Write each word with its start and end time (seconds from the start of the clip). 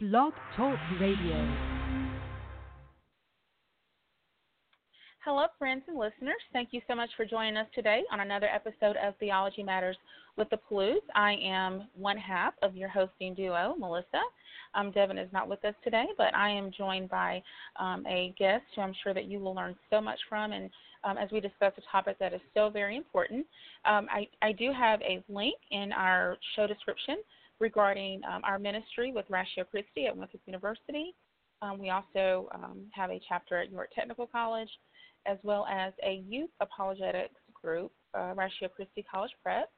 Blog 0.00 0.32
Talk 0.56 0.78
Radio. 1.00 1.56
Hello, 5.24 5.46
friends 5.58 5.82
and 5.88 5.98
listeners. 5.98 6.36
Thank 6.52 6.68
you 6.70 6.80
so 6.86 6.94
much 6.94 7.10
for 7.16 7.24
joining 7.26 7.56
us 7.56 7.66
today 7.74 8.02
on 8.12 8.20
another 8.20 8.46
episode 8.46 8.94
of 9.04 9.14
Theology 9.18 9.64
Matters 9.64 9.96
with 10.36 10.48
the 10.50 10.56
Pellews. 10.56 11.02
I 11.16 11.34
am 11.42 11.88
one 11.96 12.16
half 12.16 12.54
of 12.62 12.76
your 12.76 12.88
hosting 12.88 13.34
duo, 13.34 13.74
Melissa. 13.76 14.22
Um, 14.76 14.92
Devin 14.92 15.18
is 15.18 15.32
not 15.32 15.48
with 15.48 15.64
us 15.64 15.74
today, 15.82 16.04
but 16.16 16.32
I 16.32 16.48
am 16.48 16.70
joined 16.70 17.08
by 17.08 17.42
um, 17.80 18.06
a 18.06 18.32
guest 18.38 18.62
who 18.76 18.82
I'm 18.82 18.94
sure 19.02 19.14
that 19.14 19.24
you 19.24 19.40
will 19.40 19.56
learn 19.56 19.74
so 19.90 20.00
much 20.00 20.20
from. 20.28 20.52
And 20.52 20.70
um, 21.02 21.18
as 21.18 21.28
we 21.32 21.40
discuss 21.40 21.72
a 21.76 21.82
topic 21.90 22.20
that 22.20 22.32
is 22.32 22.40
so 22.54 22.70
very 22.70 22.96
important, 22.96 23.44
um, 23.84 24.06
I, 24.12 24.28
I 24.42 24.52
do 24.52 24.70
have 24.72 25.02
a 25.02 25.24
link 25.28 25.56
in 25.72 25.90
our 25.90 26.36
show 26.54 26.68
description 26.68 27.16
regarding 27.60 28.20
um, 28.24 28.42
our 28.44 28.58
ministry 28.58 29.12
with 29.12 29.26
Ratio 29.28 29.64
Christi 29.64 30.06
at 30.06 30.16
Winthrop 30.16 30.42
University. 30.46 31.14
Um, 31.60 31.78
we 31.78 31.90
also 31.90 32.48
um, 32.54 32.82
have 32.92 33.10
a 33.10 33.20
chapter 33.28 33.60
at 33.60 33.70
York 33.70 33.90
Technical 33.94 34.26
College, 34.26 34.70
as 35.26 35.38
well 35.42 35.66
as 35.66 35.92
a 36.04 36.22
youth 36.28 36.50
apologetics 36.60 37.34
group, 37.60 37.90
uh, 38.14 38.32
Ratio 38.36 38.68
Christi 38.68 39.04
College 39.10 39.32
Prep. 39.42 39.70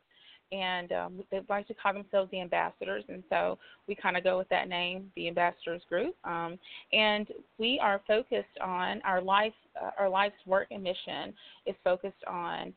And 0.53 0.91
um, 0.91 1.23
they 1.31 1.41
like 1.49 1.69
to 1.69 1.75
call 1.75 1.95
themselves 1.95 2.29
the 2.33 2.41
ambassadors, 2.41 3.05
and 3.09 3.23
so 3.31 3.57
we 3.87 3.95
kind 3.95 4.17
of 4.17 4.25
go 4.25 4.37
with 4.37 4.49
that 4.49 4.69
name, 4.69 5.13
the 5.15 5.29
ambassadors 5.29 5.81
group. 5.89 6.17
Um, 6.25 6.59
and 6.93 7.29
we 7.59 7.79
are 7.81 8.01
focused 8.05 8.59
on 8.61 9.01
our 9.03 9.23
life, 9.23 9.53
uh, 9.81 9.91
our 9.97 10.09
life's 10.09 10.35
work 10.47 10.67
and 10.73 10.83
mission 10.83 11.33
is 11.67 11.77
focused 11.85 12.25
on 12.27 12.75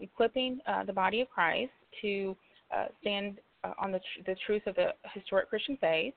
equipping 0.00 0.60
uh, 0.66 0.84
the 0.84 0.94
body 0.94 1.20
of 1.20 1.28
Christ 1.28 1.72
to 2.00 2.34
uh, 2.74 2.86
stand 3.02 3.38
on 3.78 3.92
the, 3.92 4.00
the 4.26 4.36
truth 4.46 4.62
of 4.66 4.74
the 4.76 4.88
historic 5.14 5.48
Christian 5.48 5.76
faith, 5.80 6.14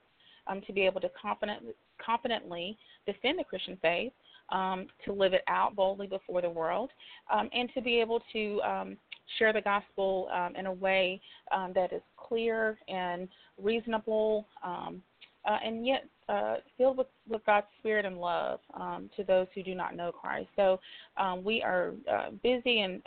um, 0.48 0.62
to 0.68 0.74
be 0.74 0.82
able 0.82 1.02
to 1.02 1.10
confident, 1.20 1.64
confidently 2.04 2.78
defend 3.06 3.40
the 3.40 3.44
Christian 3.44 3.78
faith, 3.82 4.12
um, 4.50 4.88
to 5.06 5.14
live 5.14 5.34
it 5.34 5.44
out 5.48 5.76
boldly 5.76 6.08
before 6.08 6.42
the 6.42 6.50
world, 6.50 6.90
um, 7.32 7.50
and 7.54 7.70
to 7.74 7.82
be 7.82 8.00
able 8.00 8.22
to 8.34 8.62
um, 8.62 8.98
share 9.38 9.54
the 9.54 9.62
gospel 9.62 10.30
um, 10.34 10.56
in 10.56 10.66
a 10.66 10.74
way 10.74 11.22
um, 11.52 11.72
that 11.74 11.94
is 11.94 12.02
clear 12.18 12.78
and 12.88 13.30
reasonable, 13.62 14.46
uh, 14.64 14.90
and 15.46 15.86
yet 15.86 16.06
uh, 16.30 16.56
filled 16.78 16.98
with, 16.98 17.08
with 17.28 17.46
God's 17.46 17.68
Spirit 17.80 18.06
and 18.06 18.18
love 18.18 18.60
to 19.16 19.24
those 19.24 19.48
who 19.56 19.64
do 19.64 19.76
not 19.76 19.96
know 19.96 20.12
Christ. 20.12 20.50
So 20.56 20.80
we 21.44 21.62
are 21.62 21.94
uh, 22.12 22.32
busy 22.44 22.82
in 22.82 23.02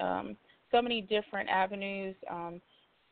so 0.73 0.83
many 0.83 1.01
different 1.01 1.49
avenues. 1.49 2.15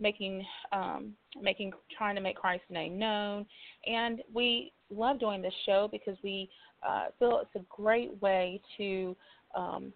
Making 0.01 0.45
um, 0.73 1.13
making 1.41 1.73
trying 1.97 2.17
to 2.17 2.21
make 2.21 2.37
Christ's 2.37 2.67
name 2.69 2.99
known, 2.99 3.47
and 3.87 4.23
we 4.33 4.73
love 4.91 5.21
doing 5.21 5.41
this 5.41 5.55
show 5.65 5.89
because 5.91 6.17
we 6.23 6.51
uh, 6.87 7.07
feel 7.19 7.41
it's 7.41 7.55
a 7.55 7.65
great 7.75 8.11
way 8.21 8.61
to 8.77 9.17
um, 9.55 9.93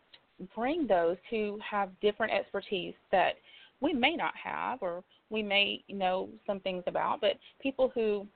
bring 0.54 0.86
those 0.86 1.16
who 1.30 1.58
have 1.68 1.90
different 2.00 2.32
expertise 2.32 2.94
that 3.10 3.34
we 3.80 3.92
may 3.92 4.16
not 4.16 4.34
have 4.42 4.78
or 4.82 5.02
we 5.30 5.42
may 5.42 5.82
know 5.88 6.28
some 6.46 6.60
things 6.60 6.82
about, 6.86 7.20
but 7.20 7.32
people 7.60 7.90
who 7.94 8.26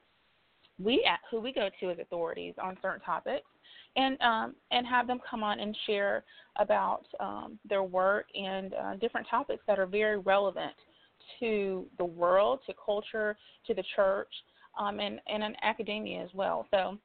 we 0.79 1.09
who 1.31 1.41
we 1.41 1.53
go 1.53 1.69
to 1.81 1.91
as 1.91 1.99
authorities 1.99 2.55
on 2.63 2.77
certain 2.83 3.01
topics, 3.01 3.47
and 3.97 4.21
um, 4.21 4.55
and 4.71 4.87
have 4.87 5.07
them 5.07 5.21
come 5.29 5.43
on 5.43 5.61
and 5.61 5.77
share 5.87 6.25
about 6.57 7.03
um, 7.21 7.59
their 7.69 7.83
work 7.83 8.27
and 8.35 8.75
uh, 8.75 8.95
different 8.97 9.27
topics 9.29 9.63
that 9.67 9.79
are 9.79 9.87
very 9.87 10.19
relevant 10.19 10.75
to 11.41 11.87
the 11.99 12.05
world, 12.05 12.61
to 12.67 12.75
culture, 12.85 13.37
to 13.67 13.75
the 13.75 13.85
church, 13.97 14.33
um, 14.79 15.01
and 15.01 15.21
and 15.27 15.43
in 15.43 15.55
academia 15.63 16.23
as 16.23 16.31
well. 16.35 16.67
So 16.71 16.99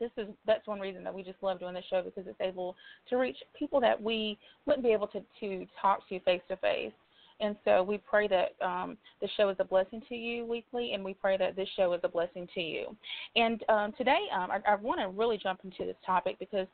this 0.00 0.10
is 0.16 0.28
that's 0.46 0.66
one 0.66 0.80
reason 0.80 1.02
that 1.04 1.14
we 1.14 1.22
just 1.22 1.42
love 1.42 1.60
doing 1.60 1.74
this 1.74 1.84
show 1.88 2.02
because 2.02 2.28
it's 2.28 2.40
able 2.40 2.76
to 3.08 3.16
reach 3.16 3.36
people 3.58 3.80
that 3.80 4.00
we 4.00 4.38
wouldn't 4.66 4.84
be 4.84 4.92
able 4.92 5.08
to 5.08 5.22
to 5.40 5.66
talk 5.80 6.08
to 6.08 6.20
face 6.20 6.42
to 6.48 6.56
face. 6.56 6.92
And 7.40 7.54
so 7.64 7.84
we 7.84 7.98
pray 7.98 8.26
that 8.28 8.56
um, 8.66 8.98
the 9.20 9.28
show 9.36 9.48
is 9.48 9.56
a 9.60 9.64
blessing 9.64 10.02
to 10.08 10.16
you 10.16 10.44
weekly, 10.44 10.92
and 10.94 11.04
we 11.04 11.14
pray 11.14 11.36
that 11.36 11.54
this 11.54 11.68
show 11.76 11.92
is 11.92 12.00
a 12.02 12.08
blessing 12.08 12.48
to 12.54 12.60
you. 12.60 12.96
And 13.36 13.62
um, 13.68 13.92
today, 13.96 14.18
um, 14.34 14.50
I, 14.50 14.72
I 14.72 14.74
want 14.74 15.00
to 15.00 15.08
really 15.08 15.38
jump 15.40 15.60
into 15.62 15.84
this 15.84 15.94
topic 16.04 16.36
because 16.40 16.66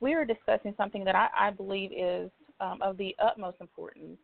we 0.00 0.12
are 0.12 0.26
discussing 0.26 0.74
something 0.76 1.04
that 1.04 1.14
I, 1.14 1.28
I 1.34 1.50
believe 1.50 1.90
is 1.96 2.30
um, 2.60 2.82
of 2.82 2.98
the 2.98 3.16
utmost 3.18 3.56
importance. 3.60 4.18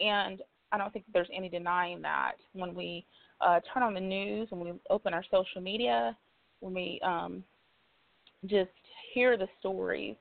And 0.00 0.42
I 0.72 0.78
don't 0.78 0.92
think 0.92 1.04
there's 1.12 1.28
any 1.34 1.48
denying 1.48 2.02
that 2.02 2.32
when 2.52 2.74
we 2.74 3.04
uh, 3.40 3.60
turn 3.72 3.82
on 3.82 3.94
the 3.94 4.00
news, 4.00 4.48
when 4.50 4.60
we 4.60 4.72
open 4.90 5.14
our 5.14 5.24
social 5.30 5.60
media, 5.60 6.16
when 6.60 6.74
we 6.74 7.00
um, 7.02 7.42
just 8.46 8.70
hear 9.14 9.36
the 9.36 9.48
stories, 9.58 10.16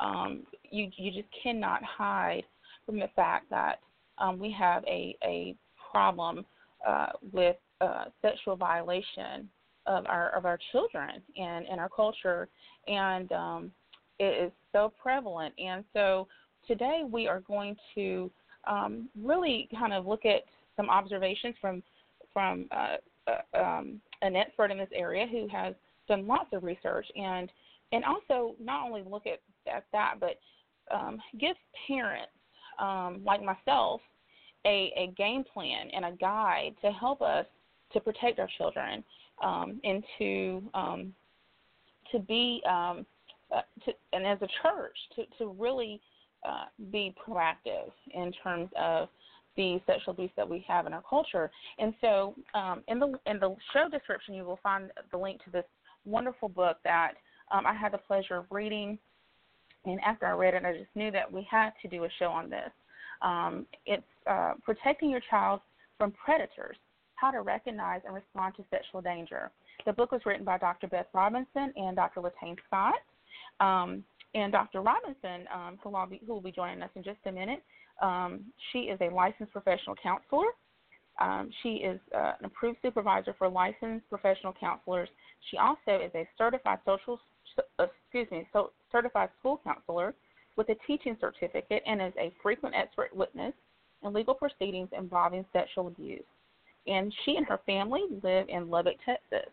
um, 0.00 0.42
you 0.70 0.90
you 0.96 1.10
just 1.10 1.28
cannot 1.42 1.82
hide 1.82 2.44
from 2.86 2.98
the 2.98 3.08
fact 3.16 3.50
that 3.50 3.80
um, 4.18 4.38
we 4.38 4.52
have 4.52 4.84
a 4.84 5.16
a 5.24 5.56
problem 5.90 6.44
uh, 6.86 7.08
with 7.32 7.56
uh, 7.80 8.04
sexual 8.22 8.56
violation 8.56 9.48
of 9.86 10.06
our 10.06 10.30
of 10.36 10.44
our 10.44 10.58
children 10.72 11.22
and 11.36 11.66
in 11.66 11.78
our 11.78 11.88
culture, 11.88 12.48
and 12.86 13.32
um, 13.32 13.72
it 14.18 14.46
is 14.46 14.52
so 14.72 14.92
prevalent. 15.00 15.54
And 15.58 15.84
so 15.92 16.28
today 16.66 17.02
we 17.10 17.26
are 17.26 17.40
going 17.40 17.76
to 17.94 18.30
um, 18.68 19.08
really 19.20 19.68
kind 19.78 19.92
of 19.92 20.06
look 20.06 20.24
at 20.24 20.42
some 20.76 20.90
observations 20.90 21.54
from 21.60 21.82
from 22.32 22.66
uh, 22.70 22.96
uh, 23.26 23.58
um, 23.58 24.00
an 24.22 24.36
expert 24.36 24.70
in 24.70 24.78
this 24.78 24.88
area 24.94 25.26
who 25.26 25.48
has 25.48 25.74
done 26.06 26.26
lots 26.26 26.48
of 26.52 26.62
research 26.62 27.06
and 27.16 27.50
and 27.92 28.04
also 28.04 28.54
not 28.60 28.86
only 28.86 29.02
look 29.02 29.26
at, 29.26 29.40
at 29.72 29.84
that 29.92 30.14
but 30.20 30.38
um, 30.94 31.18
give 31.38 31.56
parents 31.86 32.32
um, 32.78 33.20
like 33.24 33.42
myself 33.42 34.00
a, 34.66 34.92
a 34.96 35.12
game 35.16 35.44
plan 35.52 35.88
and 35.94 36.04
a 36.04 36.12
guide 36.12 36.74
to 36.82 36.90
help 36.90 37.22
us 37.22 37.46
to 37.92 38.00
protect 38.00 38.38
our 38.38 38.48
children 38.58 39.02
um, 39.42 39.80
and 39.84 40.02
to 40.18 40.62
um, 40.74 41.14
to 42.12 42.18
be 42.18 42.62
um, 42.68 43.06
uh, 43.54 43.62
to, 43.84 43.92
and 44.12 44.26
as 44.26 44.38
a 44.42 44.48
church 44.62 44.96
to, 45.16 45.24
to 45.38 45.54
really 45.58 46.00
uh, 46.46 46.64
be 46.90 47.14
proactive 47.26 47.90
in 48.12 48.32
terms 48.42 48.68
of 48.78 49.08
the 49.56 49.80
sexual 49.86 50.14
abuse 50.14 50.30
that 50.36 50.48
we 50.48 50.64
have 50.68 50.86
in 50.86 50.92
our 50.92 51.02
culture. 51.08 51.50
And 51.78 51.92
so, 52.00 52.34
um, 52.54 52.82
in 52.88 52.98
the 52.98 53.18
in 53.26 53.40
the 53.40 53.56
show 53.72 53.88
description, 53.90 54.34
you 54.34 54.44
will 54.44 54.60
find 54.62 54.90
the 55.10 55.18
link 55.18 55.42
to 55.44 55.50
this 55.50 55.64
wonderful 56.04 56.48
book 56.48 56.78
that 56.84 57.12
um, 57.50 57.66
I 57.66 57.74
had 57.74 57.92
the 57.92 57.98
pleasure 57.98 58.36
of 58.36 58.46
reading. 58.50 58.98
And 59.84 60.00
after 60.00 60.26
I 60.26 60.32
read 60.32 60.54
it, 60.54 60.64
I 60.64 60.72
just 60.72 60.94
knew 60.94 61.10
that 61.10 61.30
we 61.30 61.46
had 61.50 61.70
to 61.82 61.88
do 61.88 62.04
a 62.04 62.08
show 62.18 62.26
on 62.26 62.48
this. 62.50 62.70
Um, 63.22 63.66
it's 63.84 64.02
uh, 64.30 64.54
protecting 64.64 65.10
your 65.10 65.22
child 65.28 65.60
from 65.98 66.12
predators: 66.12 66.76
how 67.16 67.32
to 67.32 67.40
recognize 67.40 68.00
and 68.06 68.14
respond 68.14 68.54
to 68.56 68.64
sexual 68.70 69.02
danger. 69.02 69.50
The 69.86 69.92
book 69.92 70.12
was 70.12 70.20
written 70.24 70.44
by 70.44 70.58
Dr. 70.58 70.86
Beth 70.86 71.06
Robinson 71.12 71.72
and 71.76 71.96
Dr. 71.96 72.20
Latayne 72.20 72.56
Scott. 72.66 72.94
And 74.38 74.52
Dr. 74.52 74.82
Robinson, 74.82 75.48
um, 75.52 75.78
who, 75.82 75.90
will 75.90 76.06
be, 76.06 76.20
who 76.24 76.34
will 76.34 76.40
be 76.40 76.52
joining 76.52 76.80
us 76.82 76.90
in 76.94 77.02
just 77.02 77.18
a 77.26 77.32
minute, 77.32 77.62
um, 78.00 78.44
she 78.70 78.80
is 78.80 78.98
a 79.00 79.12
licensed 79.12 79.52
professional 79.52 79.96
counselor. 80.00 80.46
Um, 81.20 81.50
she 81.62 81.70
is 81.70 81.98
uh, 82.14 82.34
an 82.38 82.44
approved 82.44 82.78
supervisor 82.80 83.34
for 83.36 83.48
licensed 83.48 84.08
professional 84.08 84.54
counselors. 84.58 85.08
She 85.50 85.56
also 85.56 86.00
is 86.04 86.12
a 86.14 86.28
certified 86.38 86.78
social, 86.84 87.18
uh, 87.80 87.86
excuse 88.04 88.30
me, 88.30 88.46
so 88.52 88.70
certified 88.92 89.30
school 89.40 89.60
counselor 89.64 90.14
with 90.56 90.68
a 90.68 90.76
teaching 90.86 91.16
certificate 91.20 91.82
and 91.84 92.00
is 92.00 92.12
a 92.16 92.32
frequent 92.40 92.76
expert 92.76 93.14
witness 93.16 93.54
in 94.04 94.12
legal 94.12 94.34
proceedings 94.34 94.88
involving 94.96 95.44
sexual 95.52 95.88
abuse. 95.88 96.22
And 96.86 97.12
she 97.24 97.34
and 97.34 97.46
her 97.46 97.58
family 97.66 98.02
live 98.22 98.46
in 98.48 98.70
Lubbock, 98.70 98.96
Texas. 99.04 99.50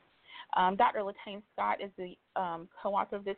Um, 0.56 0.76
Dr. 0.76 1.00
Latayne 1.00 1.42
Scott 1.54 1.80
is 1.82 1.90
the 1.98 2.16
um, 2.40 2.70
co-author 2.82 3.16
of 3.16 3.26
this 3.26 3.38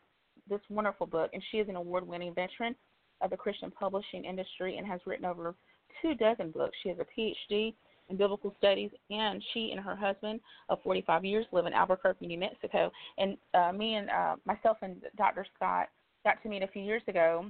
this 0.49 0.61
wonderful 0.69 1.07
book, 1.07 1.29
and 1.33 1.43
she 1.51 1.57
is 1.57 1.69
an 1.69 1.75
award-winning 1.75 2.33
veteran 2.33 2.75
of 3.21 3.29
the 3.29 3.37
Christian 3.37 3.71
publishing 3.71 4.25
industry 4.25 4.77
and 4.77 4.85
has 4.85 4.99
written 5.05 5.25
over 5.25 5.55
two 6.01 6.15
dozen 6.15 6.51
books. 6.51 6.77
She 6.83 6.89
has 6.89 6.97
a 6.99 7.19
PhD 7.19 7.73
in 8.09 8.17
biblical 8.17 8.53
studies, 8.57 8.91
and 9.09 9.43
she 9.53 9.71
and 9.71 9.79
her 9.79 9.95
husband 9.95 10.39
of 10.69 10.81
45 10.83 11.25
years 11.25 11.45
live 11.51 11.65
in 11.65 11.73
Albuquerque, 11.73 12.27
New 12.27 12.39
Mexico. 12.39 12.91
And 13.17 13.37
uh, 13.53 13.71
me 13.71 13.95
and 13.95 14.09
uh, 14.09 14.35
myself 14.45 14.77
and 14.81 15.01
Dr. 15.17 15.45
Scott 15.55 15.89
got 16.23 16.41
to 16.43 16.49
meet 16.49 16.63
a 16.63 16.67
few 16.67 16.83
years 16.83 17.01
ago 17.07 17.45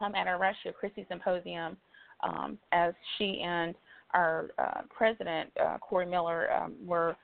um, 0.00 0.14
at 0.14 0.26
our 0.26 0.40
Ratio 0.40 0.72
Christi 0.72 1.06
Symposium 1.08 1.76
um, 2.22 2.58
as 2.72 2.94
she 3.16 3.42
and 3.44 3.74
our 4.12 4.50
uh, 4.58 4.82
president, 4.90 5.50
uh, 5.62 5.78
Corey 5.78 6.06
Miller, 6.06 6.52
um, 6.52 6.74
were 6.84 7.16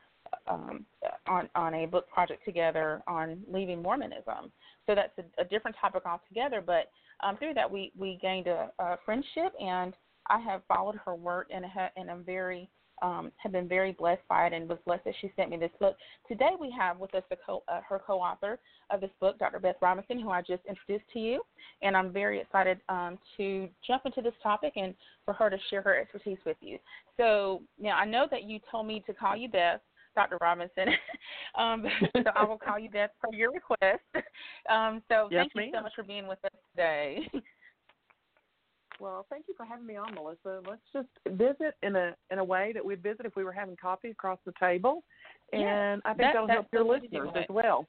um, 0.49 0.85
on 1.27 1.49
on 1.55 1.75
a 1.75 1.87
book 1.87 2.09
project 2.09 2.45
together 2.45 3.03
on 3.07 3.41
leaving 3.53 3.83
Mormonism. 3.83 4.53
So 4.87 4.95
that's 4.95 5.13
a, 5.19 5.43
a 5.43 5.45
different 5.45 5.77
topic 5.81 6.03
altogether. 6.07 6.63
But 6.65 6.91
um, 7.23 7.37
through 7.37 7.55
that, 7.55 7.71
we 7.71 7.93
we 7.97 8.19
gained 8.23 8.47
a, 8.47 8.71
a 8.79 8.97
friendship, 9.05 9.53
and 9.61 9.95
I 10.29 10.39
have 10.41 10.63
followed 10.69 10.97
her 11.05 11.15
work 11.15 11.49
in 11.51 11.65
a 11.65 11.91
in 11.97 12.11
a 12.11 12.17
very 12.17 12.69
um, 13.03 13.31
have 13.37 13.53
been 13.53 13.69
very 13.69 13.93
blessed 13.93 14.23
by 14.29 14.47
it 14.47 14.53
and 14.53 14.69
was 14.69 14.79
blessed 14.87 15.05
that 15.05 15.15
she 15.21 15.31
sent 15.37 15.51
me 15.51 15.57
this 15.57 15.71
book. 15.79 15.97
Today 16.29 16.51
we 16.59 16.71
have 16.71 16.99
with 16.99 17.15
us 17.15 17.23
co- 17.45 17.63
uh, 17.69 17.81
her 17.87 18.01
co-author 18.05 18.59
of 18.91 19.01
this 19.01 19.11
book, 19.21 19.39
Dr. 19.39 19.59
Beth 19.59 19.77
Robinson, 19.83 20.19
who 20.19 20.31
I 20.31 20.41
just 20.41 20.63
introduced 20.67 21.05
to 21.13 21.19
you, 21.19 21.43
and 21.83 21.97
I'm 21.97 22.13
very 22.13 22.41
excited 22.41 22.81
um, 22.89 23.19
to 23.37 23.69
jump 23.87 24.07
into 24.07 24.23
this 24.23 24.35
topic 24.43 24.73
and 24.77 24.95
for 25.25 25.35
her 25.35 25.51
to 25.51 25.59
share 25.69 25.83
her 25.83 26.01
expertise 26.01 26.39
with 26.47 26.57
you. 26.61 26.79
So 27.17 27.63
now 27.79 27.97
I 27.97 28.05
know 28.05 28.27
that 28.31 28.45
you 28.45 28.61
told 28.71 28.87
me 28.87 29.03
to 29.07 29.13
call 29.13 29.37
you 29.37 29.49
Beth. 29.49 29.81
Dr. 30.17 30.39
Robinson. 30.41 30.89
um, 31.55 31.85
so 32.17 32.31
I 32.35 32.45
will 32.45 32.59
call 32.59 32.79
you 32.79 32.91
Beth 32.91 33.11
per 33.23 33.33
your 33.33 33.53
request. 33.53 34.03
Um, 34.69 35.03
so 35.09 35.29
yes, 35.31 35.47
thank 35.55 35.67
you 35.67 35.73
so 35.79 35.83
much 35.83 35.93
for 35.95 36.03
being 36.03 36.27
with 36.27 36.45
us 36.45 36.51
today. 36.75 37.31
Well, 38.99 39.25
thank 39.31 39.45
you 39.47 39.55
for 39.57 39.65
having 39.65 39.87
me 39.87 39.97
on, 39.97 40.15
Melissa. 40.15 40.61
Let's 40.69 40.83
just 40.93 41.09
visit 41.37 41.75
in 41.83 41.95
a 41.95 42.17
in 42.31 42.39
a 42.39 42.45
way 42.45 42.73
that 42.75 42.85
we'd 42.85 43.03
visit 43.03 43.27
if 43.27 43.37
we 43.37 43.45
were 43.45 43.53
having 43.53 43.77
coffee 43.77 44.11
across 44.11 44.39
the 44.45 44.53
table, 44.59 45.05
and 45.53 45.63
yes, 45.63 46.01
I 46.05 46.09
think 46.11 46.19
that, 46.19 46.33
that'll 46.35 46.49
help 46.49 46.67
your 46.73 46.85
listeners 46.85 47.29
as 47.37 47.45
well. 47.49 47.87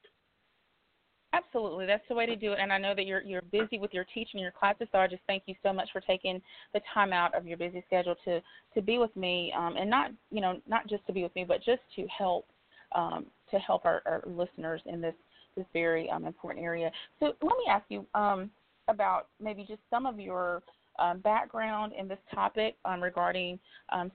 Absolutely, 1.34 1.86
that's 1.86 2.08
the 2.08 2.16
way 2.16 2.26
to 2.26 2.38
do 2.38 2.54
it. 2.54 2.60
And 2.62 2.72
I 2.72 2.78
know 2.78 2.96
that 2.96 3.06
you're 3.06 3.22
you're 3.22 3.42
busy 3.42 3.78
with 3.78 3.94
your 3.94 4.06
teaching 4.14 4.40
your 4.40 4.52
classes, 4.52 4.88
so 4.92 4.98
I 4.98 5.08
just 5.08 5.24
thank 5.28 5.44
you 5.46 5.56
so 5.62 5.74
much 5.74 5.90
for 5.92 6.00
taking 6.00 6.42
the 6.74 6.80
time 6.94 7.12
out 7.12 7.36
of 7.36 7.46
your 7.46 7.58
busy 7.58 7.84
schedule 7.86 8.16
to 8.24 8.42
to 8.74 8.82
be 8.82 8.98
with 8.98 9.16
me, 9.18 9.54
um, 9.58 9.76
and 9.78 9.90
not 9.90 10.12
you 10.32 10.40
know 10.40 10.62
not 10.68 10.88
just 10.88 11.06
to 11.08 11.14
be 11.14 11.24
with 11.24 11.36
me, 11.36 11.44
but 11.44 11.58
just 11.58 11.82
to 11.98 12.08
help 12.08 12.48
um, 12.96 13.26
to 13.52 13.60
help 13.60 13.86
our, 13.86 14.02
our 14.06 14.24
listeners 14.26 14.82
in 14.86 15.02
this 15.02 15.16
this 15.58 15.66
very 15.74 16.10
um, 16.10 16.26
important 16.26 16.64
area. 16.64 16.90
So 17.20 17.34
let 17.42 17.58
me 17.58 17.66
ask 17.70 17.84
you 17.90 18.06
um, 18.16 18.50
about 18.88 19.28
maybe 19.42 19.66
just 19.68 19.82
some 19.90 20.06
of 20.06 20.22
your 20.22 20.64
um, 20.98 21.20
background 21.20 21.92
in 22.00 22.08
this 22.08 22.20
topic 22.34 22.76
um, 22.86 23.04
regarding 23.04 23.60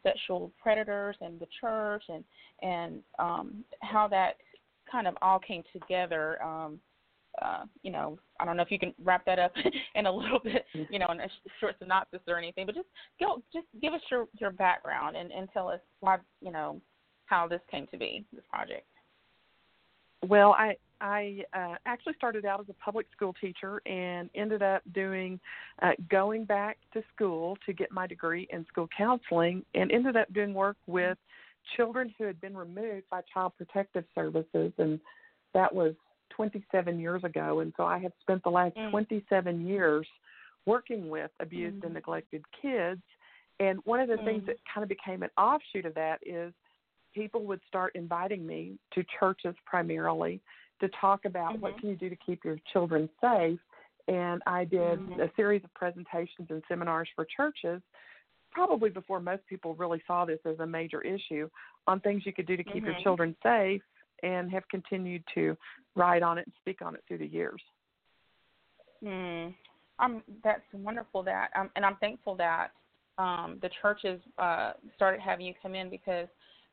sexual 0.02 0.50
predators 0.62 1.16
and 1.20 1.38
the 1.38 1.46
church 1.60 2.04
and 2.08 2.24
and 2.62 3.02
how 3.82 4.08
that 4.08 4.36
kind 4.90 5.06
of 5.06 5.14
all 5.20 5.38
came 5.38 5.62
together. 5.74 6.38
Uh, 7.40 7.64
you 7.82 7.90
know, 7.90 8.18
I 8.40 8.44
don't 8.44 8.56
know 8.56 8.62
if 8.62 8.70
you 8.70 8.78
can 8.78 8.92
wrap 9.02 9.24
that 9.24 9.38
up 9.38 9.52
in 9.94 10.06
a 10.06 10.12
little 10.12 10.38
bit, 10.38 10.64
you 10.90 10.98
know, 10.98 11.06
in 11.10 11.20
a 11.20 11.28
short 11.60 11.76
synopsis 11.78 12.20
or 12.28 12.36
anything, 12.36 12.66
but 12.66 12.74
just 12.74 12.88
go, 13.18 13.42
just 13.52 13.66
give 13.80 13.94
us 13.94 14.02
your 14.10 14.26
your 14.38 14.50
background 14.50 15.16
and 15.16 15.32
and 15.32 15.48
tell 15.52 15.68
us 15.68 15.80
why, 16.00 16.18
you 16.40 16.52
know, 16.52 16.80
how 17.26 17.48
this 17.48 17.60
came 17.70 17.86
to 17.88 17.96
be 17.96 18.24
this 18.32 18.44
project. 18.50 18.86
Well, 20.28 20.54
I 20.58 20.76
I 21.00 21.42
uh, 21.52 21.74
actually 21.84 22.14
started 22.14 22.44
out 22.44 22.60
as 22.60 22.66
a 22.68 22.74
public 22.74 23.06
school 23.14 23.34
teacher 23.40 23.82
and 23.86 24.30
ended 24.34 24.62
up 24.62 24.82
doing 24.94 25.40
uh, 25.82 25.92
going 26.10 26.44
back 26.44 26.78
to 26.92 27.02
school 27.14 27.56
to 27.66 27.72
get 27.72 27.90
my 27.90 28.06
degree 28.06 28.46
in 28.52 28.64
school 28.66 28.88
counseling 28.96 29.64
and 29.74 29.90
ended 29.90 30.16
up 30.16 30.32
doing 30.32 30.54
work 30.54 30.76
with 30.86 31.18
children 31.76 32.14
who 32.18 32.24
had 32.24 32.40
been 32.40 32.56
removed 32.56 33.04
by 33.10 33.20
child 33.32 33.52
protective 33.56 34.04
services 34.14 34.72
and 34.78 35.00
that 35.54 35.72
was 35.74 35.94
27 36.34 36.98
years 36.98 37.24
ago 37.24 37.60
and 37.60 37.72
so 37.76 37.84
I 37.84 37.98
have 37.98 38.12
spent 38.20 38.42
the 38.42 38.50
last 38.50 38.76
mm. 38.76 38.90
27 38.90 39.66
years 39.66 40.06
working 40.66 41.08
with 41.08 41.30
abused 41.40 41.80
mm. 41.80 41.84
and 41.84 41.94
neglected 41.94 42.44
kids 42.60 43.00
and 43.60 43.78
one 43.84 44.00
of 44.00 44.08
the 44.08 44.14
mm. 44.14 44.24
things 44.24 44.46
that 44.46 44.56
kind 44.72 44.82
of 44.82 44.88
became 44.88 45.22
an 45.22 45.30
offshoot 45.36 45.86
of 45.86 45.94
that 45.94 46.18
is 46.24 46.52
people 47.14 47.44
would 47.44 47.60
start 47.68 47.92
inviting 47.94 48.46
me 48.46 48.78
to 48.94 49.04
churches 49.18 49.54
primarily 49.66 50.40
to 50.80 50.88
talk 51.00 51.24
about 51.24 51.52
mm-hmm. 51.52 51.62
what 51.62 51.78
can 51.78 51.90
you 51.90 51.96
do 51.96 52.08
to 52.08 52.16
keep 52.16 52.44
your 52.44 52.56
children 52.72 53.08
safe 53.20 53.58
and 54.08 54.42
i 54.46 54.64
did 54.64 54.98
mm-hmm. 54.98 55.20
a 55.20 55.30
series 55.36 55.62
of 55.64 55.72
presentations 55.74 56.48
and 56.50 56.62
seminars 56.68 57.08
for 57.14 57.26
churches 57.36 57.80
probably 58.50 58.90
before 58.90 59.20
most 59.20 59.46
people 59.46 59.74
really 59.74 60.02
saw 60.06 60.24
this 60.24 60.38
as 60.44 60.58
a 60.60 60.66
major 60.66 61.00
issue 61.02 61.48
on 61.86 62.00
things 62.00 62.22
you 62.24 62.32
could 62.32 62.46
do 62.46 62.56
to 62.56 62.64
keep 62.64 62.76
mm-hmm. 62.76 62.86
your 62.86 63.00
children 63.02 63.34
safe 63.42 63.82
and 64.22 64.50
have 64.50 64.66
continued 64.68 65.22
to 65.34 65.56
write 65.94 66.22
on 66.22 66.38
it 66.38 66.46
and 66.46 66.54
speak 66.60 66.82
on 66.82 66.94
it 66.94 67.02
through 67.06 67.18
the 67.18 67.26
years 67.26 67.60
mm. 69.04 69.54
um, 69.98 70.22
that's 70.42 70.62
wonderful 70.72 71.22
that 71.22 71.50
um, 71.56 71.70
and 71.76 71.84
i'm 71.84 71.96
thankful 71.96 72.34
that 72.34 72.68
um, 73.18 73.58
the 73.60 73.70
churches 73.82 74.20
uh, 74.38 74.72
started 74.96 75.20
having 75.20 75.46
you 75.46 75.52
come 75.62 75.74
in 75.74 75.90
because 75.90 76.28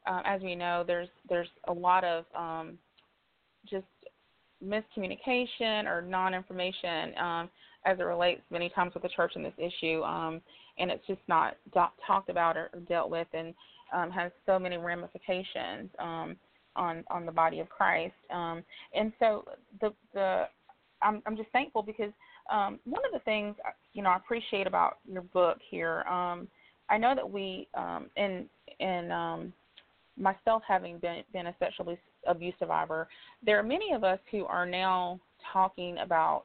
uh, 0.07 0.21
as 0.25 0.41
we 0.41 0.55
know, 0.55 0.83
there's 0.85 1.09
there's 1.27 1.49
a 1.67 1.73
lot 1.73 2.03
of 2.03 2.25
um, 2.35 2.77
just 3.69 3.85
miscommunication 4.63 5.85
or 5.85 6.01
non-information 6.01 7.17
um, 7.17 7.49
as 7.85 7.99
it 7.99 8.03
relates 8.03 8.41
many 8.49 8.69
times 8.69 8.93
with 8.93 9.03
the 9.03 9.09
church 9.09 9.33
in 9.35 9.43
this 9.43 9.53
issue, 9.57 10.01
um, 10.03 10.41
and 10.77 10.91
it's 10.91 11.05
just 11.07 11.21
not 11.27 11.55
do- 11.73 11.81
talked 12.05 12.29
about 12.29 12.57
or, 12.57 12.69
or, 12.73 12.79
dealt 12.81 13.09
with, 13.09 13.27
and 13.33 13.53
um, 13.93 14.11
has 14.11 14.31
so 14.45 14.59
many 14.59 14.77
ramifications 14.77 15.89
um, 15.99 16.35
on 16.79 17.03
on 17.09 17.25
the 17.25 17.31
body 17.31 17.59
of 17.59 17.69
Christ. 17.69 18.15
Um, 18.33 18.63
and 18.95 19.11
so 19.19 19.45
the 19.81 19.93
the 20.13 20.45
I'm 21.01 21.21
I'm 21.25 21.37
just 21.37 21.49
thankful 21.51 21.83
because 21.83 22.11
um, 22.51 22.79
one 22.85 23.05
of 23.05 23.11
the 23.13 23.19
things 23.19 23.55
you 23.93 24.01
know 24.01 24.09
I 24.09 24.17
appreciate 24.17 24.67
about 24.67 24.97
your 25.11 25.21
book 25.21 25.57
here. 25.69 26.01
Um, 26.03 26.47
I 26.89 26.97
know 26.97 27.13
that 27.15 27.29
we 27.29 27.67
in 28.15 28.45
in 28.79 29.51
myself 30.17 30.61
having 30.67 30.99
been 30.99 31.23
been 31.33 31.47
a 31.47 31.55
sexual 31.59 31.95
abuse 32.27 32.53
survivor, 32.59 33.07
there 33.45 33.57
are 33.57 33.63
many 33.63 33.93
of 33.93 34.03
us 34.03 34.19
who 34.31 34.45
are 34.45 34.65
now 34.65 35.19
talking 35.53 35.97
about 35.99 36.43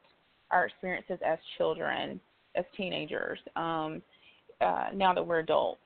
our 0.51 0.65
experiences 0.65 1.19
as 1.25 1.37
children, 1.57 2.19
as 2.55 2.65
teenagers, 2.77 3.39
um, 3.55 4.01
uh, 4.61 4.87
now 4.93 5.13
that 5.13 5.25
we're 5.25 5.39
adults, 5.39 5.81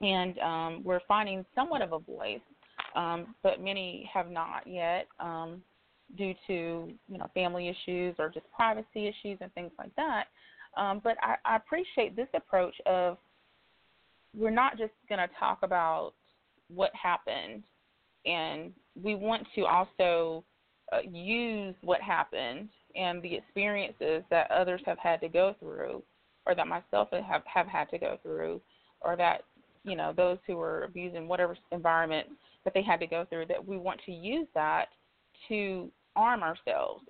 and 0.00 0.38
um, 0.38 0.82
we're 0.84 1.00
finding 1.08 1.44
somewhat 1.54 1.82
of 1.82 1.92
a 1.92 1.98
voice, 1.98 2.40
um, 2.98 3.34
but 3.44 3.62
many 3.62 4.10
have 4.12 4.30
not 4.30 4.66
yet. 4.66 5.06
Um, 5.20 5.62
due 6.16 6.32
to 6.46 6.88
you 7.06 7.18
know 7.18 7.30
family 7.34 7.68
issues 7.68 8.14
or 8.18 8.30
just 8.30 8.46
privacy 8.50 9.06
issues 9.06 9.36
and 9.42 9.52
things 9.52 9.70
like 9.78 9.94
that, 9.96 10.24
um, 10.76 11.00
but 11.04 11.16
I, 11.22 11.36
I 11.44 11.56
appreciate 11.56 12.16
this 12.16 12.28
approach 12.34 12.74
of 12.86 13.18
we're 14.34 14.50
not 14.50 14.78
just 14.78 14.92
going 15.08 15.20
to 15.20 15.28
talk 15.38 15.58
about 15.62 16.12
what 16.68 16.90
happened, 16.94 17.62
and 18.24 18.72
we 19.00 19.14
want 19.14 19.46
to 19.54 19.66
also 19.66 20.44
uh, 20.92 21.00
use 21.10 21.74
what 21.82 22.00
happened 22.00 22.68
and 22.96 23.22
the 23.22 23.34
experiences 23.34 24.22
that 24.30 24.50
others 24.50 24.80
have 24.86 24.98
had 24.98 25.20
to 25.20 25.28
go 25.28 25.54
through, 25.60 26.02
or 26.46 26.54
that 26.54 26.66
myself 26.66 27.08
have 27.12 27.42
have 27.44 27.66
had 27.66 27.90
to 27.90 27.98
go 27.98 28.18
through, 28.22 28.60
or 29.02 29.14
that 29.14 29.42
you 29.84 29.94
know 29.94 30.14
those 30.16 30.38
who 30.46 30.56
were 30.56 30.84
abusing 30.84 31.28
whatever 31.28 31.56
environment 31.70 32.28
that 32.68 32.78
they 32.78 32.84
had 32.84 33.00
to 33.00 33.06
go 33.06 33.24
through. 33.30 33.46
That 33.46 33.66
we 33.66 33.78
want 33.78 33.98
to 34.04 34.12
use 34.12 34.46
that 34.54 34.86
to 35.48 35.90
arm 36.14 36.42
ourselves 36.42 37.04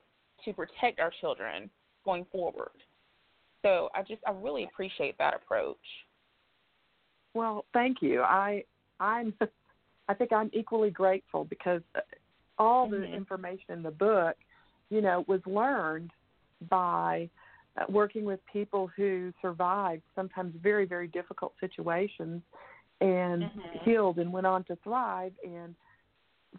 to 0.44 0.52
protect 0.52 1.00
our 1.00 1.10
children 1.20 1.68
going 2.04 2.24
forward. 2.30 2.70
So 3.62 3.88
I 3.92 4.02
just 4.02 4.22
I 4.26 4.30
really 4.30 4.64
appreciate 4.64 5.18
that 5.18 5.34
approach. 5.34 5.76
Well, 7.34 7.64
thank 7.72 7.98
you. 8.00 8.22
I 8.22 8.62
I'm 9.00 9.34
I 10.08 10.14
think 10.14 10.32
I'm 10.32 10.50
equally 10.52 10.90
grateful 10.90 11.44
because 11.44 11.82
uh, 11.96 12.00
all 12.56 12.88
the 12.88 12.98
mm-hmm. 12.98 13.14
information 13.14 13.70
in 13.70 13.82
the 13.82 13.90
book, 13.90 14.36
you 14.90 15.00
know, 15.00 15.24
was 15.26 15.40
learned 15.44 16.10
by 16.70 17.28
uh, 17.76 17.84
working 17.88 18.24
with 18.24 18.38
people 18.52 18.88
who 18.96 19.32
survived 19.42 20.02
sometimes 20.14 20.54
very 20.62 20.86
very 20.86 21.08
difficult 21.08 21.52
situations 21.58 22.42
and 23.00 23.44
mm-hmm. 23.44 23.84
healed 23.84 24.18
and 24.18 24.32
went 24.32 24.46
on 24.46 24.64
to 24.64 24.76
thrive 24.82 25.32
and 25.44 25.74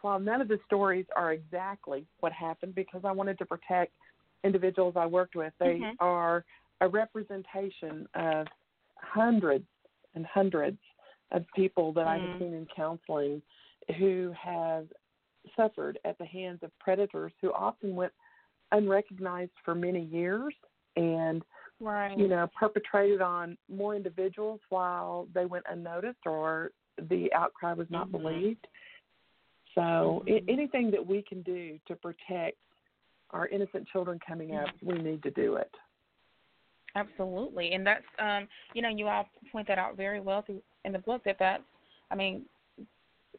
while 0.01 0.19
none 0.19 0.41
of 0.41 0.47
the 0.47 0.59
stories 0.65 1.05
are 1.15 1.33
exactly 1.33 2.05
what 2.19 2.31
happened 2.31 2.75
because 2.75 3.01
I 3.03 3.11
wanted 3.11 3.37
to 3.39 3.45
protect 3.45 3.91
individuals 4.43 4.93
I 4.95 5.05
worked 5.05 5.35
with, 5.35 5.53
they 5.59 5.79
mm-hmm. 5.79 5.95
are 5.99 6.45
a 6.81 6.87
representation 6.87 8.07
of 8.13 8.47
hundreds 8.95 9.65
and 10.15 10.25
hundreds 10.25 10.77
of 11.31 11.45
people 11.55 11.93
that 11.93 12.05
mm. 12.05 12.07
I 12.07 12.17
have 12.17 12.29
mm. 12.29 12.39
seen 12.39 12.53
in 12.53 12.67
counseling 12.75 13.41
who 13.97 14.33
have 14.41 14.85
suffered 15.55 15.99
at 16.05 16.17
the 16.17 16.25
hands 16.25 16.59
of 16.63 16.71
predators 16.79 17.31
who 17.41 17.51
often 17.53 17.95
went 17.95 18.13
unrecognized 18.71 19.51
for 19.65 19.75
many 19.75 20.03
years 20.05 20.53
and 20.95 21.41
right. 21.79 22.17
you 22.17 22.27
know 22.27 22.49
perpetrated 22.57 23.21
on 23.21 23.57
more 23.69 23.95
individuals 23.95 24.59
while 24.69 25.27
they 25.33 25.45
went 25.45 25.65
unnoticed 25.69 26.25
or 26.25 26.71
the 27.09 27.31
outcry 27.33 27.73
was 27.73 27.87
not 27.89 28.07
mm-hmm. 28.09 28.23
believed 28.23 28.67
so 29.75 30.23
mm-hmm. 30.27 30.33
I- 30.33 30.51
anything 30.51 30.91
that 30.91 31.05
we 31.05 31.21
can 31.21 31.41
do 31.41 31.79
to 31.87 31.95
protect 31.95 32.57
our 33.31 33.47
innocent 33.47 33.87
children 33.87 34.19
coming 34.25 34.55
up 34.55 34.69
we 34.81 34.97
need 34.97 35.23
to 35.23 35.31
do 35.31 35.55
it 35.55 35.71
Absolutely, 36.95 37.73
and 37.73 37.85
that's 37.85 38.03
um, 38.17 38.47
you 38.73 38.81
know 38.81 38.89
you 38.89 39.07
all 39.07 39.29
point 39.51 39.67
that 39.67 39.77
out 39.77 39.95
very 39.95 40.19
well 40.19 40.41
through, 40.41 40.61
in 40.85 40.91
the 40.91 40.99
book 40.99 41.21
that 41.25 41.37
that's 41.37 41.63
I 42.09 42.15
mean 42.15 42.43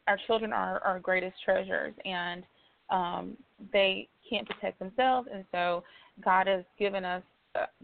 our 0.07 0.17
children 0.25 0.53
are 0.53 0.79
our 0.83 0.99
greatest 0.99 1.35
treasures 1.43 1.93
and 2.05 2.43
um, 2.89 3.37
they 3.73 4.07
can't 4.29 4.47
protect 4.47 4.79
themselves, 4.79 5.27
and 5.33 5.43
so 5.51 5.83
God 6.23 6.47
has 6.47 6.63
given 6.79 7.03
us 7.03 7.23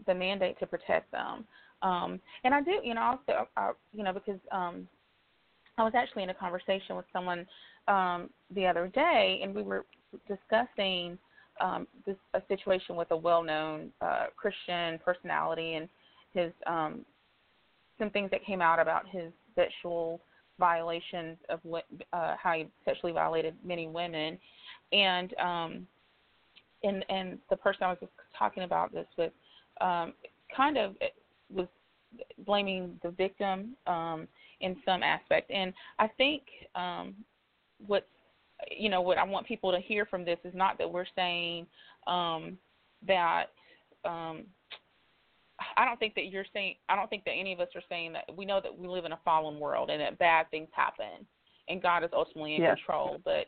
the 0.06 0.14
mandate 0.14 0.58
to 0.60 0.66
protect 0.66 1.10
them. 1.12 1.44
Um, 1.82 2.20
and 2.44 2.54
I 2.54 2.60
do, 2.60 2.80
you 2.82 2.94
know, 2.94 3.02
also, 3.02 3.48
uh, 3.56 3.72
you 3.92 4.02
know, 4.02 4.12
because 4.12 4.40
um, 4.50 4.88
I 5.76 5.84
was 5.84 5.92
actually 5.94 6.24
in 6.24 6.30
a 6.30 6.34
conversation 6.34 6.96
with 6.96 7.04
someone 7.12 7.46
um, 7.86 8.30
the 8.54 8.66
other 8.66 8.88
day, 8.88 9.40
and 9.42 9.54
we 9.54 9.62
were 9.62 9.84
discussing 10.26 11.18
um, 11.60 11.86
this 12.06 12.16
a 12.34 12.42
situation 12.48 12.96
with 12.96 13.10
a 13.10 13.16
well-known 13.16 13.90
uh, 14.00 14.26
Christian 14.36 14.98
personality 15.04 15.74
and 15.74 15.88
his 16.34 16.52
um, 16.66 17.04
some 17.98 18.10
things 18.10 18.30
that 18.30 18.44
came 18.44 18.62
out 18.62 18.78
about 18.78 19.08
his 19.08 19.32
sexual 19.54 20.20
violations 20.58 21.36
of 21.48 21.60
uh, 22.12 22.34
how 22.40 22.52
he 22.52 22.66
sexually 22.84 23.12
violated 23.12 23.54
many 23.64 23.86
women, 23.86 24.38
and 24.92 25.34
um, 25.38 25.86
and 26.82 27.04
and 27.08 27.38
the 27.50 27.56
person 27.56 27.84
I 27.84 27.88
was 27.88 27.98
talking 28.38 28.64
about 28.64 28.92
this 28.92 29.06
with 29.16 29.32
um, 29.80 30.12
kind 30.56 30.76
of 30.76 30.94
was 31.50 31.66
blaming 32.44 32.98
the 33.02 33.10
victim 33.10 33.76
um, 33.86 34.26
in 34.60 34.76
some 34.84 35.02
aspect, 35.02 35.50
and 35.50 35.72
I 35.98 36.08
think 36.16 36.42
um, 36.74 37.14
what 37.86 38.06
you 38.70 38.88
know 38.88 39.00
what 39.00 39.18
I 39.18 39.24
want 39.24 39.46
people 39.46 39.72
to 39.72 39.80
hear 39.80 40.04
from 40.06 40.24
this 40.24 40.38
is 40.44 40.54
not 40.54 40.78
that 40.78 40.90
we're 40.90 41.06
saying 41.14 41.66
um, 42.06 42.58
that 43.06 43.46
um, 44.04 44.44
I 45.76 45.84
don't 45.84 45.98
think 45.98 46.14
that 46.14 46.26
you're 46.26 46.46
saying 46.52 46.74
I 46.88 46.96
don't 46.96 47.08
think 47.08 47.24
that 47.24 47.32
any 47.32 47.52
of 47.52 47.60
us 47.60 47.68
are 47.74 47.82
saying 47.88 48.12
that 48.14 48.24
we 48.36 48.44
know 48.44 48.60
that 48.60 48.76
we 48.76 48.88
live 48.88 49.04
in 49.04 49.12
a 49.12 49.18
fallen 49.24 49.60
world 49.60 49.90
and 49.90 50.00
that 50.00 50.18
bad 50.18 50.50
things 50.50 50.68
happen 50.72 51.26
and 51.68 51.82
God 51.82 52.04
is 52.04 52.10
ultimately 52.12 52.56
in 52.56 52.62
yes. 52.62 52.76
control, 52.76 53.18
but 53.24 53.46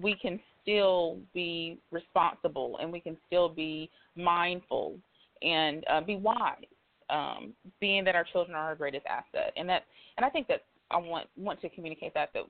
we 0.00 0.14
can 0.14 0.40
still 0.62 1.18
be 1.34 1.78
responsible 1.90 2.78
and 2.80 2.92
we 2.92 3.00
can 3.00 3.16
still 3.26 3.48
be 3.48 3.90
mindful 4.16 4.96
and 5.42 5.84
uh, 5.90 6.00
be 6.00 6.16
wise, 6.16 6.56
um, 7.10 7.52
being 7.80 8.04
that 8.04 8.14
our 8.14 8.24
children 8.24 8.56
are 8.56 8.64
our 8.64 8.76
greatest 8.76 9.06
asset. 9.06 9.52
And 9.56 9.68
that 9.68 9.84
and 10.16 10.24
I 10.24 10.30
think 10.30 10.48
that 10.48 10.64
I 10.90 10.96
want 10.96 11.26
want 11.36 11.60
to 11.62 11.68
communicate 11.68 12.14
that 12.14 12.30
that 12.34 12.44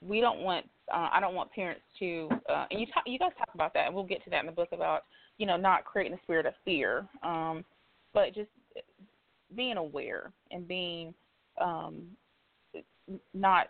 we 0.00 0.20
don't 0.20 0.40
want 0.40 0.66
uh, 0.92 1.08
I 1.12 1.20
don't 1.20 1.34
want 1.34 1.50
parents 1.52 1.82
to 1.98 2.28
uh, 2.48 2.66
and 2.70 2.80
you 2.80 2.86
talk, 2.86 3.04
you 3.06 3.18
guys 3.18 3.32
talk 3.38 3.50
about 3.54 3.74
that 3.74 3.86
and 3.86 3.94
we'll 3.94 4.04
get 4.04 4.22
to 4.24 4.30
that 4.30 4.40
in 4.40 4.46
the 4.46 4.52
book 4.52 4.68
about 4.72 5.04
you 5.38 5.46
know 5.46 5.56
not 5.56 5.84
creating 5.84 6.16
a 6.16 6.22
spirit 6.22 6.46
of 6.46 6.54
fear. 6.64 7.06
Um, 7.22 7.64
but 8.12 8.34
just 8.34 8.50
being 9.56 9.76
aware 9.76 10.32
and 10.50 10.66
being 10.66 11.12
um, 11.60 12.06
not 13.32 13.68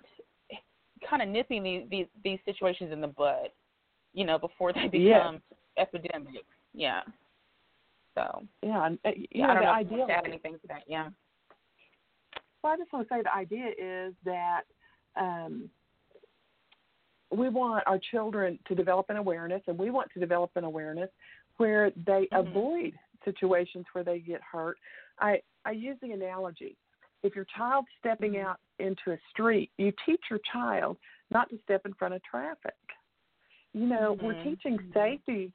kind 1.08 1.22
of 1.22 1.28
nipping 1.28 1.62
these, 1.62 1.82
these 1.90 2.06
these 2.22 2.38
situations 2.44 2.92
in 2.92 3.00
the 3.00 3.08
bud, 3.08 3.48
you 4.12 4.24
know, 4.24 4.38
before 4.38 4.72
they 4.72 4.88
become 4.88 5.40
epidemic. 5.78 6.44
Yeah. 6.72 7.00
So. 8.14 8.42
Yeah, 8.62 8.90
uh, 9.04 9.10
yeah, 9.30 9.46
I 9.46 9.54
don't 9.54 9.56
the 9.56 9.62
know 9.62 9.72
idea. 9.72 10.02
If 10.02 10.08
you 10.08 10.14
add 10.14 10.26
anything 10.26 10.52
to 10.54 10.66
that? 10.68 10.82
Yeah. 10.86 11.08
Well, 12.62 12.72
I 12.72 12.76
just 12.76 12.92
want 12.92 13.08
to 13.08 13.14
say 13.14 13.22
the 13.22 13.34
idea 13.34 13.66
is 13.76 14.14
that 14.24 14.62
um, 15.16 15.68
we 17.30 17.48
want 17.48 17.84
our 17.86 17.98
children 18.10 18.58
to 18.68 18.74
develop 18.74 19.06
an 19.10 19.16
awareness, 19.16 19.62
and 19.66 19.76
we 19.78 19.90
want 19.90 20.10
to 20.14 20.20
develop 20.20 20.50
an 20.56 20.64
awareness 20.64 21.10
where 21.56 21.90
they 22.06 22.28
mm-hmm. 22.32 22.48
avoid 22.48 22.92
situations 23.24 23.84
where 23.92 24.04
they 24.04 24.18
get 24.18 24.40
hurt. 24.40 24.76
I 25.18 25.40
I 25.64 25.72
use 25.72 25.96
the 26.02 26.12
analogy. 26.12 26.76
If 27.22 27.34
your 27.34 27.46
child's 27.56 27.88
stepping 27.98 28.32
Mm-hmm. 28.32 28.46
out 28.46 28.60
into 28.78 29.12
a 29.12 29.18
street, 29.30 29.70
you 29.78 29.92
teach 30.04 30.20
your 30.30 30.40
child 30.52 30.96
not 31.30 31.48
to 31.50 31.58
step 31.64 31.86
in 31.86 31.94
front 31.94 32.14
of 32.14 32.22
traffic. 32.22 32.74
You 33.72 33.86
know, 33.86 34.16
we're 34.22 34.34
Mm-hmm. 34.34 34.50
teaching 34.50 34.78
safety 34.92 35.52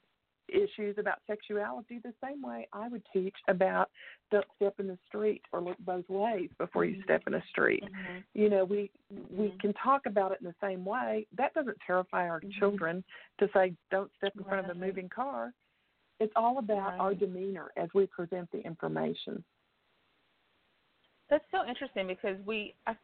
issues 0.54 0.98
about 0.98 1.20
sexuality 1.28 2.00
the 2.04 2.14
same 2.24 2.42
way 2.42 2.68
I 2.74 2.88
would 2.88 3.04
teach 3.12 3.36
about 3.48 3.90
don't 4.32 4.46
step 4.56 4.80
in 4.80 4.88
the 4.88 4.98
street 5.08 5.42
or 5.52 5.62
look 5.62 5.78
both 5.80 6.08
ways 6.10 6.50
before 6.58 6.86
you 6.86 7.02
step 7.04 7.24
in 7.28 7.36
a 7.36 7.44
street. 7.50 7.84
Mhm. 7.84 8.24
You 8.34 8.50
know, 8.50 8.66
we 8.66 8.92
we 9.30 9.50
Mhm. 9.50 9.60
can 9.60 9.74
talk 9.74 10.06
about 10.06 10.32
it 10.32 10.42
in 10.42 10.48
the 10.48 10.56
same 10.62 10.86
way. 10.86 11.28
That 11.34 11.54
doesn't 11.54 11.80
terrify 11.82 12.28
our 12.30 12.42
Mhm. 12.42 12.54
children 12.54 13.04
to 13.40 13.50
say 13.50 13.76
don't 13.90 14.14
step 14.16 14.36
in 14.36 14.44
front 14.44 14.70
of 14.70 14.76
a 14.76 14.80
moving 14.80 15.10
car. 15.10 15.54
It's 16.20 16.34
all 16.36 16.58
about 16.60 17.00
our 17.00 17.14
demeanor 17.14 17.72
as 17.78 17.94
we 17.94 18.06
present 18.08 18.52
the 18.52 18.60
information. 18.62 19.44
That's 21.30 21.50
so 21.52 21.66
interesting 21.66 22.08
because 22.08 22.40
we, 22.46 22.76
I, 22.88 22.98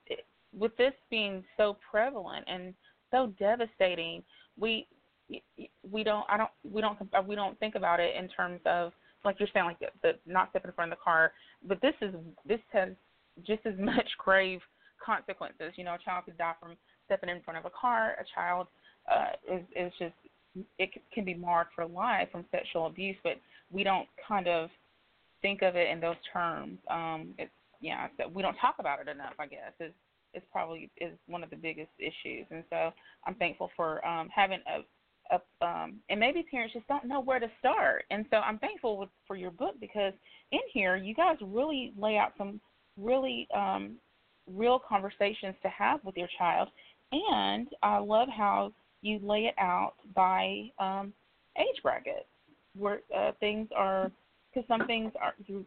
with 0.51 0.75
this 0.77 0.93
being 1.09 1.45
so 1.57 1.77
prevalent 1.89 2.45
and 2.47 2.73
so 3.11 3.27
devastating, 3.39 4.23
we 4.57 4.87
we 5.91 6.03
don't 6.03 6.25
I 6.29 6.37
don't 6.37 6.49
we 6.71 6.81
don't 6.81 6.97
we 7.27 7.35
don't 7.35 7.57
think 7.59 7.75
about 7.75 7.99
it 7.99 8.15
in 8.15 8.27
terms 8.29 8.61
of 8.65 8.91
like 9.23 9.39
you're 9.39 9.49
saying 9.53 9.65
like 9.65 9.79
the, 9.79 9.87
the 10.03 10.11
not 10.31 10.49
stepping 10.51 10.69
in 10.69 10.75
front 10.75 10.91
of 10.91 10.97
the 10.97 11.03
car, 11.03 11.33
but 11.67 11.81
this 11.81 11.95
is 12.01 12.13
this 12.47 12.59
has 12.71 12.89
just 13.45 13.65
as 13.65 13.73
much 13.79 14.07
grave 14.17 14.59
consequences. 15.03 15.73
You 15.75 15.83
know, 15.83 15.95
a 15.95 15.99
child 16.03 16.25
could 16.25 16.37
die 16.37 16.53
from 16.59 16.77
stepping 17.05 17.29
in 17.29 17.41
front 17.41 17.57
of 17.57 17.65
a 17.65 17.71
car. 17.71 18.15
A 18.19 18.25
child 18.33 18.67
uh, 19.11 19.33
is 19.51 19.63
is 19.75 19.91
just 19.99 20.13
it 20.79 20.89
can 21.13 21.25
be 21.25 21.33
marred 21.33 21.67
for 21.75 21.85
life 21.85 22.29
from 22.31 22.45
sexual 22.51 22.87
abuse, 22.87 23.17
but 23.23 23.33
we 23.71 23.83
don't 23.83 24.07
kind 24.27 24.47
of 24.47 24.69
think 25.41 25.61
of 25.61 25.75
it 25.75 25.89
in 25.89 25.99
those 25.99 26.15
terms. 26.31 26.77
Um, 26.89 27.33
it's 27.37 27.51
yeah, 27.81 28.07
we 28.33 28.41
don't 28.41 28.55
talk 28.55 28.75
about 28.79 28.99
it 28.99 29.07
enough. 29.07 29.33
I 29.37 29.47
guess 29.47 29.73
is 29.79 29.91
is 30.33 30.43
probably 30.51 30.89
is 30.97 31.13
one 31.27 31.43
of 31.43 31.49
the 31.49 31.55
biggest 31.55 31.91
issues, 31.99 32.45
and 32.51 32.63
so 32.69 32.91
I'm 33.25 33.35
thankful 33.35 33.69
for 33.75 34.05
um, 34.05 34.29
having 34.33 34.59
a, 34.67 34.79
um, 35.61 35.95
and 36.09 36.19
maybe 36.19 36.43
parents 36.43 36.73
just 36.73 36.87
don't 36.87 37.05
know 37.05 37.19
where 37.19 37.39
to 37.39 37.47
start. 37.59 38.05
And 38.11 38.25
so 38.29 38.37
I'm 38.37 38.59
thankful 38.59 38.97
with, 38.97 39.09
for 39.27 39.35
your 39.35 39.51
book 39.51 39.75
because 39.79 40.13
in 40.51 40.59
here 40.73 40.95
you 40.95 41.15
guys 41.15 41.37
really 41.41 41.93
lay 41.97 42.17
out 42.17 42.33
some 42.37 42.59
really 42.97 43.47
um, 43.55 43.95
real 44.47 44.79
conversations 44.79 45.55
to 45.63 45.69
have 45.69 46.03
with 46.03 46.15
your 46.15 46.29
child, 46.37 46.69
and 47.11 47.67
I 47.81 47.97
love 47.97 48.29
how 48.29 48.71
you 49.01 49.19
lay 49.21 49.45
it 49.45 49.55
out 49.57 49.93
by 50.15 50.69
um, 50.79 51.13
age 51.57 51.81
bracket, 51.83 52.27
where 52.77 53.01
uh, 53.15 53.31
things 53.39 53.67
are 53.75 54.11
because 54.53 54.67
some 54.67 54.87
things 54.87 55.11
are 55.21 55.33
you, 55.47 55.65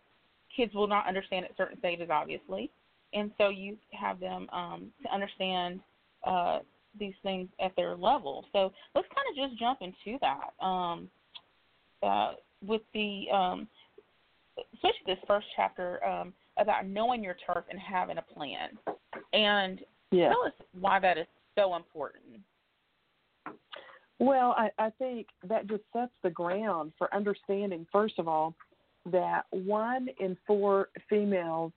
kids 0.56 0.74
will 0.74 0.86
not 0.86 1.06
understand 1.06 1.44
at 1.44 1.56
certain 1.56 1.78
stages, 1.78 2.08
obviously, 2.10 2.70
and 3.12 3.30
so 3.38 3.48
you 3.48 3.76
have 3.98 4.20
them 4.20 4.48
um, 4.52 4.92
to 5.02 5.12
understand. 5.12 5.80
Uh, 6.26 6.60
these 6.98 7.14
things 7.22 7.48
at 7.60 7.74
their 7.76 7.96
level. 7.96 8.44
So 8.52 8.72
let's 8.94 9.08
kind 9.14 9.26
of 9.30 9.50
just 9.50 9.60
jump 9.60 9.80
into 9.80 10.18
that. 10.20 10.64
Um, 10.64 11.08
uh, 12.02 12.32
with 12.66 12.82
the 12.94 13.24
um, 13.32 13.68
especially 14.74 15.06
this 15.06 15.18
first 15.26 15.46
chapter 15.56 16.04
um, 16.04 16.32
about 16.58 16.86
knowing 16.86 17.22
your 17.22 17.36
turf 17.46 17.64
and 17.70 17.78
having 17.78 18.18
a 18.18 18.22
plan. 18.22 18.70
And 19.32 19.80
yeah. 20.10 20.30
tell 20.30 20.44
us 20.46 20.52
why 20.78 20.98
that 21.00 21.18
is 21.18 21.26
so 21.56 21.76
important. 21.76 22.40
Well, 24.20 24.54
I, 24.58 24.70
I 24.78 24.90
think 24.98 25.28
that 25.48 25.68
just 25.68 25.84
sets 25.92 26.10
the 26.22 26.30
ground 26.30 26.92
for 26.98 27.12
understanding, 27.14 27.86
first 27.92 28.18
of 28.18 28.26
all, 28.26 28.54
that 29.12 29.42
one 29.50 30.08
in 30.18 30.36
four 30.46 30.88
females 31.08 31.72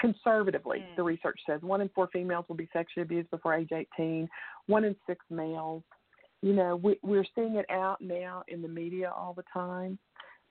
conservatively, 0.00 0.78
mm. 0.78 0.96
the 0.96 1.02
research 1.02 1.38
says 1.46 1.60
one 1.62 1.80
in 1.80 1.88
four 1.94 2.08
females 2.12 2.44
will 2.48 2.56
be 2.56 2.68
sexually 2.72 3.02
abused 3.02 3.30
before 3.30 3.54
age 3.54 3.70
18, 3.72 4.28
one 4.66 4.84
in 4.84 4.96
six 5.06 5.24
males. 5.30 5.82
You 6.42 6.52
know, 6.52 6.76
we, 6.76 6.98
we're 7.02 7.26
seeing 7.34 7.56
it 7.56 7.66
out 7.70 8.00
now 8.00 8.44
in 8.48 8.62
the 8.62 8.68
media 8.68 9.12
all 9.14 9.34
the 9.34 9.44
time. 9.52 9.98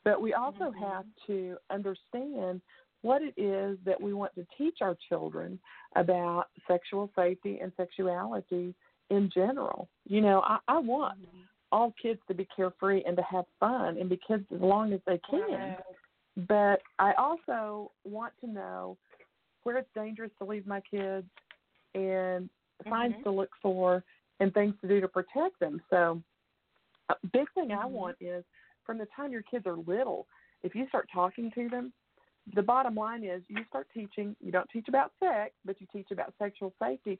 But 0.03 0.21
we 0.21 0.33
also 0.33 0.71
mm-hmm. 0.71 0.83
have 0.83 1.05
to 1.27 1.57
understand 1.69 2.61
what 3.01 3.21
it 3.21 3.39
is 3.39 3.77
that 3.85 4.01
we 4.01 4.13
want 4.13 4.33
to 4.35 4.45
teach 4.57 4.77
our 4.81 4.97
children 5.09 5.59
about 5.95 6.45
sexual 6.67 7.09
safety 7.15 7.59
and 7.61 7.71
sexuality 7.77 8.73
in 9.09 9.29
general. 9.33 9.87
You 10.05 10.21
know, 10.21 10.41
I, 10.41 10.57
I 10.67 10.79
want 10.79 11.19
mm-hmm. 11.19 11.41
all 11.71 11.93
kids 12.01 12.19
to 12.27 12.33
be 12.33 12.47
carefree 12.55 13.03
and 13.05 13.15
to 13.17 13.23
have 13.23 13.45
fun 13.59 13.97
and 13.97 14.09
be 14.09 14.19
kids 14.27 14.45
as 14.53 14.61
long 14.61 14.93
as 14.93 14.99
they 15.05 15.19
can. 15.29 15.41
Right. 15.41 15.77
But 16.47 16.81
I 16.99 17.13
also 17.17 17.91
want 18.03 18.33
to 18.41 18.47
know 18.49 18.97
where 19.67 19.77
it's 19.77 19.89
dangerous 19.93 20.31
to 20.37 20.45
leave 20.45 20.65
my 20.65 20.79
kids 20.89 21.27
and 21.93 22.49
signs 22.89 23.13
mm-hmm. 23.15 23.23
to 23.23 23.31
look 23.31 23.49
for 23.61 24.01
and 24.39 24.53
things 24.53 24.73
to 24.79 24.87
do 24.87 25.01
to 25.01 25.09
protect 25.09 25.59
them. 25.59 25.81
So, 25.89 26.21
a 27.09 27.15
big 27.33 27.47
thing 27.53 27.69
mm-hmm. 27.69 27.81
I 27.81 27.85
want 27.85 28.15
is 28.21 28.45
from 28.85 28.97
the 28.97 29.07
time 29.13 29.33
your 29.33 29.41
kids 29.41 29.65
are 29.65 29.75
little, 29.75 30.25
if 30.63 30.73
you 30.73 30.87
start 30.87 31.09
talking 31.13 31.51
to 31.55 31.67
them, 31.67 31.91
the 32.55 32.61
bottom 32.61 32.95
line 32.95 33.25
is 33.25 33.41
you 33.49 33.57
start 33.67 33.87
teaching, 33.93 34.37
you 34.41 34.53
don't 34.53 34.69
teach 34.71 34.87
about 34.87 35.11
sex, 35.21 35.51
but 35.65 35.75
you 35.81 35.87
teach 35.91 36.07
about 36.11 36.33
sexual 36.39 36.73
safety 36.81 37.19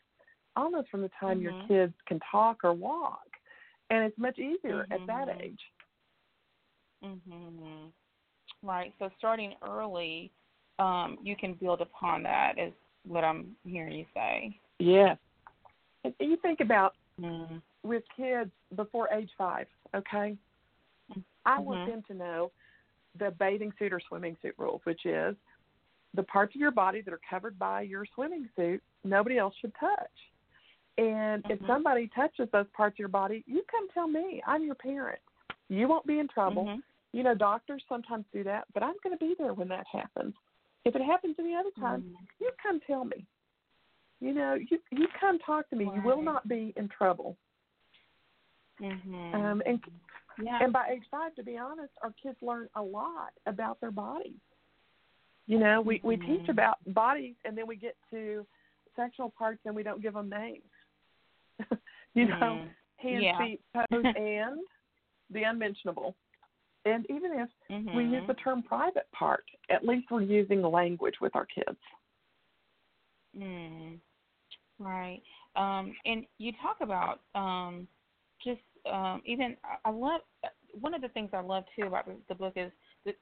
almost 0.55 0.87
from 0.87 1.01
the 1.01 1.11
time 1.19 1.41
mm-hmm. 1.41 1.41
your 1.41 1.67
kids 1.67 1.93
can 2.07 2.21
talk 2.31 2.63
or 2.63 2.71
walk. 2.71 3.27
And 3.89 4.05
it's 4.05 4.17
much 4.17 4.39
easier 4.39 4.87
at 4.89 5.05
that 5.07 5.27
Mm-hmm. 5.27 5.41
age. 5.41 5.59
Mhm. 7.03 7.91
Right. 8.63 8.93
So 8.99 9.09
starting 9.17 9.53
early, 9.61 10.31
um, 10.79 11.17
you 11.23 11.35
can 11.35 11.53
build 11.53 11.81
upon 11.81 12.23
that. 12.23 12.53
Is 12.57 12.73
what 13.05 13.23
I'm 13.23 13.55
hearing 13.65 13.93
you 13.93 14.05
say. 14.13 14.59
Yes. 14.79 15.17
And 16.03 16.13
you 16.19 16.37
think 16.37 16.59
about 16.59 16.95
Mm. 17.19 17.61
with 17.83 18.03
kids 18.15 18.51
before 18.75 19.09
age 19.11 19.31
five, 19.37 19.67
okay? 19.95 20.37
I 21.45 21.59
want 21.59 21.87
Mhm. 21.87 21.91
them 21.91 22.03
to 22.03 22.13
know 22.13 22.51
the 23.15 23.31
bathing 23.31 23.73
suit 23.79 23.91
or 23.91 23.99
swimming 23.99 24.37
suit 24.41 24.53
rules, 24.57 24.85
which 24.85 25.05
is 25.05 25.35
the 26.13 26.23
parts 26.23 26.53
of 26.55 26.61
your 26.61 26.71
body 26.71 27.01
that 27.01 27.13
are 27.13 27.21
covered 27.29 27.57
by 27.57 27.81
your 27.81 28.05
swimming 28.05 28.49
suit, 28.55 28.83
nobody 29.03 29.37
else 29.37 29.55
should 29.55 29.73
touch. 29.75 30.31
And 30.97 31.43
mm-hmm. 31.43 31.53
if 31.53 31.67
somebody 31.67 32.07
touches 32.07 32.49
those 32.51 32.67
parts 32.69 32.95
of 32.95 32.99
your 32.99 33.07
body, 33.07 33.43
you 33.47 33.63
come 33.63 33.87
tell 33.89 34.07
me. 34.07 34.41
I'm 34.45 34.63
your 34.63 34.75
parent. 34.75 35.19
You 35.69 35.87
won't 35.87 36.05
be 36.05 36.19
in 36.19 36.27
trouble. 36.27 36.65
Mm-hmm. 36.65 36.79
You 37.13 37.23
know, 37.23 37.35
doctors 37.35 37.83
sometimes 37.87 38.25
do 38.33 38.43
that, 38.43 38.65
but 38.73 38.83
I'm 38.83 38.95
going 39.03 39.17
to 39.17 39.25
be 39.25 39.35
there 39.37 39.53
when 39.53 39.67
that 39.69 39.85
happens. 39.91 40.35
If 40.87 40.95
it 40.95 41.01
happens 41.01 41.35
any 41.37 41.53
other 41.53 41.69
time, 41.77 42.01
mm-hmm. 42.01 42.23
you 42.39 42.51
come 42.63 42.79
tell 42.87 43.03
me. 43.03 43.25
You 44.21 44.33
know, 44.33 44.55
you 44.55 44.79
you 44.91 45.07
come 45.19 45.37
talk 45.39 45.69
to 45.69 45.75
me. 45.75 45.85
Right. 45.85 45.97
You 45.97 46.01
will 46.01 46.21
not 46.21 46.47
be 46.47 46.73
in 46.77 46.87
trouble. 46.87 47.35
Mm-hmm. 48.81 49.35
Um, 49.35 49.61
and 49.65 49.79
yeah. 50.41 50.59
and 50.61 50.71
by 50.71 50.87
age 50.91 51.03
five, 51.11 51.35
to 51.35 51.43
be 51.43 51.57
honest, 51.57 51.91
our 52.01 52.13
kids 52.23 52.37
learn 52.41 52.69
a 52.75 52.81
lot 52.81 53.33
about 53.45 53.81
their 53.81 53.91
bodies. 53.91 54.39
You 55.45 55.59
know, 55.59 55.81
we 55.81 55.99
we 56.03 56.15
teach 56.15 56.45
Mhm. 56.47 56.49
about 56.49 56.77
bodies, 56.87 57.35
and 57.43 57.57
then 57.57 57.67
we 57.67 57.75
get 57.75 57.97
to 58.11 58.45
sexual 58.95 59.29
parts, 59.29 59.59
and 59.65 59.75
we 59.75 59.83
don't 59.83 60.01
give 60.01 60.13
them 60.13 60.29
names. 60.29 60.63
you 62.13 62.27
know, 62.27 62.35
Mhm. 62.35 62.69
hands, 62.97 63.23
Yeah. 63.23 63.37
feet, 63.39 63.61
toes, 63.73 64.05
and 64.17 64.61
the 65.31 65.43
unmentionable. 65.43 66.15
And 66.85 67.05
even 67.09 67.33
if 67.33 67.49
we 67.93 68.03
use 68.03 68.23
Mhm. 68.23 68.27
the 68.27 68.33
term 68.35 68.63
private 68.63 69.09
part, 69.11 69.43
at 69.69 69.85
least 69.85 70.09
we're 70.09 70.21
using 70.21 70.61
language 70.61 71.19
with 71.19 71.35
our 71.35 71.45
kids. 71.45 71.77
Mm. 73.35 73.99
Right. 74.79 75.21
Um, 75.55 75.95
and 76.05 76.25
you 76.37 76.53
talk 76.53 76.81
about 76.81 77.21
um, 77.35 77.87
just 78.43 78.61
um, 78.85 79.21
even 79.25 79.57
I- 79.85 79.89
love 79.89 80.21
one 80.79 80.93
of 80.93 81.01
the 81.01 81.09
things 81.09 81.31
I 81.33 81.39
love 81.39 81.63
too 81.75 81.87
about 81.87 82.07
the, 82.27 82.35
book 82.35 82.53
is 82.55 82.71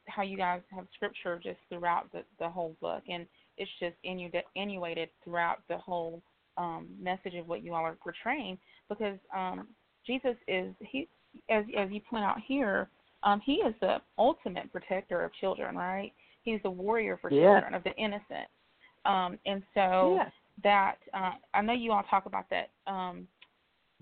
how 0.08 0.24
you 0.24 0.38
guys 0.38 0.62
have 0.72 0.86
scripture 0.94 1.40
just 1.42 1.60
throughout 1.70 2.12
the, 2.12 2.24
the 2.40 2.50
whole 2.50 2.76
book, 2.82 3.04
and 3.08 3.26
it's 3.58 3.72
just 3.80 3.96
inu- 4.06 4.44
innuated 4.56 5.10
throughout 5.24 5.60
the 5.70 5.78
whole 5.78 6.22
um, 6.58 6.88
message 7.00 7.36
of 7.36 7.48
what 7.48 7.64
you 7.64 7.74
all 7.74 7.84
are 7.84 7.96
portraying. 7.96 8.58
Because 8.90 9.18
um, 9.36 9.68
Jesus 10.06 10.36
is 10.48 10.74
he, 10.82 11.08
as 11.50 11.64
as 11.78 11.90
you 11.92 12.02
point 12.02 12.26
out 12.26 12.38
here, 12.46 12.90
um, 13.26 13.42
he 13.44 13.56
is 13.56 13.74
the 13.82 13.98
ultimate 14.18 14.72
protector 14.72 15.24
of 15.24 15.34
children, 15.34 15.76
right? 15.76 16.14
He's 16.44 16.62
the 16.64 16.70
warrior 16.70 17.18
for 17.18 17.32
Yes. 17.32 17.42
children 17.42 17.74
of 17.74 17.84
the 17.84 17.96
innocent. 17.96 18.48
Um, 19.04 19.38
and 19.46 19.62
so 19.74 20.16
yes. 20.18 20.32
that 20.64 20.98
uh, 21.14 21.34
I 21.54 21.62
know 21.62 21.74
you 21.74 21.92
all 21.92 22.04
talk 22.04 22.28
about 22.28 22.46
that 22.52 22.70
um, 22.88 23.28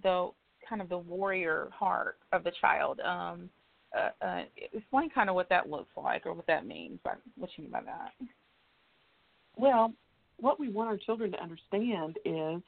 the 0.01 0.29
kind 0.67 0.81
of 0.81 0.89
the 0.89 0.97
warrior 0.97 1.69
heart 1.73 2.17
of 2.31 2.43
the 2.43 2.51
child. 2.61 2.99
Um, 2.99 3.49
uh, 3.97 4.09
uh, 4.25 4.43
explain 4.73 5.09
kind 5.09 5.29
of 5.29 5.35
what 5.35 5.47
that 5.49 5.69
looks 5.69 5.91
like 5.95 6.25
or 6.25 6.33
what 6.33 6.47
that 6.47 6.65
means. 6.65 6.99
By, 7.03 7.13
what 7.37 7.49
you 7.55 7.63
mean 7.63 7.71
by 7.71 7.81
that? 7.81 8.11
Well, 9.55 9.93
what 10.37 10.59
we 10.59 10.69
want 10.69 10.89
our 10.89 10.97
children 10.97 11.31
to 11.31 11.41
understand 11.41 12.17
is 12.25 12.61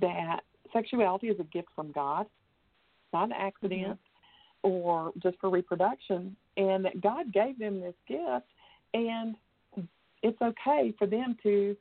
that 0.00 0.40
sexuality 0.72 1.28
is 1.28 1.40
a 1.40 1.44
gift 1.44 1.68
from 1.74 1.90
God, 1.90 2.26
not 3.12 3.24
an 3.24 3.32
accident 3.32 3.98
or 4.62 5.12
just 5.22 5.38
for 5.40 5.50
reproduction, 5.50 6.36
and 6.56 6.84
that 6.84 7.00
God 7.00 7.32
gave 7.32 7.58
them 7.58 7.80
this 7.80 7.94
gift, 8.06 8.46
and 8.94 9.36
it's 10.22 10.40
okay 10.40 10.94
for 10.98 11.06
them 11.06 11.36
to 11.42 11.76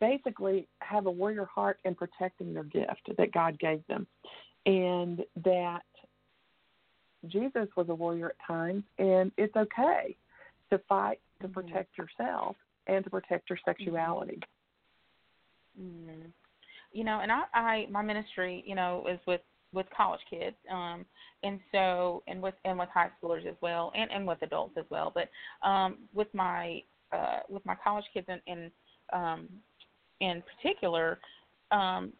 basically 0.00 0.68
have 0.80 1.06
a 1.06 1.10
warrior 1.10 1.44
heart 1.44 1.78
in 1.84 1.94
protecting 1.94 2.54
their 2.54 2.64
gift 2.64 3.10
that 3.16 3.32
God 3.32 3.58
gave 3.58 3.86
them, 3.86 4.06
and 4.66 5.24
that 5.44 5.82
Jesus 7.26 7.68
was 7.76 7.88
a 7.88 7.94
warrior 7.94 8.30
at 8.30 8.36
times, 8.46 8.82
and 8.98 9.30
it's 9.36 9.54
okay 9.56 10.16
to 10.70 10.78
fight 10.88 11.20
to 11.40 11.48
Mhm. 11.48 11.52
protect 11.52 11.98
yourself 11.98 12.56
and 12.86 13.04
to 13.04 13.10
protect 13.10 13.50
your 13.50 13.58
sexuality. 13.64 14.40
Mm. 15.78 16.32
You 16.92 17.04
know, 17.04 17.20
and 17.20 17.30
I, 17.30 17.44
I 17.54 17.86
my 17.90 18.02
ministry, 18.02 18.64
you 18.66 18.74
know, 18.74 19.06
is 19.06 19.20
with 19.26 19.42
with 19.72 19.86
college 19.96 20.20
kids, 20.28 20.56
um, 20.70 21.04
and 21.42 21.60
so 21.72 22.22
and 22.26 22.42
with 22.42 22.54
and 22.64 22.78
with 22.78 22.88
high 22.92 23.10
schoolers 23.22 23.46
as 23.46 23.54
well, 23.60 23.92
and 23.94 24.10
and 24.10 24.26
with 24.26 24.42
adults 24.42 24.74
as 24.78 24.84
well. 24.90 25.12
But 25.14 25.28
um, 25.66 25.98
with 26.14 26.28
my 26.34 26.82
uh, 27.12 27.40
with 27.48 27.64
my 27.64 27.76
college 27.82 28.04
kids 28.12 28.26
in 28.28 28.40
in, 28.46 28.70
um, 29.12 29.48
in 30.20 30.42
particular, 30.56 31.18
um, 31.70 32.12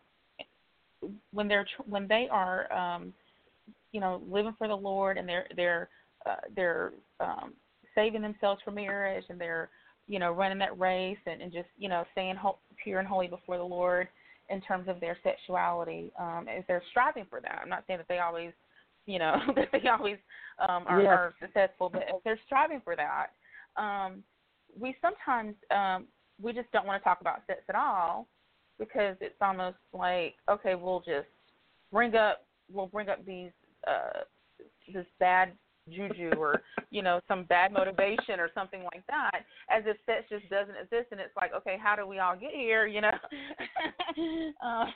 when 1.32 1.48
they're 1.48 1.66
when 1.86 2.06
they 2.06 2.28
are 2.30 2.72
um, 2.72 3.12
you 3.92 4.00
know 4.00 4.22
living 4.30 4.54
for 4.58 4.68
the 4.68 4.74
Lord 4.74 5.18
and 5.18 5.28
they're 5.28 5.46
they're 5.56 5.88
uh, 6.26 6.36
they're 6.54 6.92
um, 7.20 7.54
saving 7.94 8.22
themselves 8.22 8.60
for 8.64 8.70
marriage 8.70 9.24
and 9.28 9.40
they're 9.40 9.70
you 10.06 10.18
know 10.18 10.32
running 10.32 10.58
that 10.58 10.78
race 10.78 11.18
and, 11.26 11.40
and 11.42 11.52
just 11.52 11.68
you 11.78 11.88
know 11.88 12.04
staying 12.12 12.36
ho- 12.36 12.58
pure 12.82 12.98
and 12.98 13.08
holy 13.08 13.28
before 13.28 13.58
the 13.58 13.62
Lord 13.62 14.08
in 14.50 14.60
terms 14.60 14.88
of 14.88 15.00
their 15.00 15.16
sexuality 15.22 16.12
um, 16.18 16.46
as 16.48 16.64
they're 16.68 16.82
striving 16.90 17.26
for 17.28 17.40
that. 17.40 17.60
I'm 17.62 17.68
not 17.68 17.84
saying 17.86 17.98
that 17.98 18.08
they 18.08 18.18
always 18.18 18.52
you 19.06 19.18
know 19.18 19.36
that 19.56 19.68
they 19.72 19.88
always 19.88 20.18
um, 20.60 20.84
are, 20.86 21.02
Yes. 21.02 21.08
are 21.08 21.34
successful, 21.40 21.88
but 21.88 22.02
if 22.08 22.22
they're 22.24 22.40
striving 22.46 22.80
for 22.84 22.96
that, 22.96 23.28
um, 23.80 24.22
we 24.78 24.94
sometimes 25.00 25.54
um, 25.70 26.06
we 26.40 26.52
just 26.52 26.70
don't 26.72 26.86
want 26.86 27.00
to 27.00 27.04
talk 27.04 27.20
about 27.20 27.42
sex 27.46 27.60
at 27.68 27.74
all 27.74 28.26
because 28.78 29.16
it's 29.20 29.40
almost 29.40 29.76
like 29.92 30.34
okay, 30.48 30.74
we'll 30.74 31.00
just 31.00 31.28
bring 31.92 32.14
up 32.14 32.46
we'll 32.72 32.86
bring 32.86 33.08
up 33.08 33.24
these 33.24 33.50
uh, 33.86 34.20
this 34.92 35.06
bad 35.18 35.52
juju 35.90 36.30
or 36.38 36.62
you 36.90 37.02
know 37.02 37.20
some 37.28 37.44
bad 37.44 37.72
motivation 37.72 38.38
or 38.38 38.50
something 38.54 38.82
like 38.84 39.06
that 39.06 39.44
as 39.70 39.82
if 39.86 39.96
sex 40.06 40.24
just 40.28 40.48
doesn't 40.50 40.76
exist 40.76 41.08
and 41.10 41.20
it's 41.20 41.36
like 41.36 41.52
okay 41.54 41.76
how 41.80 41.96
do 41.96 42.06
we 42.06 42.18
all 42.18 42.36
get 42.36 42.52
here 42.52 42.86
you 42.86 43.00
know? 43.00 43.10
Um, 44.62 44.92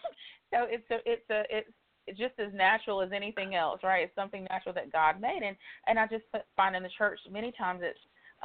so 0.50 0.66
it's 0.68 0.84
a 0.90 0.96
it's 1.06 1.30
a 1.30 1.42
it's 1.50 2.18
just 2.18 2.34
as 2.38 2.52
natural 2.52 3.00
as 3.00 3.10
anything 3.12 3.54
else 3.54 3.80
right? 3.82 4.04
It's 4.04 4.14
something 4.14 4.46
natural 4.50 4.74
that 4.74 4.92
god 4.92 5.20
made 5.20 5.42
and 5.44 5.56
and 5.86 5.98
i 5.98 6.06
just 6.06 6.24
find 6.56 6.76
in 6.76 6.82
the 6.82 6.88
church 6.96 7.18
many 7.30 7.52
times 7.52 7.80
it's 7.82 7.98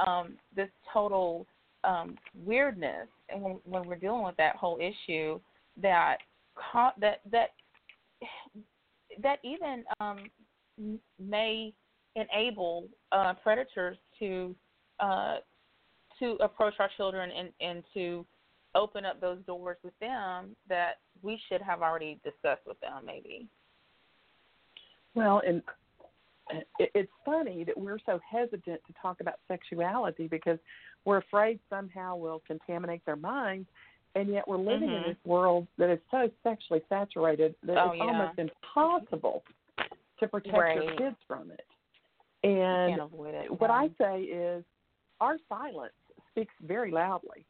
um 0.06 0.38
this 0.56 0.70
total 0.94 1.46
um 1.84 2.16
weirdness 2.46 3.08
and 3.30 3.42
when 3.42 3.60
when 3.66 3.86
we're 3.86 3.96
dealing 3.96 4.24
with 4.24 4.38
that 4.38 4.56
whole 4.56 4.78
issue 4.80 5.40
that 5.82 6.18
that 7.00 7.22
that 7.32 7.50
that 9.22 9.40
even 9.44 9.84
um 10.00 10.30
may 11.20 11.74
enable 12.16 12.88
uh, 13.12 13.34
predators 13.42 13.98
to 14.20 14.56
uh, 15.00 15.38
to 16.20 16.32
approach 16.42 16.74
our 16.80 16.90
children 16.98 17.30
and, 17.32 17.50
and 17.62 17.84
to 17.94 18.26
open 18.76 19.06
up 19.06 19.22
those 19.22 19.40
doors 19.48 19.78
with 19.84 19.98
them 20.00 20.56
that 20.68 20.96
we 21.22 21.40
should 21.48 21.62
have 21.62 21.82
already 21.82 22.20
discussed 22.24 22.62
with 22.68 22.80
them, 22.82 23.06
maybe. 23.06 23.48
Well, 25.16 25.42
and 25.48 25.62
it's 26.80 27.12
funny 27.26 27.64
that 27.64 27.78
we're 27.78 28.00
so 28.06 28.20
hesitant 28.30 28.82
to 28.86 28.94
talk 29.02 29.22
about 29.22 29.36
sexuality 29.48 30.28
because 30.28 30.60
we're 31.06 31.18
afraid 31.18 31.60
somehow 31.70 32.16
we'll 32.16 32.42
contaminate 32.46 33.06
their 33.06 33.16
minds, 33.16 33.68
and 34.16 34.30
yet 34.30 34.48
we're 34.48 34.58
living 34.58 34.90
Mhm. 34.90 34.98
in 34.98 35.04
this 35.04 35.26
world 35.26 35.68
that 35.78 35.90
is 35.90 36.00
so 36.12 36.30
sexually 36.44 36.84
saturated 36.90 37.56
that 37.64 37.78
Oh, 37.78 37.92
it's 37.92 38.00
yeah. 38.00 38.04
almost 38.04 38.40
impossible 38.40 39.44
to 40.20 40.28
protect 40.28 40.76
your 40.76 40.96
kids 40.96 41.18
from 41.28 41.52
it. 41.52 41.66
And 42.44 42.92
can't 42.96 43.02
avoid 43.02 43.34
it. 43.34 43.52
what. 43.60 43.70
I 43.70 43.90
say 44.00 44.22
is 44.24 44.64
our 45.20 45.38
silence 45.50 45.94
speaks 46.32 46.54
very 46.62 46.92
loudly. 46.92 47.46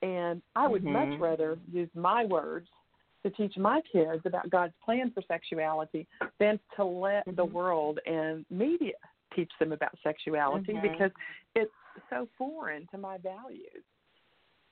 And 0.00 0.42
I 0.56 0.66
would 0.66 0.84
much 0.84 1.08
Mhm. 1.08 1.20
rather 1.20 1.58
use 1.70 1.88
my 1.94 2.24
words 2.24 2.68
to 3.22 3.30
teach 3.30 3.56
my 3.56 3.80
kids 3.82 4.24
about 4.26 4.50
God's 4.50 4.74
plan 4.84 5.12
for 5.12 5.22
sexuality 5.22 6.08
than 6.38 6.58
to 6.76 6.84
let 6.84 7.24
the 7.26 7.46
Mhm. 7.46 7.52
world 7.52 8.00
and 8.06 8.44
media 8.50 8.96
teach 9.32 9.52
them 9.58 9.72
about 9.72 9.96
sexuality 10.02 10.72
Mhm. 10.72 10.82
because 10.82 11.12
it's 11.54 11.72
so 12.10 12.26
foreign 12.36 12.86
to 12.88 12.98
my 12.98 13.18
values. 13.18 13.84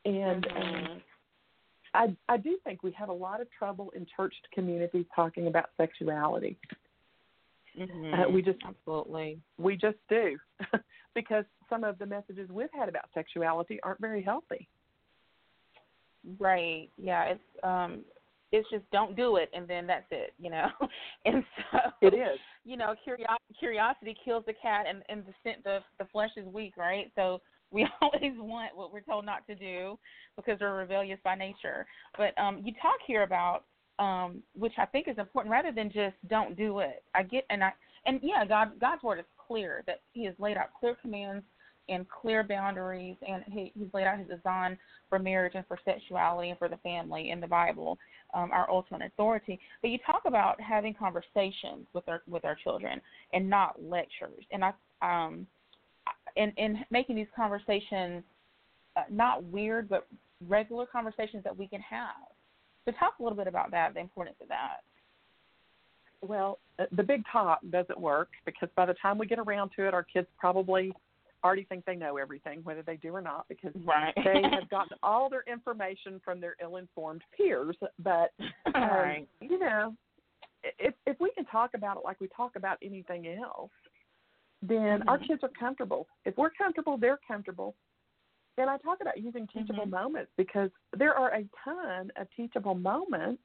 And 0.05 0.46
um, 0.49 0.62
Mhm. 0.62 1.03
I 1.94 2.16
I 2.29 2.37
do 2.37 2.57
think 2.59 2.83
we 2.83 2.90
have 2.92 3.09
a 3.09 3.12
lot 3.12 3.40
of 3.40 3.51
trouble 3.51 3.90
in 3.90 4.07
church 4.07 4.35
communities 4.53 5.07
talking 5.14 5.46
about 5.46 5.70
sexuality. 5.77 6.59
Mhm. 7.81 8.27
uh, 8.27 8.29
we 8.29 8.43
just- 8.43 8.62
absolutely. 8.64 9.40
We 9.59 9.77
just 9.77 9.99
do 10.09 10.38
because 11.14 11.45
some 11.69 11.83
of 11.85 11.99
the 11.99 12.07
messages 12.07 12.49
we've 12.51 12.73
had 12.73 12.88
about 12.88 13.09
sexuality 13.14 13.81
aren't 13.83 14.01
very 14.01 14.23
healthy. 14.23 14.69
Right. 16.38 16.90
Yeah. 16.97 17.25
It's 17.25 17.64
um. 17.64 18.05
It's 18.53 18.69
just 18.69 18.83
don't 18.90 19.14
do 19.14 19.37
it, 19.37 19.49
and 19.55 19.69
then 19.69 19.87
that's 19.87 20.07
it. 20.11 20.35
You 20.38 20.51
know. 20.51 20.66
and 21.25 21.45
so 21.73 21.79
It 22.03 22.14
is. 22.14 22.38
you 22.64 22.77
know, 22.77 22.95
curiosity 23.05 23.55
curiosity 23.59 24.16
kills 24.25 24.45
the 24.47 24.53
cat, 24.55 24.87
and 24.88 25.03
and 25.09 25.25
the 25.25 25.33
scent 25.43 25.62
the 25.64 25.79
the 25.99 26.05
flesh 26.07 26.31
is 26.37 26.47
weak, 26.47 26.77
right? 26.77 27.11
So 27.14 27.40
we 27.71 27.87
always 28.03 28.33
want 28.37 28.77
what 28.77 28.93
we're 28.93 29.01
told 29.03 29.25
not 29.25 29.47
to 29.47 29.55
do 29.55 29.99
because 30.37 30.59
we're 30.61 30.77
rebellious 30.77 31.21
by 31.25 31.37
nature. 31.37 31.87
But 32.19 32.37
um, 32.38 32.61
you 32.64 32.73
talk 32.83 32.99
here 33.07 33.23
about 33.23 33.64
um, 34.01 34.43
which 34.59 34.73
I 34.79 34.87
think 34.87 35.07
is 35.07 35.19
important, 35.19 35.53
rather 35.53 35.71
than 35.71 35.93
just 35.93 36.17
don't 36.29 36.57
do 36.57 36.81
it. 36.81 37.05
I 37.15 37.23
get 37.23 37.45
and 37.51 37.63
I 37.63 37.73
and 38.07 38.19
yeah, 38.23 38.45
God 38.45 38.73
God's 38.81 39.03
word 39.03 39.21
is 39.21 39.27
clear 39.47 39.85
that 39.87 40.01
He 40.13 40.25
has 40.25 40.35
laid 40.39 40.57
out 40.57 40.71
clear 40.79 40.97
commands 41.01 41.45
and 41.91 42.07
clear 42.09 42.43
boundaries, 42.45 43.17
and 43.27 43.43
he, 43.49 43.73
he's 43.77 43.93
laid 43.93 44.07
out 44.07 44.19
his 44.19 44.29
design 44.29 44.79
for 45.09 45.19
marriage 45.19 45.55
and 45.57 45.67
for 45.67 45.77
sexuality 45.85 46.51
and 46.51 46.59
for 46.59 46.69
the 46.69 46.77
family 46.79 47.31
in 47.31 47.41
the 47.41 47.47
Bible, 47.47 47.99
um, 48.33 48.51
our 48.53 48.71
ultimate 48.71 49.03
authority. 49.03 49.59
But 49.83 49.91
you 49.91 49.99
talk 50.07 50.23
about 50.25 50.61
having 50.61 50.95
conversations 50.95 51.87
with 51.93 52.09
our 52.09 52.23
with 52.29 52.45
our 52.45 52.55
children 52.55 53.01
and 53.33 53.51
not 53.51 53.83
lectures, 53.83 54.45
and 54.53 54.65
I 54.65 54.73
um, 55.03 55.47
and 56.37 56.53
and 56.57 56.79
making 56.91 57.17
these 57.17 57.27
conversations 57.35 58.23
uh, 58.97 59.03
not 59.11 59.43
weird 59.45 59.89
but 59.89 60.07
regular 60.49 60.87
conversations 60.87 61.45
that 61.45 61.57
we 61.57 61.67
can 61.67 61.81
have. 61.81 62.30
So 62.90 62.96
talk 62.98 63.14
a 63.18 63.22
little 63.22 63.37
bit 63.37 63.46
about 63.46 63.70
that, 63.70 63.94
the 63.94 64.00
importance 64.00 64.37
of 64.40 64.48
that. 64.48 64.79
Well, 66.22 66.59
uh, 66.79 66.85
the 66.92 67.03
big 67.03 67.22
talk 67.31 67.61
doesn't 67.70 67.98
work 67.98 68.29
because 68.44 68.68
by 68.76 68.87
the 68.87 68.94
time 68.94 69.18
we 69.18 69.26
get 69.26 69.38
around 69.38 69.70
to 69.76 69.87
it, 69.87 69.94
our 69.94 70.03
kids 70.03 70.26
probably 70.38 70.92
already 71.42 71.64
think 71.64 71.85
they 71.87 71.96
know 71.96 72.18
everything, 72.18 72.61
whether 72.64 72.83
they 72.83 72.96
do 72.96 73.14
or 73.14 73.22
not, 73.22 73.46
because 73.48 73.72
right. 73.87 74.12
they 74.16 74.42
have 74.42 74.68
gotten 74.70 74.96
all 75.03 75.31
their 75.31 75.44
information 75.50 76.20
from 76.24 76.40
their 76.40 76.57
ill-informed 76.62 77.22
peers. 77.37 77.76
But 78.03 78.33
um, 78.74 78.74
right. 78.74 79.29
you 79.40 79.59
know, 79.59 79.94
if 80.79 80.94
if 81.07 81.18
we 81.20 81.31
can 81.35 81.46
talk 81.46 81.70
about 81.74 81.96
it 81.96 82.03
like 82.05 82.20
we 82.20 82.29
talk 82.37 82.57
about 82.57 82.76
anything 82.83 83.29
else, 83.29 83.70
then 84.61 85.00
mm-hmm. 85.00 85.09
our 85.09 85.18
kids 85.18 85.42
are 85.42 85.50
comfortable. 85.59 86.07
If 86.26 86.37
we're 86.37 86.50
comfortable, 86.50 86.98
they're 86.98 87.20
comfortable. 87.26 87.74
And 88.61 88.68
I 88.68 88.77
talk 88.77 88.99
about 89.01 89.16
using 89.18 89.46
teachable 89.46 89.85
mm-hmm. 89.85 89.90
moments 89.90 90.31
because 90.37 90.70
there 90.96 91.14
are 91.14 91.35
a 91.35 91.44
ton 91.64 92.11
of 92.20 92.27
teachable 92.37 92.75
moments 92.75 93.42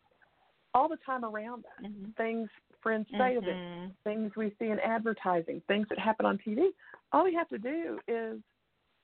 all 0.74 0.90
the 0.90 0.98
time 1.06 1.24
around 1.24 1.64
us. 1.66 1.86
Mm-hmm. 1.86 2.12
Things 2.18 2.50
friends 2.84 3.08
say 3.18 3.36
of 3.36 3.46
it, 3.46 3.56
Mm-hmm. 3.56 3.88
things 4.04 4.32
we 4.36 4.54
see 4.60 4.66
in 4.66 4.80
advertising, 4.80 5.62
things 5.68 5.88
that 5.90 5.98
happen 5.98 6.26
on 6.26 6.38
TV. 6.46 6.68
All 7.14 7.24
we 7.24 7.34
have 7.34 7.48
to 7.50 7.58
do 7.58 7.98
is 8.08 8.40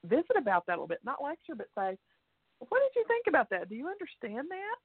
visit 0.05 0.35
about 0.37 0.65
that 0.67 0.73
a 0.73 0.75
little 0.75 0.87
bit, 0.87 0.99
not 1.03 1.23
lecture, 1.23 1.55
but 1.55 1.67
say, 1.75 1.97
"What 2.59 2.79
did 2.79 2.99
you 2.99 3.05
think 3.07 3.25
about 3.27 3.49
that? 3.49 3.69
Do 3.69 3.75
you 3.75 3.87
understand 3.87 4.49
that?" 4.49 4.75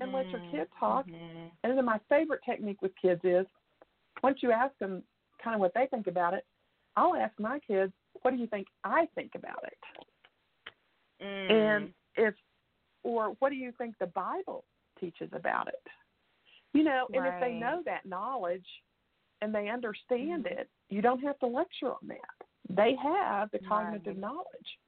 And 0.00 0.12
let 0.12 0.28
your 0.30 0.40
kid 0.50 0.68
talk. 0.80 1.06
Mm-hmm. 1.06 1.48
And 1.62 1.76
then 1.76 1.84
my 1.84 2.00
favorite 2.08 2.40
technique 2.44 2.80
with 2.80 2.92
kids 3.00 3.20
is 3.22 3.46
once 4.22 4.38
you 4.42 4.50
ask 4.50 4.76
them 4.78 5.02
kind 5.42 5.54
of 5.54 5.60
what 5.60 5.74
they 5.74 5.86
think 5.86 6.06
about 6.06 6.34
it, 6.34 6.44
I'll 6.96 7.14
ask 7.14 7.38
my 7.38 7.58
kids, 7.60 7.92
"What 8.22 8.30
do 8.30 8.38
you 8.38 8.46
think 8.46 8.66
I 8.82 9.06
think 9.14 9.32
about 9.34 9.62
it?" 9.64 10.07
Mm. 11.22 11.50
And 11.50 11.94
if, 12.16 12.34
or 13.02 13.36
what 13.38 13.50
do 13.50 13.56
you 13.56 13.72
think 13.78 13.96
the 13.98 14.06
Bible 14.06 14.64
teaches 15.00 15.30
about 15.32 15.68
it? 15.68 15.82
You 16.72 16.84
know, 16.84 17.08
and 17.14 17.26
if 17.26 17.34
they 17.40 17.52
know 17.52 17.82
that 17.86 18.04
knowledge 18.04 18.66
and 19.40 19.54
they 19.54 19.68
understand 19.68 20.44
Mhm. 20.44 20.58
it, 20.58 20.70
you 20.90 21.00
don't 21.00 21.20
have 21.20 21.38
to 21.40 21.46
lecture 21.46 21.92
on 21.92 22.08
that. 22.08 22.46
They 22.68 22.94
have 22.96 23.50
the 23.50 23.58
Right. 23.58 23.68
cognitive 23.68 24.16
knowledge. 24.18 24.78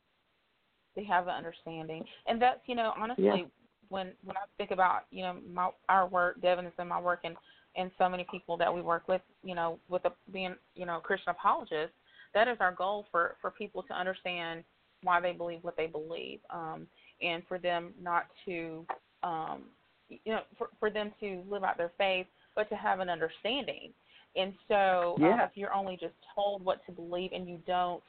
they 0.97 1.05
have 1.05 1.27
the 1.27 1.31
understanding, 1.33 2.05
and 2.27 2.41
that's 2.43 2.61
you 2.67 2.75
know 2.75 2.93
honestly 2.97 3.25
Yeah. 3.25 3.45
when 3.89 4.13
when 4.25 4.37
I 4.37 4.45
think 4.59 4.71
about 4.71 5.07
you 5.11 5.23
know 5.23 5.41
my 5.49 5.71
our 5.89 6.07
work, 6.07 6.41
Devin 6.41 6.67
is 6.67 6.73
in 6.79 6.89
my 6.89 7.01
work, 7.01 7.21
and 7.25 7.37
and 7.77 7.91
so 7.99 8.09
many 8.09 8.25
people 8.31 8.57
that 8.57 8.75
we 8.75 8.83
work 8.83 9.07
with, 9.07 9.23
you 9.45 9.55
know, 9.55 9.79
with 9.89 10.05
a, 10.05 10.13
being 10.33 10.57
you 10.75 10.87
know 10.87 11.01
Christian 11.01 11.31
apologists, 11.31 11.95
that 12.35 12.49
is 12.49 12.57
our 12.61 12.73
goal 12.73 13.07
for 13.11 13.37
for 13.41 13.51
people 13.51 13.83
to 13.85 13.95
understand 13.95 14.65
why 15.03 15.21
they 15.21 15.33
believe 15.33 15.63
what 15.63 15.77
they 15.77 15.87
believe, 15.87 16.41
um, 16.51 16.87
and 17.23 17.43
for 17.49 17.59
them 17.59 17.93
not 18.01 18.27
to 18.47 18.85
um, 19.23 19.65
you 20.09 20.33
know 20.33 20.41
for 20.59 20.69
for 20.79 20.91
them 20.91 21.13
to 21.21 21.43
live 21.49 21.65
out 21.65 21.77
their 21.79 21.93
faith, 21.99 22.27
but 22.55 22.69
to 22.69 22.77
have 22.77 23.01
an 23.01 23.09
understanding. 23.09 23.93
And 24.37 24.55
so, 24.69 25.17
uh, 25.21 25.25
Yeah. 25.25 25.45
if 25.45 25.57
you're 25.57 25.75
only 25.75 25.97
just 25.97 26.15
told 26.35 26.65
what 26.65 26.85
to 26.87 26.93
believe 26.93 27.33
and 27.33 27.49
you 27.49 27.59
don't 27.67 28.03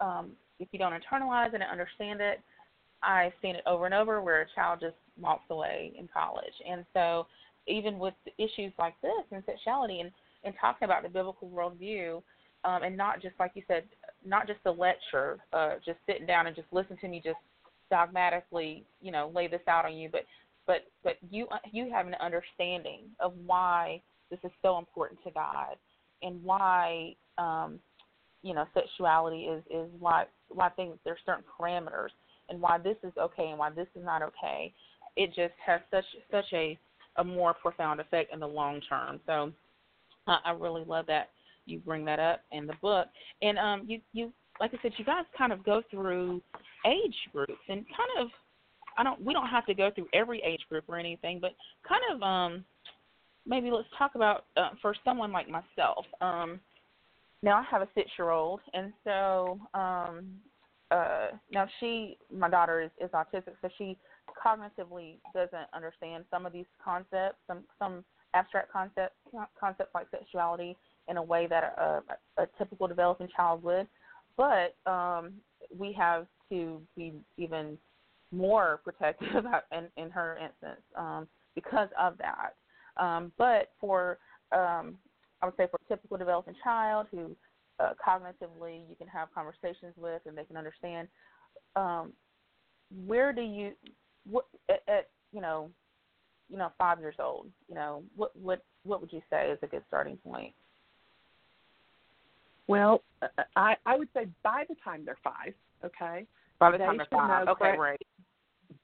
um, 0.00 0.32
if 0.58 0.68
you 0.72 0.78
don't 0.78 0.92
internalize 0.92 1.48
it 1.48 1.54
and 1.54 1.64
understand 1.64 2.20
it, 2.20 2.40
I've 3.02 3.32
seen 3.42 3.56
it 3.56 3.62
over 3.66 3.86
and 3.86 3.94
over 3.94 4.22
where 4.22 4.42
a 4.42 4.46
child 4.54 4.80
just 4.80 4.96
walks 5.20 5.44
away 5.50 5.92
in 5.98 6.08
college. 6.08 6.52
And 6.68 6.84
so, 6.92 7.26
even 7.66 7.98
with 7.98 8.14
issues 8.38 8.72
like 8.78 8.94
this 9.02 9.24
and 9.32 9.42
sexuality 9.44 10.00
and, 10.00 10.10
and 10.44 10.54
talking 10.60 10.86
about 10.86 11.02
the 11.02 11.08
biblical 11.08 11.48
worldview, 11.48 12.22
um, 12.64 12.82
and 12.82 12.96
not 12.96 13.20
just 13.20 13.34
like 13.38 13.52
you 13.54 13.62
said, 13.68 13.84
not 14.24 14.46
just 14.46 14.60
a 14.66 14.70
lecture, 14.70 15.38
uh, 15.52 15.74
just 15.84 15.98
sitting 16.06 16.26
down 16.26 16.46
and 16.46 16.56
just 16.56 16.68
listen 16.72 16.96
to 16.98 17.08
me 17.08 17.20
just 17.24 17.38
dogmatically, 17.90 18.84
you 19.00 19.12
know, 19.12 19.30
lay 19.34 19.46
this 19.46 19.60
out 19.68 19.84
on 19.84 19.94
you, 19.94 20.08
but 20.10 20.24
but 20.66 20.86
but 21.04 21.16
you 21.30 21.46
you 21.72 21.90
have 21.90 22.06
an 22.06 22.16
understanding 22.20 23.02
of 23.20 23.32
why 23.46 24.00
this 24.30 24.40
is 24.44 24.50
so 24.62 24.78
important 24.78 25.22
to 25.24 25.30
God 25.30 25.76
and 26.22 26.42
why 26.42 27.14
um, 27.38 27.78
you 28.42 28.54
know 28.54 28.64
sexuality 28.74 29.44
is 29.44 29.62
is 29.70 29.88
why 29.98 30.24
why 30.48 30.68
things 30.70 30.96
there's 31.04 31.18
certain 31.24 31.44
parameters 31.58 32.10
and 32.48 32.60
why 32.60 32.78
this 32.78 32.96
is 33.02 33.12
okay 33.18 33.48
and 33.48 33.58
why 33.58 33.70
this 33.70 33.88
is 33.94 34.04
not 34.04 34.22
okay. 34.22 34.72
It 35.16 35.28
just 35.28 35.54
has 35.64 35.80
such 35.90 36.04
such 36.30 36.52
a 36.52 36.78
a 37.16 37.24
more 37.24 37.54
profound 37.54 38.00
effect 38.00 38.32
in 38.32 38.40
the 38.40 38.48
long 38.48 38.80
term. 38.88 39.20
So 39.26 39.52
uh, 40.26 40.38
I 40.44 40.50
really 40.50 40.84
love 40.84 41.06
that 41.06 41.30
you 41.66 41.78
bring 41.80 42.04
that 42.06 42.18
up 42.18 42.40
in 42.52 42.66
the 42.66 42.74
book. 42.80 43.08
And 43.42 43.58
um, 43.58 43.84
you 43.86 44.00
you 44.12 44.32
like 44.60 44.72
I 44.72 44.78
said, 44.82 44.92
you 44.96 45.04
guys 45.04 45.24
kind 45.36 45.52
of 45.52 45.64
go 45.64 45.82
through 45.90 46.40
age 46.86 47.16
groups 47.32 47.52
and 47.68 47.84
kind 47.88 48.10
of 48.20 48.28
I 48.98 49.02
don't 49.02 49.22
we 49.22 49.32
don't 49.32 49.48
have 49.48 49.66
to 49.66 49.74
go 49.74 49.90
through 49.94 50.08
every 50.12 50.40
age 50.42 50.62
group 50.68 50.84
or 50.88 50.98
anything, 50.98 51.40
but 51.40 51.52
kind 51.86 52.02
of 52.14 52.22
um 52.22 52.64
maybe 53.46 53.70
let's 53.70 53.88
talk 53.96 54.14
about 54.14 54.44
uh, 54.56 54.70
for 54.82 54.94
someone 55.04 55.32
like 55.32 55.48
myself. 55.48 56.04
Um, 56.20 56.60
now 57.42 57.58
I 57.58 57.64
have 57.70 57.82
a 57.82 57.88
six 57.94 58.10
year 58.18 58.30
old, 58.30 58.60
and 58.74 58.92
so 59.04 59.60
um, 59.74 60.26
uh, 60.90 61.28
now 61.52 61.66
she, 61.78 62.16
my 62.34 62.48
daughter 62.48 62.82
is, 62.82 62.90
is 63.00 63.10
autistic, 63.10 63.54
so 63.62 63.68
she 63.78 63.96
cognitively 64.44 65.18
doesn't 65.34 65.68
understand 65.72 66.24
some 66.30 66.44
of 66.46 66.52
these 66.52 66.66
concepts, 66.84 67.36
some 67.46 67.64
some 67.78 68.04
abstract 68.34 68.72
concepts, 68.72 69.14
concepts 69.58 69.94
like 69.94 70.06
sexuality 70.10 70.76
in 71.08 71.16
a 71.16 71.22
way 71.22 71.46
that 71.46 71.74
a, 71.78 72.02
a, 72.42 72.46
typical 72.58 72.86
developing 72.86 73.28
child 73.34 73.62
would. 73.62 73.86
But 74.36 74.76
um, 74.90 75.34
we 75.76 75.92
have 75.92 76.26
to 76.50 76.80
be 76.96 77.14
even 77.36 77.78
more 78.32 78.80
protective 78.84 79.44
in, 79.72 79.88
in 79.96 80.10
her 80.10 80.36
instance 80.36 80.82
um, 80.96 81.26
because 81.54 81.88
of 81.98 82.18
that. 82.18 82.54
Um, 83.02 83.32
but 83.38 83.70
for 83.80 84.18
um, 84.52 84.98
I 85.42 85.46
would 85.46 85.56
say 85.56 85.66
for 85.70 85.78
a 85.84 85.88
typical 85.88 86.16
developing 86.16 86.54
child 86.62 87.06
who 87.10 87.36
uh, 87.78 87.92
cognitively 88.06 88.88
you 88.88 88.96
can 88.96 89.08
have 89.08 89.28
conversations 89.34 89.94
with 89.96 90.22
and 90.26 90.36
they 90.36 90.44
can 90.44 90.56
understand, 90.56 91.08
um, 91.74 92.12
where 93.06 93.32
do 93.32 93.42
you 93.42 93.72
what 94.24 94.46
at, 94.70 94.82
at 94.88 95.08
you 95.32 95.40
know 95.40 95.70
you 96.48 96.56
know 96.56 96.70
five 96.78 97.00
years 97.00 97.16
old 97.18 97.48
you 97.68 97.74
know 97.74 98.02
what 98.14 98.34
what 98.36 98.62
what 98.84 99.00
would 99.00 99.12
you 99.12 99.20
say 99.28 99.50
is 99.50 99.58
a 99.62 99.66
good 99.66 99.82
starting 99.88 100.16
point? 100.18 100.54
Well, 102.68 103.02
uh, 103.22 103.28
I 103.56 103.76
I 103.86 103.96
would 103.96 104.08
say 104.14 104.26
by 104.42 104.64
the 104.68 104.74
time 104.82 105.04
they're 105.04 105.18
five, 105.22 105.54
okay. 105.84 106.26
By 106.58 106.70
the 106.72 106.78
They 106.78 106.84
time 106.84 106.96
they're 106.96 107.06
five, 107.10 107.48
okay, 107.48 107.58
correct- 107.58 107.78
right. 107.78 108.06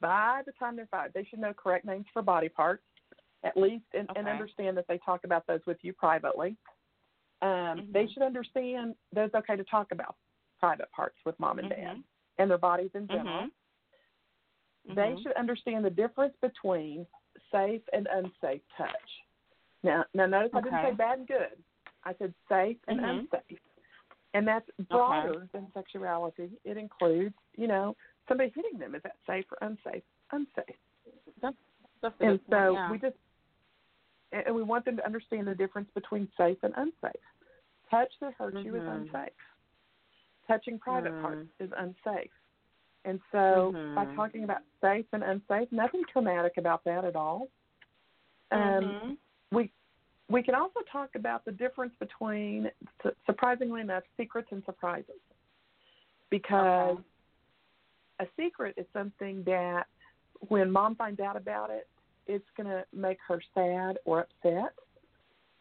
By 0.00 0.42
the 0.46 0.52
time 0.52 0.76
they're 0.76 0.86
five, 0.90 1.12
they 1.12 1.24
should 1.24 1.38
know 1.40 1.52
correct 1.54 1.84
names 1.84 2.06
for 2.12 2.22
body 2.22 2.48
parts, 2.48 2.84
at 3.44 3.56
least, 3.56 3.84
and, 3.94 4.08
and 4.14 4.28
understand 4.28 4.76
that 4.76 4.86
they 4.88 4.98
talk 4.98 5.24
about 5.24 5.46
those 5.46 5.60
with 5.66 5.78
you 5.82 5.92
privately. 5.92 6.56
Um, 7.40 7.88
They 7.92 8.04
Mhm. 8.04 8.12
should 8.12 8.22
understand 8.22 8.94
that 9.12 9.24
it's 9.26 9.34
okay 9.34 9.56
to 9.56 9.64
talk 9.64 9.90
about 9.90 10.16
private 10.60 10.90
parts 10.92 11.16
with 11.24 11.38
mom 11.40 11.58
and 11.58 11.68
dad 11.70 11.96
Mhm. 11.96 12.04
and 12.38 12.50
their 12.50 12.58
bodies 12.58 12.94
in 12.94 13.08
general. 13.08 13.48
Mhm. 14.88 14.94
They 14.94 15.20
should 15.22 15.32
understand 15.32 15.84
the 15.84 15.90
difference 15.90 16.36
between 16.36 17.06
safe 17.50 17.82
and 17.92 18.06
unsafe 18.06 18.62
touch. 18.76 19.24
Now, 19.82 20.04
now 20.14 20.26
notice 20.26 20.54
I 20.54 20.60
didn't 20.60 20.82
say 20.82 20.92
bad 20.92 21.18
and 21.18 21.26
good. 21.26 21.64
I 22.04 22.14
said 22.14 22.32
safe 22.48 22.78
and 22.86 23.00
Mhm. 23.00 23.08
unsafe, 23.32 23.60
and 24.34 24.46
that's 24.46 24.68
broader 24.90 25.46
than 25.52 25.66
sexuality. 25.74 26.50
It 26.64 26.76
includes, 26.76 27.34
you 27.56 27.66
know, 27.66 27.96
somebody 28.28 28.52
hitting 28.54 28.78
them. 28.78 28.94
Is 28.94 29.02
that 29.02 29.16
safe 29.26 29.44
or 29.50 29.66
unsafe? 29.66 30.02
Unsafe. 30.32 30.76
That's, 31.40 31.56
that's 32.00 32.14
And 32.20 32.40
so 32.50 32.74
yeah. 32.74 32.90
we 32.90 32.98
just, 32.98 33.16
and 34.32 34.54
we 34.54 34.62
want 34.62 34.84
them 34.84 34.96
to 34.96 35.04
understand 35.04 35.46
the 35.46 35.54
difference 35.54 35.88
between 35.94 36.28
safe 36.36 36.56
and 36.62 36.72
unsafe. 36.76 37.20
Touch 37.90 38.08
that 38.20 38.32
hurts 38.38 38.58
you 38.64 38.76
is 38.76 38.82
Mhm. 38.82 39.02
unsafe. 39.02 39.32
Touching 40.48 40.78
private 40.78 41.12
Mm. 41.12 41.22
parts 41.22 41.48
is 41.60 41.70
unsafe. 41.76 42.30
And 43.04 43.20
so 43.30 43.74
by 43.94 44.06
Mhm. 44.06 44.14
talking 44.14 44.44
about 44.44 44.62
safe 44.80 45.06
and 45.12 45.22
unsafe, 45.22 45.70
nothing 45.72 46.04
traumatic 46.06 46.56
about 46.56 46.84
that 46.84 47.04
at 47.04 47.16
all. 47.16 47.48
Um, 48.50 48.94
Mhm. 48.94 49.18
we 49.50 49.72
we 50.32 50.42
can 50.42 50.54
also 50.54 50.80
talk 50.90 51.10
about 51.14 51.44
the 51.44 51.52
difference 51.52 51.92
between, 52.00 52.70
surprisingly 53.26 53.80
enough, 53.80 54.02
secrets 54.16 54.48
and 54.50 54.64
surprises, 54.64 55.20
because 56.30 56.96
Okay. 56.98 57.02
a 58.20 58.26
secret 58.36 58.74
is 58.76 58.86
something 58.92 59.42
that 59.44 59.84
when 60.48 60.70
mom 60.70 60.96
finds 60.96 61.20
out 61.20 61.36
about 61.36 61.70
it, 61.70 61.88
it's 62.26 62.48
going 62.56 62.68
to 62.68 62.84
make 62.92 63.18
her 63.26 63.42
sad 63.54 63.98
or 64.04 64.20
upset. 64.20 64.72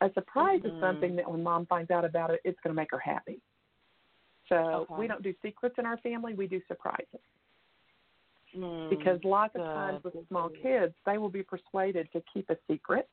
A 0.02 0.12
surprise 0.14 0.62
is 0.64 0.72
Mhm. 0.72 0.80
something 0.80 1.16
that 1.16 1.30
when 1.30 1.44
mom 1.44 1.66
finds 1.66 1.92
out 1.92 2.06
about 2.06 2.30
it, 2.32 2.42
it's 2.44 2.60
going 2.62 2.74
to 2.74 2.80
make 2.82 2.92
her 2.92 3.00
happy. 3.00 3.42
So 4.48 4.56
Okay. 4.56 4.94
we 4.96 5.08
don't 5.08 5.22
do 5.22 5.34
secrets 5.42 5.78
in 5.78 5.86
our 5.86 5.98
family, 5.98 6.34
we 6.34 6.48
do 6.48 6.62
surprises. 6.68 7.20
Mm, 8.56 8.90
Because 8.90 9.24
lots 9.24 9.56
of 9.56 9.64
times 9.64 10.04
with 10.04 10.28
small 10.28 10.50
kids, 10.50 10.94
they 11.06 11.18
will 11.18 11.30
be 11.30 11.44
persuaded 11.44 12.12
to 12.14 12.22
keep 12.34 12.50
a 12.50 12.58
secret. 12.68 13.10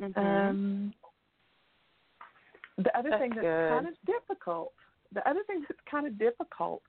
Mhm. 0.00 0.16
Um, 0.16 0.94
the 2.78 2.96
other 2.96 3.10
That's 3.10 3.20
thing 3.20 3.30
that's 3.30 3.42
good. 3.42 3.68
kind 3.70 3.86
of 3.88 3.94
difficult, 4.06 4.72
the 5.12 5.28
other 5.28 5.44
thing 5.44 5.60
that's 5.68 5.80
kind 5.90 6.06
of 6.06 6.18
difficult 6.18 6.82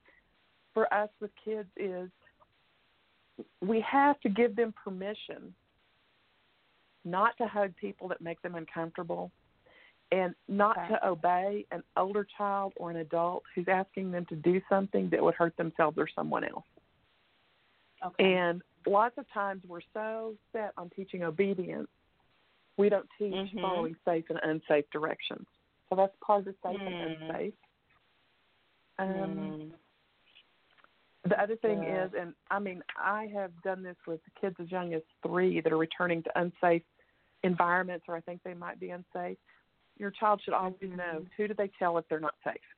for 0.73 0.91
us 0.93 1.09
with 1.19 1.31
kids 1.43 1.69
is 1.75 2.09
we 3.61 3.81
have 3.81 4.19
to 4.21 4.29
give 4.29 4.55
them 4.55 4.73
permission 4.73 5.53
not 7.03 7.35
to 7.37 7.47
hug 7.47 7.75
people 7.75 8.07
that 8.07 8.21
make 8.21 8.41
them 8.41 8.55
uncomfortable 8.55 9.31
and 10.11 10.35
not 10.47 10.77
Okay. 10.77 10.89
to 10.89 11.07
obey 11.07 11.65
an 11.71 11.83
older 11.97 12.23
child 12.37 12.73
or 12.75 12.91
an 12.91 12.97
adult 12.97 13.43
who's 13.55 13.67
asking 13.67 14.11
them 14.11 14.25
to 14.27 14.35
do 14.35 14.61
something 14.69 15.09
that 15.09 15.21
would 15.21 15.35
hurt 15.35 15.55
themselves 15.57 15.97
or 15.97 16.07
someone 16.07 16.43
else. 16.43 16.65
okay. 18.03 18.33
And 18.33 18.61
lots 18.85 19.17
of 19.17 19.29
times 19.31 19.63
we're 19.67 19.81
so 19.93 20.35
set 20.51 20.73
on 20.77 20.89
teaching 20.91 21.23
obedience, 21.23 21.89
we 22.77 22.89
don't 22.89 23.09
teach 23.17 23.33
Mhm. 23.33 23.61
following 23.61 23.95
safe 24.05 24.29
and 24.29 24.39
unsafe 24.43 24.89
directions. 24.91 25.47
So 25.89 25.95
that's 25.95 26.15
part 26.17 26.39
of 26.39 26.45
the 26.45 26.55
safe 26.63 26.79
Mm. 26.79 26.87
and 26.87 27.17
unsafe. 27.29 27.53
Um, 28.99 29.07
Mm. 29.07 29.73
The 31.23 31.39
other 31.39 31.55
thing 31.57 31.83
Yeah. 31.83 32.05
is, 32.05 32.13
and 32.15 32.35
I 32.49 32.57
mean, 32.57 32.83
I 32.97 33.27
have 33.27 33.51
done 33.61 33.83
this 33.83 33.97
with 34.07 34.21
kids 34.39 34.59
as 34.59 34.71
young 34.71 34.93
as 34.95 35.03
three 35.21 35.61
that 35.61 35.71
are 35.71 35.77
returning 35.77 36.23
to 36.23 36.39
unsafe 36.39 36.83
environments, 37.43 38.07
or 38.07 38.15
I 38.15 38.21
think 38.21 38.41
they 38.41 38.55
might 38.55 38.79
be 38.79 38.89
unsafe. 38.89 39.37
Your 39.97 40.09
child 40.09 40.41
should 40.41 40.55
always 40.55 40.79
Mhm. 40.79 40.97
know 40.97 41.25
who 41.37 41.47
do 41.47 41.53
they 41.53 41.67
tell 41.67 41.97
if 41.99 42.07
they're 42.07 42.19
not 42.19 42.35
safe. 42.43 42.75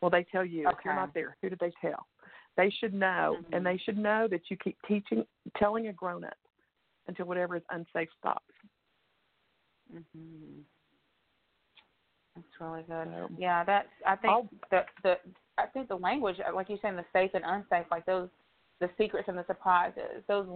Well, 0.00 0.10
they 0.10 0.24
tell 0.24 0.44
you 0.44 0.68
if 0.68 0.84
you're 0.84 0.94
not 0.94 1.14
there. 1.14 1.36
Who 1.40 1.50
did 1.50 1.60
they 1.60 1.70
tell? 1.80 2.08
They 2.56 2.70
should 2.70 2.94
know, 2.94 3.38
Mhm. 3.42 3.48
and 3.52 3.66
they 3.66 3.76
should 3.76 3.98
know 3.98 4.26
that 4.26 4.50
you 4.50 4.56
keep 4.56 4.80
teaching, 4.82 5.26
telling 5.56 5.86
a 5.86 5.92
grown 5.92 6.24
up 6.24 6.38
until 7.06 7.26
whatever 7.26 7.54
is 7.54 7.64
unsafe 7.70 8.12
stops. 8.18 8.52
Mhm. 9.92 10.64
That's 12.34 12.60
really 12.60 12.82
good. 12.84 13.08
So- 13.08 13.30
Yeah, 13.36 13.64
that's. 13.64 13.88
I 14.06 14.16
think 14.16 14.32
I'll- 14.32 14.48
the 14.70 14.86
the 15.02 15.18
I 15.58 15.66
think 15.66 15.88
the 15.88 15.96
language, 15.98 16.38
like 16.54 16.68
you're 16.68 16.78
saying, 16.78 16.96
the 16.96 17.04
safe 17.12 17.32
and 17.34 17.44
unsafe, 17.44 17.90
like 17.90 18.06
those, 18.06 18.28
the 18.78 18.88
secrets 18.96 19.28
and 19.28 19.36
the 19.36 19.44
surprises, 19.46 20.24
those 20.28 20.46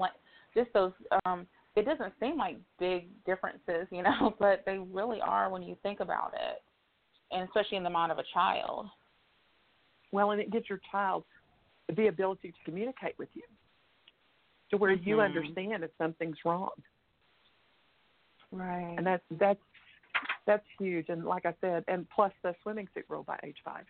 just 0.55 0.73
those. 0.73 0.93
um 1.25 1.47
It 1.75 1.85
doesn't 1.87 2.13
seem 2.21 2.37
like 2.37 2.59
big 2.79 3.09
differences, 3.25 3.89
you 3.91 4.03
know, 4.31 4.35
but 4.39 4.65
they 4.65 4.79
really 4.79 5.21
are 5.21 5.49
when 5.51 5.63
you 5.63 5.75
think 5.83 6.01
about 6.01 6.35
it, 6.35 6.63
and 7.31 7.43
especially 7.49 7.79
in 7.79 7.83
the 7.83 7.91
mind 7.91 8.13
of 8.13 8.19
a 8.19 8.25
child. 8.25 8.91
Well, 10.13 10.31
and 10.33 10.41
it 10.41 10.51
gives 10.51 10.69
your 10.69 10.79
child 10.91 11.25
the 11.89 12.09
ability 12.09 12.53
to 12.53 12.65
communicate 12.65 13.19
with 13.19 13.35
you 13.35 13.43
to 14.71 14.77
where 14.77 14.93
you 14.93 15.17
Mhm. 15.17 15.25
understand 15.25 15.83
if 15.83 15.91
something's 15.97 16.45
wrong. 16.45 16.71
Right. 18.53 18.95
and 18.97 19.07
that's 19.07 19.23
that's 19.41 19.61
that's 20.47 20.65
huge. 20.79 21.07
And 21.09 21.25
like 21.25 21.47
I 21.47 21.55
said, 21.61 21.85
and 21.89 22.07
plus 22.15 22.33
the 22.43 22.55
swimming 22.63 22.89
suit 22.95 23.05
rule 23.09 23.25
by 23.25 23.39
age 23.45 23.57
five. 23.65 23.85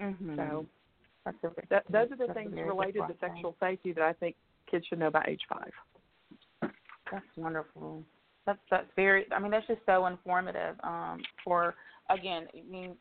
mm-hmm. 0.00 0.36
So 0.36 0.66
that's 1.24 1.36
a, 1.44 1.50
that, 1.70 1.84
those 1.90 2.10
are 2.10 2.16
the 2.16 2.26
that's 2.26 2.34
things 2.38 2.52
related 2.52 3.02
to 3.06 3.14
sexual 3.20 3.54
safety 3.60 3.92
that 3.92 4.02
I 4.02 4.12
think 4.12 4.36
kids 4.70 4.84
should 4.88 4.98
know 4.98 5.10
by 5.10 5.24
age 5.28 5.42
five. 5.48 6.72
That's 7.10 7.24
wonderful. 7.36 8.02
That's 8.46 8.58
that's 8.70 8.88
very. 8.96 9.26
I 9.30 9.38
mean, 9.38 9.50
that's 9.52 9.66
just 9.66 9.80
so 9.86 10.06
informative. 10.06 10.76
Um, 10.82 11.20
for 11.44 11.74
again, 12.10 12.46
I 12.54 12.70
mean, 12.70 12.96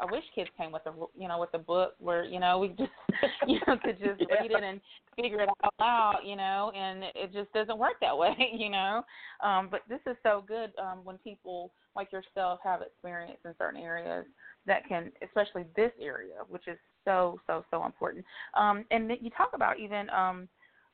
I 0.00 0.04
wish 0.10 0.24
kids 0.34 0.50
came 0.56 0.72
with 0.72 0.82
a 0.86 0.92
you 1.18 1.28
know 1.28 1.38
with 1.38 1.50
a 1.54 1.58
book 1.58 1.94
where 1.98 2.24
you 2.24 2.40
know 2.40 2.58
we 2.58 2.68
just 2.68 2.90
you 3.46 3.58
know 3.66 3.76
could 3.84 3.98
just 3.98 4.20
Yeah. 4.30 4.40
read 4.40 4.50
it 4.50 4.62
and 4.62 4.80
figure 5.20 5.40
it 5.40 5.48
all 5.62 5.86
out, 5.86 6.24
you 6.24 6.36
know, 6.36 6.72
and 6.76 7.04
it 7.14 7.32
just 7.32 7.52
doesn't 7.52 7.78
work 7.78 7.94
that 8.00 8.16
way, 8.18 8.34
you 8.52 8.68
know. 8.70 9.02
Um, 9.42 9.68
but 9.70 9.80
this 9.88 10.00
is 10.06 10.16
so 10.22 10.44
good 10.46 10.72
um, 10.78 11.00
when 11.04 11.18
people 11.18 11.72
like 11.94 12.12
yourself 12.12 12.60
have 12.62 12.82
experience 12.82 13.38
in 13.44 13.54
certain 13.58 13.80
areas 13.80 14.26
that 14.66 14.86
can, 14.88 15.12
especially 15.24 15.64
this 15.74 15.92
area, 16.00 16.36
which 16.48 16.66
is 16.68 16.78
so 17.04 17.40
so 17.46 17.64
so 17.70 17.84
important. 17.84 18.24
Um, 18.54 18.84
and 18.90 19.10
you 19.20 19.30
talk 19.30 19.50
about 19.54 19.78
even 19.78 20.10
um, 20.10 20.48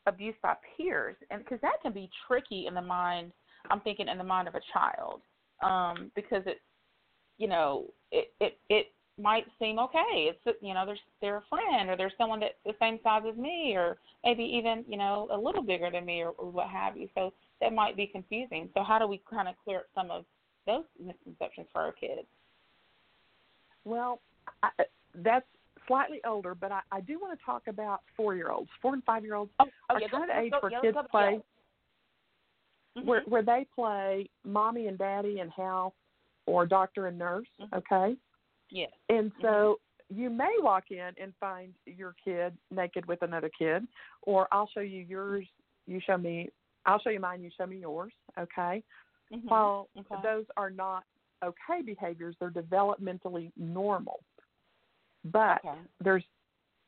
abuse 0.07 0.35
by 0.43 0.55
peers, 0.77 1.17
and 1.31 1.45
because 1.45 1.61
that 1.62 1.81
can 1.83 1.93
be 1.93 2.11
tricky 2.27 2.67
in 2.67 2.75
the 2.75 2.83
mind. 2.83 3.33
I'm 3.71 3.81
thinking 3.81 4.09
in 4.09 4.19
the 4.19 4.25
mind 4.25 4.49
of 4.49 4.57
a 4.57 4.61
child, 4.73 5.23
um, 5.62 6.11
because 6.17 6.43
it's, 6.47 6.61
you 7.42 7.48
know, 7.48 7.87
it 8.12 8.33
it 8.38 8.57
it 8.68 8.87
might 9.20 9.44
seem 9.59 9.81
okay. 9.81 10.31
It's 10.31 10.59
you 10.62 10.74
know, 10.74 10.87
there's 10.87 11.00
they're 11.20 11.38
a 11.38 11.44
friend 11.50 11.90
or 11.90 11.96
there's 11.96 12.12
someone 12.16 12.38
that's 12.38 12.55
the 12.64 12.74
same 12.81 13.00
size 13.02 13.22
as 13.28 13.37
me, 13.37 13.74
or 13.74 13.96
maybe 14.24 14.44
even 14.44 14.85
you 14.88 14.96
know 14.96 15.26
a 15.33 15.37
little 15.37 15.62
bigger 15.62 15.90
than 15.90 16.07
me, 16.07 16.20
or, 16.20 16.31
or 16.38 16.48
what 16.48 16.68
have 16.68 16.96
you. 16.96 17.09
So 17.16 17.33
that 17.61 17.72
might 17.72 17.96
be 17.96 18.07
confusing. 18.07 18.68
So 18.74 18.85
how 18.85 19.00
do 19.00 19.09
we 19.09 19.20
kind 19.28 19.48
of 19.48 19.57
clear 19.64 19.78
up 19.78 19.87
some 19.92 20.12
of 20.12 20.24
those 20.68 20.85
misconceptions 21.05 21.66
for 21.72 21.81
our 21.83 21.90
kids? 21.90 22.28
Well, 23.85 24.20
I, 24.62 24.68
that's 25.16 25.46
slightly 25.88 26.20
older, 26.24 26.55
but 26.55 26.70
I, 26.70 26.81
I 26.92 27.00
do 27.00 27.18
want 27.18 27.37
to 27.37 27.44
talk 27.44 27.62
about 27.66 28.02
four 28.16 28.37
year 28.37 28.52
olds, 28.52 28.70
four 28.81 28.94
and 28.94 29.02
five 29.02 29.24
year 29.24 29.35
olds. 29.35 29.50
Oh, 29.59 29.64
oh 29.90 29.94
are 29.96 30.00
yeah, 30.00 30.07
kind 30.07 30.31
of 30.31 30.37
age 30.37 30.52
go- 30.52 30.61
where 30.61 30.70
yeah, 30.70 30.81
kids 30.81 30.94
go- 30.94 31.09
play 31.11 31.33
yeah. 31.33 31.38
Mhm. 33.02 33.07
where 33.07 33.22
where 33.22 33.42
they 33.42 33.66
play 33.74 34.28
mommy 34.44 34.87
and 34.87 34.98
daddy 34.98 35.40
and 35.40 35.50
house 35.50 35.94
or 36.46 36.66
doctor 36.66 37.07
and 37.07 37.18
nurse, 37.18 37.48
Mhm. 37.61 37.72
okay? 37.74 38.16
Yes. 38.70 38.92
And 39.09 39.33
so 39.40 39.81
you 40.09 40.31
may 40.31 40.55
walk 40.59 40.90
in 40.90 41.14
and 41.18 41.35
find 41.37 41.74
your 41.87 42.14
kid 42.24 42.57
naked 42.70 43.07
with 43.07 43.22
another 43.22 43.48
kid, 43.50 43.87
or 44.22 44.48
I'll 44.52 44.68
show 44.68 44.81
you 44.81 45.02
yours, 45.02 45.46
you 45.87 46.00
show 46.00 46.18
me, 46.18 46.50
I'll 46.87 46.98
show 46.98 47.11
you 47.11 47.20
mine, 47.20 47.42
you 47.42 47.50
show 47.57 47.66
me 47.66 47.78
yours, 47.78 48.12
okay? 48.38 48.83
Mhm. 49.31 49.48
While 49.48 49.88
Okay. 49.96 50.20
those 50.22 50.46
are 50.57 50.70
not 50.70 51.05
okay 51.42 51.83
behaviors, 51.83 52.37
they're 52.38 52.50
developmentally 52.50 53.52
normal. 53.57 54.22
But 55.24 55.64
Okay. 55.64 55.78
there's 56.00 56.24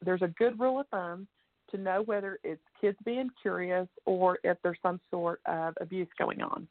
there's 0.03 0.23
a 0.23 0.29
good 0.29 0.59
rule 0.59 0.81
of 0.81 0.89
thumb 0.89 1.27
to 1.71 1.79
know 1.79 2.03
whether 2.03 2.39
it's 2.45 2.63
kids 2.79 2.99
being 3.05 3.31
curious 3.41 3.89
or 4.05 4.39
if 4.45 4.61
there's 4.63 4.79
some 4.83 5.01
sort 5.11 5.41
of 5.47 5.75
abuse 5.81 6.09
going 6.19 6.43
on. 6.43 6.69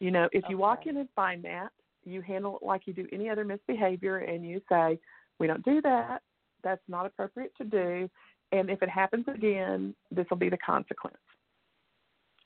You 0.00 0.10
know, 0.10 0.28
if 0.32 0.44
you 0.48 0.58
walk 0.58 0.86
in 0.86 0.98
and 0.98 1.08
find 1.14 1.42
that, 1.44 1.70
you 2.04 2.20
handle 2.20 2.56
it 2.56 2.64
like 2.64 2.86
you 2.86 2.92
do 2.92 3.06
any 3.12 3.28
other 3.28 3.44
misbehavior 3.44 4.18
and 4.18 4.44
you 4.46 4.60
say, 4.68 4.98
We 5.38 5.46
don't 5.46 5.64
do 5.64 5.80
that, 5.82 6.22
that's 6.62 6.82
not 6.88 7.06
appropriate 7.06 7.54
to 7.58 7.64
do, 7.64 8.10
and 8.52 8.70
if 8.70 8.82
it 8.82 8.88
happens 8.88 9.26
again, 9.28 9.94
this 10.10 10.26
will 10.30 10.36
be 10.36 10.50
the 10.50 10.58
consequence. 10.58 11.16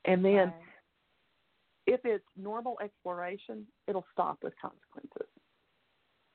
And 0.05 0.25
then 0.25 0.49
Right. 0.49 0.55
if 1.87 2.01
it's 2.05 2.25
normal 2.37 2.79
exploration, 2.83 3.67
it'll 3.87 4.07
stop 4.13 4.39
with 4.43 4.53
consequences. 4.61 5.29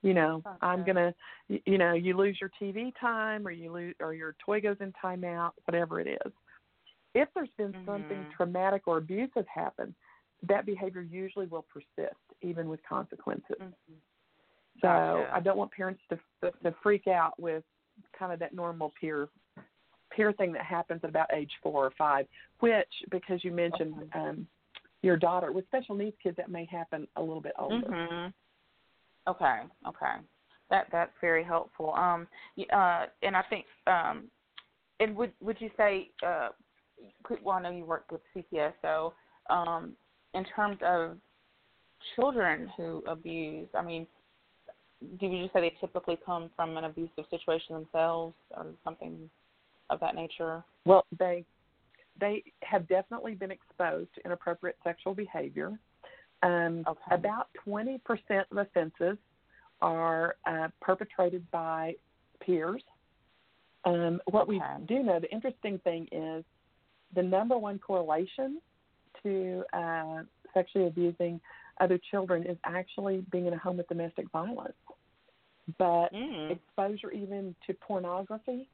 You 0.03 0.13
know, 0.13 0.43
I'm 0.62 0.84
gonna, 0.84 1.13
you 1.47 1.77
know, 1.77 1.93
you 1.93 2.17
lose 2.17 2.38
your 2.41 2.49
TV 2.60 2.91
time, 2.99 3.45
or 3.47 3.51
you 3.51 3.71
lose, 3.71 3.95
or 3.99 4.13
your 4.13 4.36
toy 4.43 4.60
goes 4.60 4.77
in 4.79 4.91
timeout, 4.93 5.51
whatever 5.65 5.99
it 5.99 6.07
is. 6.07 6.34
If 7.13 7.29
there's 7.36 7.49
been 7.57 7.75
something 7.86 8.17
Mhm. 8.21 8.27
traumatic 8.36 8.88
or 8.88 8.97
abusive 8.97 9.45
happen, 9.47 9.93
that 10.47 10.65
behavior 10.65 11.01
usually 11.01 11.47
will 11.47 11.63
persist, 11.63 12.15
even 12.41 12.67
with 12.67 12.80
consequences. 12.84 13.58
Mhm. 13.60 13.73
So 14.82 14.88
Gotcha. 14.88 15.36
I 15.36 15.39
don't 15.39 15.58
want 15.58 15.71
parents 15.71 16.01
to 16.10 16.19
to 16.63 16.71
freak 16.82 17.08
out 17.08 17.39
with 17.39 17.63
kind 18.17 18.34
of 18.34 18.39
that 18.39 18.54
normal 18.54 18.93
peer 18.99 19.30
peer 20.10 20.34
thing 20.34 20.51
that 20.54 20.65
happens 20.65 21.01
at 21.04 21.10
about 21.10 21.32
age 21.34 21.51
four 21.62 21.86
or 21.86 21.91
five. 21.91 22.27
Which, 22.60 22.91
because 23.10 23.43
you 23.43 23.51
mentioned 23.51 24.10
um, 24.13 24.47
your 25.01 25.17
daughter 25.17 25.51
with 25.51 25.65
special 25.67 25.95
needs 25.95 26.15
kids, 26.21 26.38
that 26.38 26.49
may 26.49 26.65
happen 26.65 27.08
a 27.15 27.21
little 27.21 27.41
bit 27.41 27.54
older. 27.58 27.88
Mhm. 27.88 28.34
Okay. 29.27 29.62
Okay. 29.88 30.15
That 30.69 30.88
that's 30.91 31.15
very 31.19 31.43
helpful. 31.43 31.93
Um. 31.93 32.27
Uh. 32.71 33.08
And 33.21 33.36
I 33.36 33.43
think. 33.43 33.65
Um. 33.88 34.32
And 34.99 35.15
would 35.15 35.34
would 35.41 35.60
you 35.62 35.69
say? 35.77 36.12
Uh. 36.25 36.49
Well, 37.43 37.58
I 37.58 37.62
know 37.62 37.71
you 37.71 37.86
work 37.86 38.12
with 38.12 38.21
CPS, 38.34 38.73
so 38.82 39.13
um. 39.49 39.95
In 40.34 40.46
terms 40.56 40.78
of 40.86 41.17
children 42.15 42.70
who 42.78 43.04
abuse, 43.08 43.67
I 43.78 43.82
mean, 43.82 44.08
do 45.20 45.26
you 45.26 45.50
say 45.54 45.62
they 45.62 45.76
typically 45.80 46.17
come 46.26 46.50
from 46.56 46.78
an 46.78 46.86
abusive 46.86 47.26
situation 47.30 47.76
themselves, 47.76 48.36
or 48.56 48.67
something 48.84 49.30
of 49.89 50.00
that 50.00 50.15
nature? 50.15 50.63
Well, 50.86 51.06
they 51.17 51.46
they 52.20 52.44
have 52.63 52.88
definitely 52.88 53.36
been 53.36 53.52
exposed 53.52 54.10
to 54.15 54.26
inappropriate 54.26 54.78
sexual 54.84 55.13
behavior. 55.13 55.80
Um, 56.44 56.84
Okay. 56.88 57.15
About 57.15 57.48
20% 57.67 58.00
of 58.52 58.58
offenses 58.58 59.17
are 59.82 60.36
uh, 60.46 60.67
perpetrated 60.82 61.50
by 61.52 61.96
peers. 62.39 62.84
Um, 63.86 64.22
what 64.30 64.48
we 64.48 64.62
do 64.88 65.02
know, 65.04 65.20
the 65.20 65.32
interesting 65.32 65.80
thing 65.80 66.08
is 66.12 66.44
the 67.15 67.24
number 67.24 67.58
one 67.58 67.80
correlation 67.80 68.60
to 69.23 69.63
uh, 69.73 70.23
sexually 70.53 70.88
abusing 70.88 71.39
other 71.79 71.99
children 72.12 72.45
is 72.45 72.57
actually 72.65 73.25
being 73.31 73.47
in 73.47 73.53
a 73.53 73.57
home 73.57 73.77
with 73.77 73.88
domestic 73.88 74.29
violence. 74.31 74.73
but 75.77 76.12
Mm. 76.13 76.51
exposure 76.51 77.12
even 77.12 77.55
to 77.65 77.73
pornography 77.75 78.67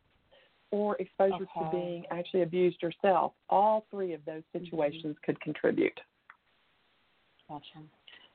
or 0.71 0.95
exposure 0.97 1.45
to 1.57 1.69
being 1.71 2.05
actually 2.11 2.41
abused 2.41 2.81
yourself, 2.81 3.33
all 3.49 3.85
three 3.91 4.13
of 4.13 4.23
those 4.25 4.43
situations 4.51 5.15
could 5.23 5.39
contribute. 5.41 5.99
Gotcha. 7.47 7.63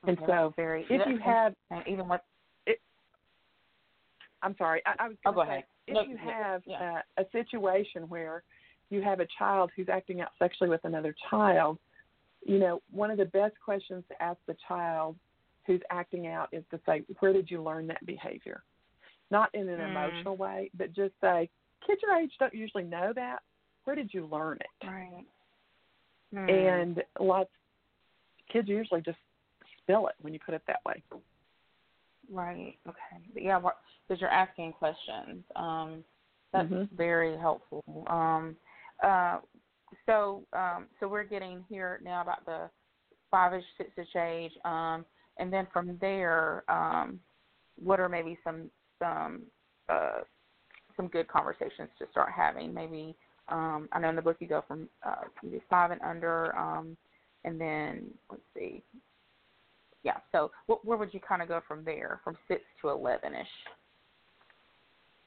And 0.07 0.17
Okay, 0.17 0.25
so 0.27 0.53
very 0.55 0.85
If 0.89 1.07
you 1.07 1.17
have, 1.19 1.53
even 1.87 2.07
with 2.07 2.21
I'm 4.41 4.55
sorry, 4.57 4.81
I, 4.85 5.05
I 5.05 5.07
was 5.07 5.17
Oh, 5.25 5.31
going 5.31 5.35
go 5.35 5.41
to 5.41 5.47
say, 5.47 5.51
ahead. 5.53 5.63
if 5.87 5.93
No, 5.95 6.01
you 6.03 6.17
have 6.17 6.61
yeah. 6.65 7.01
Uh, 7.17 7.23
a 7.23 7.25
situation 7.31 8.09
where 8.09 8.43
you 8.89 9.01
have 9.01 9.19
a 9.21 9.27
child 9.39 9.71
who's 9.75 9.87
acting 9.89 10.21
out 10.21 10.29
sexually 10.37 10.69
with 10.69 10.81
another 10.83 11.15
child, 11.29 11.77
you 12.45 12.59
know, 12.59 12.81
one 12.91 13.11
of 13.11 13.17
the 13.17 13.25
best 13.25 13.55
questions 13.63 14.03
to 14.09 14.21
ask 14.21 14.37
the 14.47 14.55
child 14.67 15.15
who's 15.65 15.81
acting 15.89 16.27
out 16.27 16.49
is 16.51 16.63
to 16.71 16.79
say, 16.85 17.03
where 17.19 17.33
did 17.33 17.49
you 17.49 17.63
learn 17.63 17.87
that 17.87 18.05
behavior? 18.05 18.63
Not 19.31 19.49
in 19.53 19.69
an 19.69 19.79
Mm. 19.79 19.89
emotional 19.89 20.35
way, 20.35 20.69
but 20.77 20.93
just 20.93 21.13
say, 21.21 21.49
kids 21.85 22.01
your 22.01 22.15
age 22.17 22.31
don't 22.39 22.53
usually 22.53 22.83
know 22.83 23.13
that. 23.15 23.39
Where 23.85 23.95
did 23.95 24.13
you 24.13 24.25
learn 24.25 24.59
it? 24.59 24.87
right. 24.87 25.25
Hmm. 26.33 26.49
And 26.49 27.03
lots 27.19 27.49
kids 28.51 28.67
usually 28.67 29.01
just 29.01 29.17
spill 29.81 30.07
it 30.07 30.15
when 30.21 30.33
you 30.33 30.39
put 30.45 30.53
it 30.55 30.61
that 30.67 30.79
way. 30.85 31.01
Right. 32.31 32.75
Okay. 32.87 33.23
Yeah, 33.35 33.59
because 33.59 34.21
you're 34.21 34.29
asking 34.29 34.73
questions. 34.73 35.43
Um, 35.55 36.03
that's 36.51 36.71
Mhm. 36.71 36.89
very 36.91 37.37
helpful. 37.37 37.83
Um, 38.07 38.55
uh, 39.03 39.39
so, 40.05 40.43
um, 40.53 40.87
so 40.99 41.07
we're 41.07 41.23
getting 41.23 41.63
here 41.69 41.99
now 42.03 42.21
about 42.21 42.45
the 42.45 42.69
five-ish, 43.31 43.63
six-ish 43.77 44.15
age, 44.15 44.51
um, 44.65 45.05
and 45.37 45.51
then 45.51 45.67
from 45.73 45.97
there, 45.99 46.63
um, 46.69 47.19
what 47.81 47.99
are 47.99 48.09
maybe 48.09 48.37
some 48.43 48.69
some 48.99 49.41
uh, 49.89 50.21
some 50.95 51.07
good 51.07 51.27
conversations 51.27 51.89
to 51.97 52.05
start 52.11 52.29
having? 52.35 52.73
Maybe 52.73 53.15
um, 53.49 53.89
I 53.91 53.99
know 53.99 54.09
in 54.09 54.15
the 54.15 54.21
book 54.21 54.37
you 54.39 54.47
go 54.47 54.63
from 54.67 54.87
uh, 55.05 55.23
five 55.69 55.91
and 55.91 56.01
under, 56.01 56.55
um, 56.55 56.95
and 57.45 57.59
then 57.59 58.11
let's 58.29 58.43
see, 58.55 58.83
yeah. 60.03 60.17
So 60.31 60.51
wh- 60.67 60.85
where 60.85 60.97
would 60.97 61.13
you 61.13 61.19
kind 61.19 61.41
of 61.41 61.47
go 61.47 61.61
from 61.67 61.83
there, 61.83 62.19
from 62.23 62.37
six 62.47 62.61
to 62.81 62.89
eleven 62.89 63.33
ish? 63.33 63.47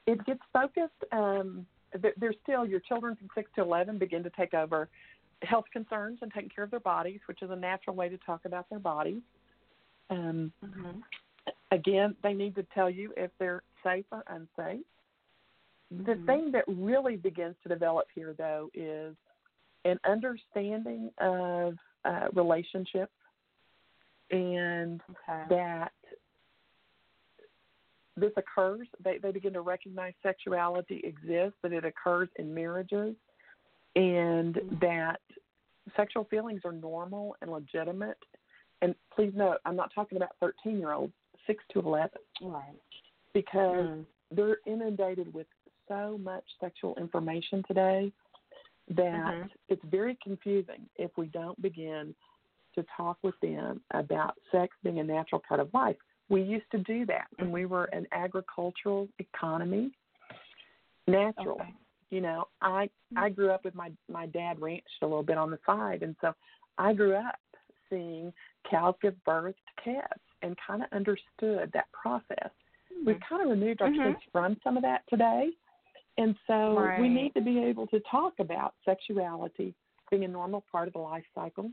it 0.07 0.25
gets 0.25 0.39
focused. 0.51 1.03
Um, 1.11 1.65
there's 2.17 2.35
still 2.43 2.65
your 2.65 2.79
children 2.81 3.15
from 3.15 3.27
six 3.35 3.49
to 3.55 3.61
eleven 3.61 3.97
begin 3.97 4.23
to 4.23 4.29
take 4.31 4.53
over 4.53 4.89
health 5.43 5.65
concerns 5.71 6.19
and 6.21 6.31
taking 6.33 6.49
care 6.49 6.63
of 6.63 6.71
their 6.71 6.79
bodies, 6.79 7.19
which 7.27 7.41
is 7.41 7.51
a 7.51 7.55
natural 7.55 7.95
way 7.95 8.09
to 8.09 8.17
talk 8.19 8.45
about 8.45 8.69
their 8.69 8.79
bodies. 8.79 9.21
Um, 10.09 10.51
Mm-hmm. 10.63 10.99
again, 11.71 12.15
they 12.23 12.33
need 12.33 12.55
to 12.55 12.63
tell 12.73 12.89
you 12.89 13.13
if 13.17 13.31
they're 13.39 13.63
safe 13.83 14.05
or 14.11 14.23
unsafe. 14.27 14.85
The 15.91 16.15
Mhm. 16.15 16.25
thing 16.25 16.51
that 16.51 16.65
really 16.67 17.15
begins 17.15 17.55
to 17.63 17.69
develop 17.69 18.07
here, 18.13 18.33
though, 18.33 18.69
is 18.73 19.15
an 19.85 19.99
understanding 20.05 21.11
of 21.19 21.77
uh, 22.03 22.27
relationships 22.33 23.13
and 24.31 25.01
Okay. 25.09 25.47
that 25.49 25.93
this 28.17 28.31
occurs. 28.35 28.87
They 29.03 29.19
they 29.19 29.31
begin 29.31 29.53
to 29.53 29.61
recognize 29.61 30.13
sexuality 30.23 31.01
exists, 31.03 31.57
that 31.61 31.71
it 31.71 31.85
occurs 31.85 32.29
in 32.37 32.53
marriages, 32.53 33.15
and 33.95 34.55
Mhm. 34.55 34.79
that 34.81 35.21
sexual 35.95 36.25
feelings 36.25 36.61
are 36.65 36.73
normal 36.73 37.35
and 37.41 37.51
legitimate. 37.51 38.17
And 38.81 38.93
please 39.11 39.33
note, 39.33 39.59
I'm 39.65 39.75
not 39.75 39.93
talking 39.93 40.17
about 40.17 40.35
13 40.39 40.79
year 40.79 40.91
olds, 40.93 41.13
six 41.45 41.63
to 41.69 41.79
11, 41.79 42.19
Right. 42.41 42.81
because 43.33 43.87
Mm. 43.87 44.05
they're 44.31 44.59
inundated 44.65 45.33
with 45.33 45.47
so 45.87 46.17
much 46.17 46.43
sexual 46.59 46.95
information 46.95 47.63
today 47.63 48.11
that 48.89 49.33
Mhm. 49.33 49.51
it's 49.69 49.83
very 49.85 50.15
confusing 50.15 50.89
if 50.95 51.15
we 51.17 51.27
don't 51.27 51.59
begin 51.61 52.15
to 52.75 52.83
talk 52.83 53.17
with 53.23 53.39
them 53.39 53.81
about 53.91 54.37
sex 54.51 54.75
being 54.83 54.99
a 54.99 55.03
natural 55.03 55.41
part 55.41 55.59
of 55.59 55.73
life. 55.73 55.97
We 56.29 56.41
used 56.41 56.69
to 56.71 56.79
do 56.79 57.05
that 57.05 57.27
when 57.37 57.51
we 57.51 57.65
were 57.65 57.85
an 57.85 58.05
agricultural 58.11 59.07
economy. 59.19 59.91
Natural. 61.07 61.61
Okay. 61.61 61.73
You 62.09 62.21
know, 62.21 62.47
I 62.61 62.89
I 63.15 63.29
grew 63.29 63.51
up 63.51 63.65
with 63.65 63.75
my 63.75 63.91
my 64.09 64.25
dad 64.27 64.59
ranched 64.61 65.01
a 65.01 65.05
little 65.05 65.23
bit 65.23 65.37
on 65.37 65.51
the 65.51 65.59
side 65.65 66.03
and 66.03 66.15
so 66.21 66.33
I 66.77 66.93
grew 66.93 67.15
up 67.15 67.39
seeing 67.89 68.33
cows 68.69 68.95
give 69.01 69.21
birth 69.23 69.55
to 69.55 69.83
calves 69.83 70.21
and 70.41 70.55
kind 70.65 70.83
of 70.83 70.89
understood 70.91 71.71
that 71.73 71.91
process. 71.91 72.51
We've 73.05 73.19
kind 73.27 73.41
of 73.41 73.49
removed 73.49 73.81
our 73.81 73.89
Mhm. 73.89 74.03
kids 74.03 74.23
from 74.31 74.57
some 74.63 74.77
of 74.77 74.83
that 74.83 75.03
today. 75.07 75.51
And 76.17 76.35
so 76.47 76.95
we 76.99 77.09
need 77.09 77.33
to 77.35 77.41
be 77.41 77.63
able 77.63 77.87
to 77.87 77.99
talk 78.01 78.39
about 78.39 78.73
sexuality 78.83 79.75
being 80.09 80.23
a 80.23 80.27
normal 80.27 80.61
part 80.71 80.87
of 80.87 80.93
the 80.93 80.99
life 80.99 81.25
cycle. 81.35 81.71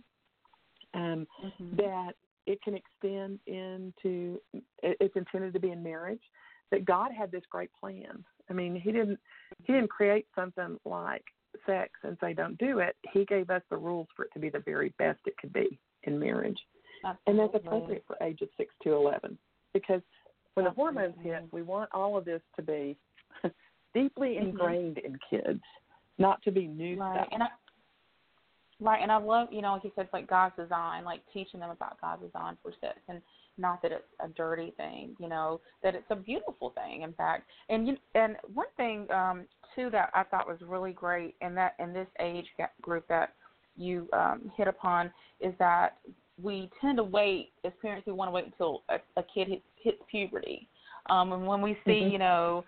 Um, 0.93 1.27
Mhm. 1.43 1.77
that 1.77 2.17
it 2.47 2.61
can 2.63 2.75
extend 2.75 3.39
into 3.47 4.41
it's 4.83 5.17
intended 5.17 5.53
to 5.55 5.61
be 5.61 5.71
in 5.71 5.83
marriage 5.83 6.23
that 6.71 6.85
god 6.85 7.11
had 7.17 7.31
this 7.31 7.43
great 7.51 7.71
plan. 7.79 8.25
I 8.51 8.53
mean 8.53 8.75
he 8.75 8.93
didn't 8.93 9.19
he 9.63 9.73
didn't 9.73 9.91
create 9.91 10.27
something 10.35 10.79
like 10.85 11.25
sex 11.67 11.91
and 12.03 12.17
say 12.21 12.35
don't 12.35 12.59
do 12.59 12.81
it. 12.81 12.97
He 13.13 13.25
gave 13.25 13.49
us 13.51 13.63
the 13.71 13.77
rules 13.77 14.09
for 14.17 14.25
it 14.25 14.33
to 14.35 14.41
be 14.41 14.51
the 14.51 14.59
very 14.61 14.93
best 14.99 15.21
it 15.27 15.37
could 15.39 15.53
be 15.53 15.79
in 16.05 16.19
marriage. 16.19 16.59
Absolutely. 17.05 17.31
and 17.31 17.39
that's 17.39 17.65
appropriate 17.65 18.05
for 18.07 18.17
ages 18.23 18.49
six 18.57 18.75
to 18.83 18.95
eleven 18.95 19.39
because 19.73 20.01
when 20.55 20.65
the 20.65 20.71
hormones 20.71 21.15
hit 21.23 21.45
we 21.53 21.63
want 21.63 21.91
all 21.93 22.17
of 22.17 22.25
this 22.25 22.41
to 22.57 22.63
be 22.63 22.97
deeply 23.95 24.37
ingrained 24.39 24.99
in 24.99 25.17
kids 25.31 25.61
not 26.19 26.43
to 26.43 26.51
be 26.51 26.67
new 26.67 26.99
Right. 26.99 27.27
stuff 27.29 27.49
right. 28.81 29.03
And 29.03 29.11
I 29.11 29.17
love, 29.17 29.49
you 29.51 29.63
know, 29.63 29.73
like 29.73 29.85
you 29.85 29.93
said, 29.95 30.09
like 30.13 30.29
God's 30.29 30.57
design, 30.57 31.05
like 31.05 31.21
teaching 31.33 31.61
them 31.61 31.71
about 31.71 32.01
God's 32.01 32.23
design 32.23 32.57
for 32.63 32.73
sex, 32.81 32.99
and 33.09 33.21
not 33.57 33.81
that 33.83 33.93
it's 33.93 34.05
a 34.21 34.29
dirty 34.29 34.73
thing, 34.77 35.15
you 35.19 35.29
know, 35.29 35.61
that 35.83 35.95
it's 35.95 36.07
a 36.11 36.17
beautiful 36.17 36.71
thing. 36.71 37.03
In 37.03 37.13
fact, 37.13 37.45
and 37.69 37.87
you, 37.87 37.97
and 38.15 38.37
one 38.53 38.67
thing 38.77 39.11
um, 39.11 39.45
too 39.75 39.91
that 39.91 40.11
I 40.15 40.25
thought 40.25 40.49
was 40.49 40.59
really 40.67 40.93
great 40.93 41.37
in 41.41 41.55
that 41.55 41.75
in 41.79 41.93
this 41.93 42.09
age 42.21 42.47
group 42.83 43.07
that 43.09 43.35
you 43.77 44.09
um, 44.13 44.51
hit 44.57 44.69
upon 44.69 45.11
is 45.41 45.55
that 45.59 45.99
we 46.43 46.69
tend 46.81 46.97
to 46.97 47.05
wait 47.05 47.51
as 47.65 47.73
parents. 47.81 48.07
We 48.07 48.13
want 48.13 48.29
to 48.29 48.33
wait 48.33 48.47
until 48.47 48.83
a, 48.89 48.97
a 49.17 49.23
kid 49.23 49.49
hits, 49.49 49.63
hits 49.77 50.03
puberty, 50.11 50.69
um, 51.11 51.33
and 51.33 51.47
when 51.47 51.61
we 51.61 51.75
see, 51.85 52.01
Mhm. 52.01 52.13
you 52.13 52.19
know, 52.19 52.65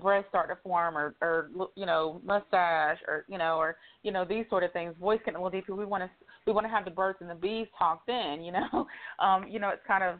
breasts 0.00 0.28
start 0.28 0.48
to 0.48 0.56
form 0.62 0.96
or 0.96 1.14
or 1.20 1.50
you 1.74 1.86
know 1.86 2.20
mustache 2.24 2.98
or 3.06 3.24
you 3.28 3.38
know 3.38 3.56
or 3.56 3.76
you 4.02 4.12
know 4.12 4.24
these 4.24 4.44
sort 4.48 4.62
of 4.62 4.72
things 4.72 4.94
voice 5.00 5.18
getting 5.24 5.40
a 5.40 5.42
little 5.42 5.50
deeper 5.58 5.74
we 5.74 5.84
want 5.84 6.02
to 6.02 6.10
we 6.46 6.52
want 6.52 6.64
to 6.64 6.70
have 6.70 6.84
the 6.84 6.90
birds 6.90 7.18
and 7.20 7.30
the 7.30 7.34
bees 7.34 7.66
talk 7.78 8.02
then 8.06 8.42
you 8.42 8.52
know? 8.52 8.86
Um 9.18 9.46
you 9.48 9.58
know 9.58 9.70
it's 9.70 9.82
kind 9.86 10.04
of 10.04 10.16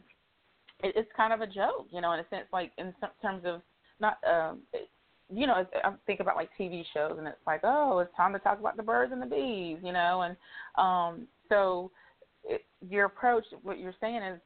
it, 0.83 0.93
it's 0.95 1.09
kind 1.15 1.33
of 1.33 1.41
a 1.41 1.47
joke 1.47 1.87
you 1.91 2.01
know 2.01 2.13
in 2.13 2.19
a 2.19 2.27
sense 2.29 2.45
like 2.51 2.71
in 2.77 2.93
some 2.99 3.09
terms 3.21 3.43
of 3.45 3.61
not 3.99 4.17
um 4.29 4.59
it, 4.73 4.89
you 5.33 5.47
know 5.47 5.65
I 5.83 5.91
think 6.05 6.19
about 6.19 6.35
like 6.35 6.49
TV 6.59 6.83
shows 6.93 7.15
and 7.17 7.27
it's 7.27 7.37
like 7.45 7.61
oh 7.63 7.99
it's 7.99 8.15
time 8.15 8.33
to 8.33 8.39
talk 8.39 8.59
about 8.59 8.77
the 8.77 8.83
birds 8.83 9.11
and 9.11 9.21
the 9.21 9.25
bees 9.25 9.79
you 9.83 9.93
know? 9.93 10.21
And 10.21 10.35
um 10.77 11.27
so 11.49 11.91
it, 12.43 12.65
your 12.87 13.05
approach 13.05 13.45
what 13.63 13.79
you're 13.79 13.95
saying 14.01 14.21
is 14.23 14.39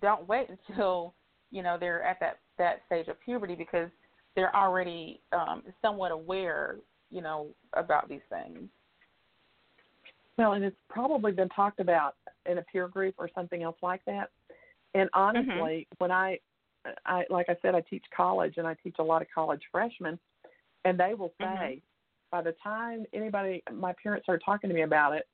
don't 0.00 0.28
wait 0.28 0.48
until 0.68 1.14
you 1.50 1.62
know 1.62 1.76
they're 1.78 2.02
at 2.02 2.20
that 2.20 2.38
that 2.58 2.82
stage 2.86 3.08
of 3.08 3.20
puberty 3.20 3.54
because 3.54 3.88
they're 4.36 4.54
already 4.54 5.20
um, 5.32 5.62
somewhat 5.82 6.12
aware, 6.12 6.76
you 7.10 7.20
know, 7.22 7.48
about 7.72 8.08
these 8.08 8.20
things. 8.28 8.68
Well, 10.36 10.52
and 10.52 10.64
it's 10.64 10.76
probably 10.88 11.32
been 11.32 11.48
talked 11.48 11.80
about 11.80 12.14
in 12.46 12.58
a 12.58 12.62
peer 12.62 12.86
group 12.86 13.16
or 13.18 13.28
something 13.34 13.62
else 13.64 13.76
like 13.82 14.04
that. 14.06 14.30
And 14.94 15.10
honestly, 15.12 15.88
when 15.98 16.10
I, 16.12 16.38
I 17.04 17.24
like 17.28 17.46
I 17.48 17.56
said, 17.60 17.74
I 17.74 17.80
teach 17.80 18.04
college 18.16 18.54
and 18.56 18.66
I 18.66 18.74
teach 18.82 18.96
a 19.00 19.02
lot 19.02 19.20
of 19.20 19.28
college 19.34 19.62
freshmen, 19.72 20.18
and 20.84 20.98
they 20.98 21.14
will 21.14 21.32
say, 21.40 21.46
Mhm. 21.46 21.82
by 22.30 22.42
the 22.42 22.54
time 22.62 23.04
anybody, 23.12 23.62
my 23.72 23.92
parents 24.00 24.24
started 24.26 24.44
talking 24.44 24.68
to 24.70 24.74
me 24.74 24.82
about 24.82 25.14
it, 25.14 25.26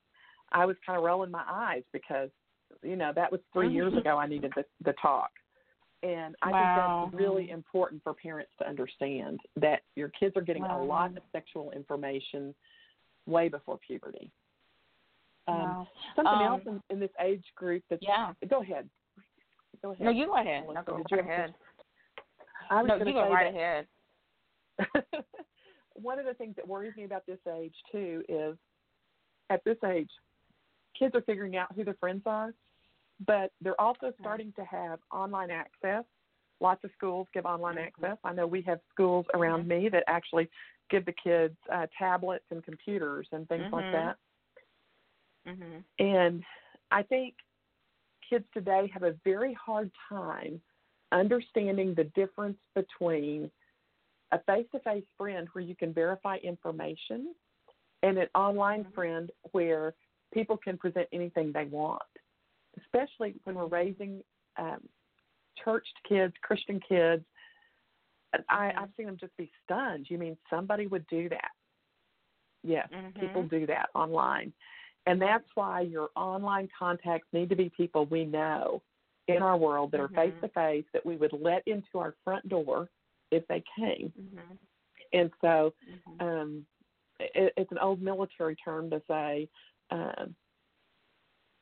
I 0.53 0.65
was 0.65 0.77
kind 0.87 0.97
of 0.97 1.05
rolling 1.05 1.31
my 1.31 1.45
eyes 1.47 1.83
because, 1.93 2.31
you 2.83 2.97
know, 2.97 3.13
that 3.15 3.31
was 3.31 3.41
3 3.53 3.69
years 3.69 3.93
Mhm. 3.93 3.99
ago. 3.99 4.17
I 4.17 4.27
needed 4.27 4.53
the, 4.57 4.65
the 4.81 4.95
talk. 4.95 5.31
And 6.05 6.37
I 6.43 6.51
Wow. 6.51 7.01
think 7.05 7.13
that's 7.13 7.21
really 7.23 7.51
important 7.51 8.03
for 8.03 8.13
parents 8.13 8.53
to 8.59 8.69
understand 8.69 9.41
that 9.57 9.83
your 9.97 10.11
kids 10.11 10.37
are 10.37 10.43
getting 10.43 10.63
Wow. 10.63 10.83
a 10.83 10.85
lot 10.85 11.17
of 11.17 11.23
sexual 11.33 11.71
information 11.71 12.55
way 13.27 13.49
before 13.49 13.79
puberty. 13.79 14.31
Um, 15.49 15.57
Wow. 15.59 15.89
Something 16.15 16.35
Um, 16.35 16.43
else 16.43 16.63
in, 16.67 16.83
in 16.91 17.01
this 17.01 17.11
age 17.19 17.45
group 17.55 17.83
that's. 17.89 18.03
Yeah. 18.03 18.35
go 18.49 18.61
ahead. 18.61 18.89
Go 19.81 19.93
ahead. 19.93 20.05
No, 20.05 20.11
you 20.11 20.27
go 20.27 20.37
ahead. 20.37 20.65
No, 20.67 20.83
go 20.83 20.99
did 20.99 21.11
right 21.17 21.21
ahead. 21.25 21.55
I 22.71 22.83
was 22.83 22.89
No, 22.89 22.99
gonna 22.99 23.11
you 23.11 23.17
go 23.17 23.25
say 23.27 23.33
right 23.33 23.53
that- 23.53 23.59
ahead. 23.59 23.87
one 25.95 26.19
of 26.19 26.27
the 26.27 26.35
things 26.35 26.57
that 26.57 26.67
worries 26.67 26.95
me 26.97 27.05
about 27.05 27.25
this 27.27 27.39
age 27.47 27.75
too 27.93 28.23
is 28.29 28.59
at 29.51 29.63
this 29.65 29.79
age, 29.85 30.11
kids 30.99 31.15
are 31.15 31.23
figuring 31.23 31.57
out 31.57 31.73
who 31.75 31.85
their 31.85 31.95
friends 31.95 32.23
are, 32.27 32.53
but 33.27 33.53
they're 33.61 33.81
also 33.81 34.13
starting 34.21 34.53
to 34.57 34.65
have 34.65 34.99
online 35.13 35.51
access 35.51 36.05
lots 36.61 36.83
of 36.85 36.91
schools 36.97 37.27
give 37.35 37.45
online 37.45 37.77
Mm-hmm. 37.77 37.79
access. 37.79 38.17
I 38.25 38.33
know 38.33 38.47
we 38.47 38.63
have 38.63 38.81
schools 38.91 39.27
around 39.35 39.69
me 39.69 39.89
that 39.91 40.05
actually 40.07 40.49
give 40.91 41.05
the 41.05 41.15
kids 41.23 41.57
uh, 41.73 41.87
tablets 41.99 42.45
and 42.51 42.65
computers 42.65 43.27
and 43.33 43.47
things 43.49 43.67
like 43.73 43.87
Mhm. 43.87 43.93
that. 43.93 44.17
Mhm. 45.47 45.85
And 45.99 46.43
I 46.91 47.03
think 47.03 47.35
kids 48.29 48.45
today 48.55 48.91
have 48.93 49.03
a 49.03 49.15
very 49.25 49.55
hard 49.55 49.91
time 50.09 50.61
understanding 51.13 51.95
the 51.95 52.05
difference 52.05 52.59
between 52.75 53.51
a 54.33 54.39
face 54.45 54.67
to 54.73 54.81
face 54.81 55.05
friend 55.17 55.49
where 55.53 55.65
you 55.65 55.77
can 55.77 55.93
verify 55.93 56.37
information 56.39 57.35
and 58.03 58.19
an 58.19 58.29
online 58.35 58.85
Mhm. 58.85 58.95
friend 58.95 59.31
where 59.53 59.95
people 60.33 60.57
can 60.57 60.77
present 60.77 61.09
anything 61.13 61.53
they 61.53 61.65
want, 61.67 62.03
especially 62.79 63.35
when 63.45 63.57
we're 63.57 63.67
raising 63.67 64.23
um, 64.57 64.81
churched 65.63 65.95
kids, 66.09 66.35
Christian 66.43 66.81
kids. 66.89 67.25
I, 68.49 68.73
Mhm. 68.73 68.77
I've 68.77 68.89
seen 68.97 69.07
them 69.07 69.17
just 69.19 69.37
be 69.37 69.51
stunned. 69.65 70.07
You 70.11 70.19
mean 70.19 70.37
somebody 70.51 70.87
would 70.87 71.07
do 71.09 71.29
that? 71.29 71.51
Yes, 72.63 72.89
people 73.19 73.43
Mhm. 73.43 73.49
do 73.49 73.67
that 73.67 73.91
online. 73.95 74.53
And 75.07 75.21
that's 75.21 75.45
why 75.55 75.83
your 75.83 76.09
online 76.17 76.69
contacts 76.77 77.29
need 77.33 77.49
to 77.51 77.57
be 77.57 77.71
people 77.77 78.07
we 78.07 78.25
know 78.25 78.83
in 79.29 79.43
our 79.43 79.57
world 79.57 79.91
that 79.93 80.01
are 80.01 80.09
face 80.09 80.35
to 80.43 80.49
face 80.49 80.85
that 80.93 81.05
we 81.05 81.17
would 81.17 81.33
let 81.33 81.63
into 81.67 81.99
our 81.99 82.15
front 82.25 82.49
door 82.49 82.89
if 83.31 83.47
they 83.49 83.63
came. 83.77 84.13
Mhm. 84.19 84.59
And 85.13 85.31
so 85.41 85.75
Mhm. 85.87 86.21
um, 86.21 86.67
it, 87.21 87.53
it's 87.57 87.71
an 87.73 87.79
old 87.79 88.03
military 88.03 88.57
term 88.57 88.91
to 88.91 89.01
say 89.09 89.49
um, 89.91 90.35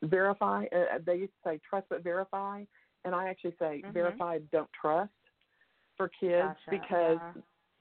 verify. 0.03 0.65
Uh, 0.73 0.99
they 1.05 1.17
used 1.17 1.33
to 1.45 1.51
say 1.51 1.61
trust 1.69 1.87
but 1.89 2.03
verify, 2.03 2.65
and 3.05 3.15
I 3.15 3.29
actually 3.29 3.57
say 3.59 3.83
Mhm. 3.85 3.93
verify 3.93 4.39
don't 4.51 4.71
trust 4.73 5.13
for 5.97 6.09
kids 6.09 6.57
Gotcha, 6.67 6.71
because 6.71 7.19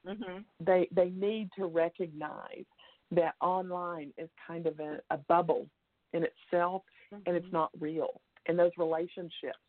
yeah. 0.03 0.13
Mhm. 0.13 0.45
they 0.59 0.87
they 0.91 1.09
need 1.11 1.51
to 1.53 1.65
recognize 1.65 2.65
that 3.11 3.35
online 3.41 4.13
is 4.17 4.29
kind 4.47 4.67
of 4.67 4.79
a, 4.79 5.01
a 5.09 5.17
bubble 5.17 5.67
in 6.13 6.23
itself 6.23 6.83
and 7.11 7.35
it's 7.35 7.45
Mhm. 7.47 7.51
not 7.53 7.71
real 7.79 8.21
and 8.47 8.57
those 8.57 8.71
relationships 8.77 9.59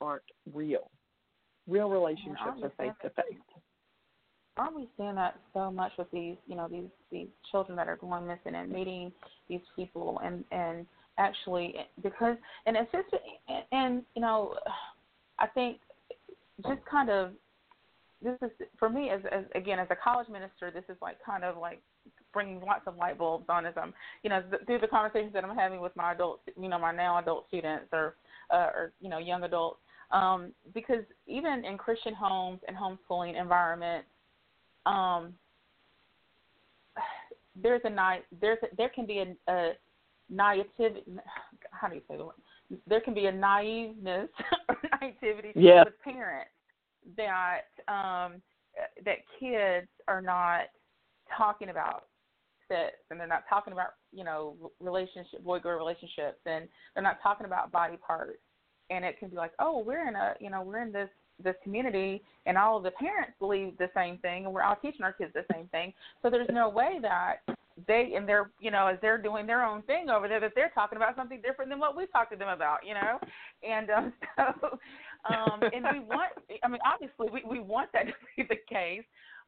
aren't 0.00 0.22
real 0.52 0.90
real 1.66 1.88
relationships 1.88 2.62
are 2.62 2.70
face 2.70 2.92
to 3.02 3.10
face 3.10 3.38
aren't 4.56 4.74
we 4.74 4.88
seeing 4.96 5.14
that 5.14 5.38
so 5.52 5.70
much 5.70 5.96
with 5.96 6.10
these 6.10 6.36
you 6.46 6.54
know 6.56 6.68
these 6.68 6.90
these 7.10 7.28
children 7.50 7.76
that 7.76 7.88
are 7.88 7.96
going 7.96 8.26
missing 8.26 8.54
and 8.54 8.70
meeting 8.70 9.12
these 9.48 9.60
people 9.76 10.18
and 10.20 10.44
and 10.50 10.86
actually 11.18 11.74
because 12.02 12.36
and 12.66 12.76
it's 12.76 12.90
just 12.92 13.08
and, 13.48 13.64
and 13.72 14.02
you 14.14 14.22
know 14.22 14.54
i 15.38 15.46
think 15.46 15.78
just 16.66 16.84
kind 16.90 17.10
of 17.10 17.32
this 18.22 18.36
is 18.42 18.50
for 18.78 18.88
me 18.88 19.10
as, 19.10 19.20
as 19.32 19.44
again 19.54 19.78
as 19.78 19.88
a 19.90 19.96
college 19.96 20.28
minister 20.28 20.70
this 20.70 20.84
is 20.88 20.96
like 21.00 21.16
kind 21.24 21.44
of 21.44 21.56
like 21.56 21.80
bringing 22.32 22.60
lots 22.60 22.82
of 22.86 22.96
light 22.96 23.18
bulbs 23.18 23.46
on 23.48 23.66
as 23.66 23.74
i'm 23.76 23.92
you 24.22 24.30
know 24.30 24.42
th- 24.50 24.62
through 24.66 24.78
the 24.78 24.86
conversations 24.86 25.32
that 25.32 25.44
i'm 25.44 25.56
having 25.56 25.80
with 25.80 25.94
my 25.96 26.12
adult 26.12 26.40
you 26.60 26.68
know 26.68 26.78
my 26.78 26.92
now 26.92 27.18
adult 27.18 27.46
students 27.48 27.86
or 27.92 28.14
uh, 28.50 28.68
or 28.74 28.92
you 29.00 29.08
know 29.08 29.18
young 29.18 29.42
adults 29.44 29.78
um 30.12 30.52
because 30.74 31.04
even 31.26 31.64
in 31.64 31.76
christian 31.76 32.14
homes 32.14 32.60
and 32.68 32.76
homeschooling 32.76 33.40
environments 33.40 34.08
um 34.86 35.32
there's 37.62 37.82
a 37.84 37.90
night 37.90 38.24
there's 38.40 38.58
a, 38.62 38.76
there 38.76 38.88
can 38.88 39.06
be 39.06 39.18
a, 39.18 39.52
a 39.52 39.72
naivety 40.30 41.02
how 41.72 41.88
do 41.88 41.94
you 41.96 42.02
say 42.08 42.16
the 42.16 42.24
word? 42.24 42.34
There 42.86 43.00
can 43.00 43.14
be 43.14 43.26
a 43.26 43.32
naiveness 43.32 44.28
or 44.68 44.76
naivety 45.00 45.52
Yeah. 45.54 45.84
with 45.84 46.00
parents 46.02 46.50
that 47.16 47.62
um 47.88 48.40
that 49.04 49.18
kids 49.38 49.88
are 50.08 50.22
not 50.22 50.62
talking 51.36 51.70
about 51.70 52.04
sex 52.68 52.94
and 53.10 53.18
they're 53.18 53.26
not 53.26 53.44
talking 53.48 53.72
about 53.72 53.94
you 54.12 54.24
know 54.24 54.54
relationship 54.80 55.42
boy 55.42 55.58
girl 55.58 55.78
relationships 55.78 56.38
and 56.46 56.68
they're 56.94 57.02
not 57.02 57.18
talking 57.22 57.46
about 57.46 57.72
body 57.72 57.96
parts. 57.96 58.38
And 58.90 59.04
it 59.04 59.18
can 59.18 59.28
be 59.28 59.36
like 59.36 59.52
oh 59.58 59.78
we're 59.78 60.08
in 60.08 60.14
a 60.14 60.34
you 60.40 60.50
know 60.50 60.62
we're 60.62 60.82
in 60.82 60.92
this 60.92 61.10
this 61.42 61.56
community 61.64 62.22
and 62.46 62.58
all 62.58 62.76
of 62.76 62.82
the 62.82 62.90
parents 62.92 63.32
believe 63.38 63.76
the 63.78 63.88
same 63.94 64.18
thing 64.18 64.44
and 64.44 64.52
we're 64.52 64.62
all 64.62 64.76
teaching 64.76 65.02
our 65.02 65.12
kids 65.12 65.32
the 65.34 65.44
same 65.52 65.66
thing. 65.68 65.92
So 66.22 66.30
there's 66.30 66.48
no 66.52 66.68
way 66.68 66.98
that 67.02 67.36
they 67.86 68.12
and 68.16 68.28
they're 68.28 68.50
you 68.60 68.70
know 68.70 68.86
as 68.86 68.98
they're 69.00 69.20
doing 69.20 69.46
their 69.46 69.64
own 69.64 69.82
thing 69.82 70.10
over 70.10 70.28
there 70.28 70.40
that 70.40 70.52
they're 70.54 70.72
talking 70.74 70.96
about 70.96 71.16
something 71.16 71.40
different 71.40 71.70
than 71.70 71.78
what 71.78 71.96
we 71.96 72.06
talk 72.06 72.30
to 72.30 72.36
them 72.36 72.48
about 72.48 72.78
you 72.86 72.94
know? 72.94 73.18
And 73.66 73.90
um 73.90 74.12
so 74.36 74.78
um 75.32 75.60
and 75.72 75.84
we 75.92 76.00
want 76.00 76.32
i 76.62 76.68
mean 76.68 76.80
obviously 76.84 77.28
we 77.32 77.42
we 77.48 77.60
want 77.60 77.90
that 77.92 78.06
to 78.06 78.12
be 78.36 78.44
the 78.48 78.56
case 78.68 79.04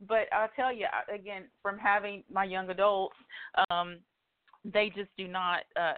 but 0.08 0.26
i'll 0.32 0.50
tell 0.54 0.72
you 0.72 0.86
again 1.12 1.44
from 1.62 1.78
having 1.78 2.22
my 2.30 2.44
young 2.44 2.68
adults 2.70 3.16
um 3.70 3.98
they 4.64 4.92
just 4.94 5.10
do 5.16 5.28
not 5.28 5.60
uh 5.80 5.94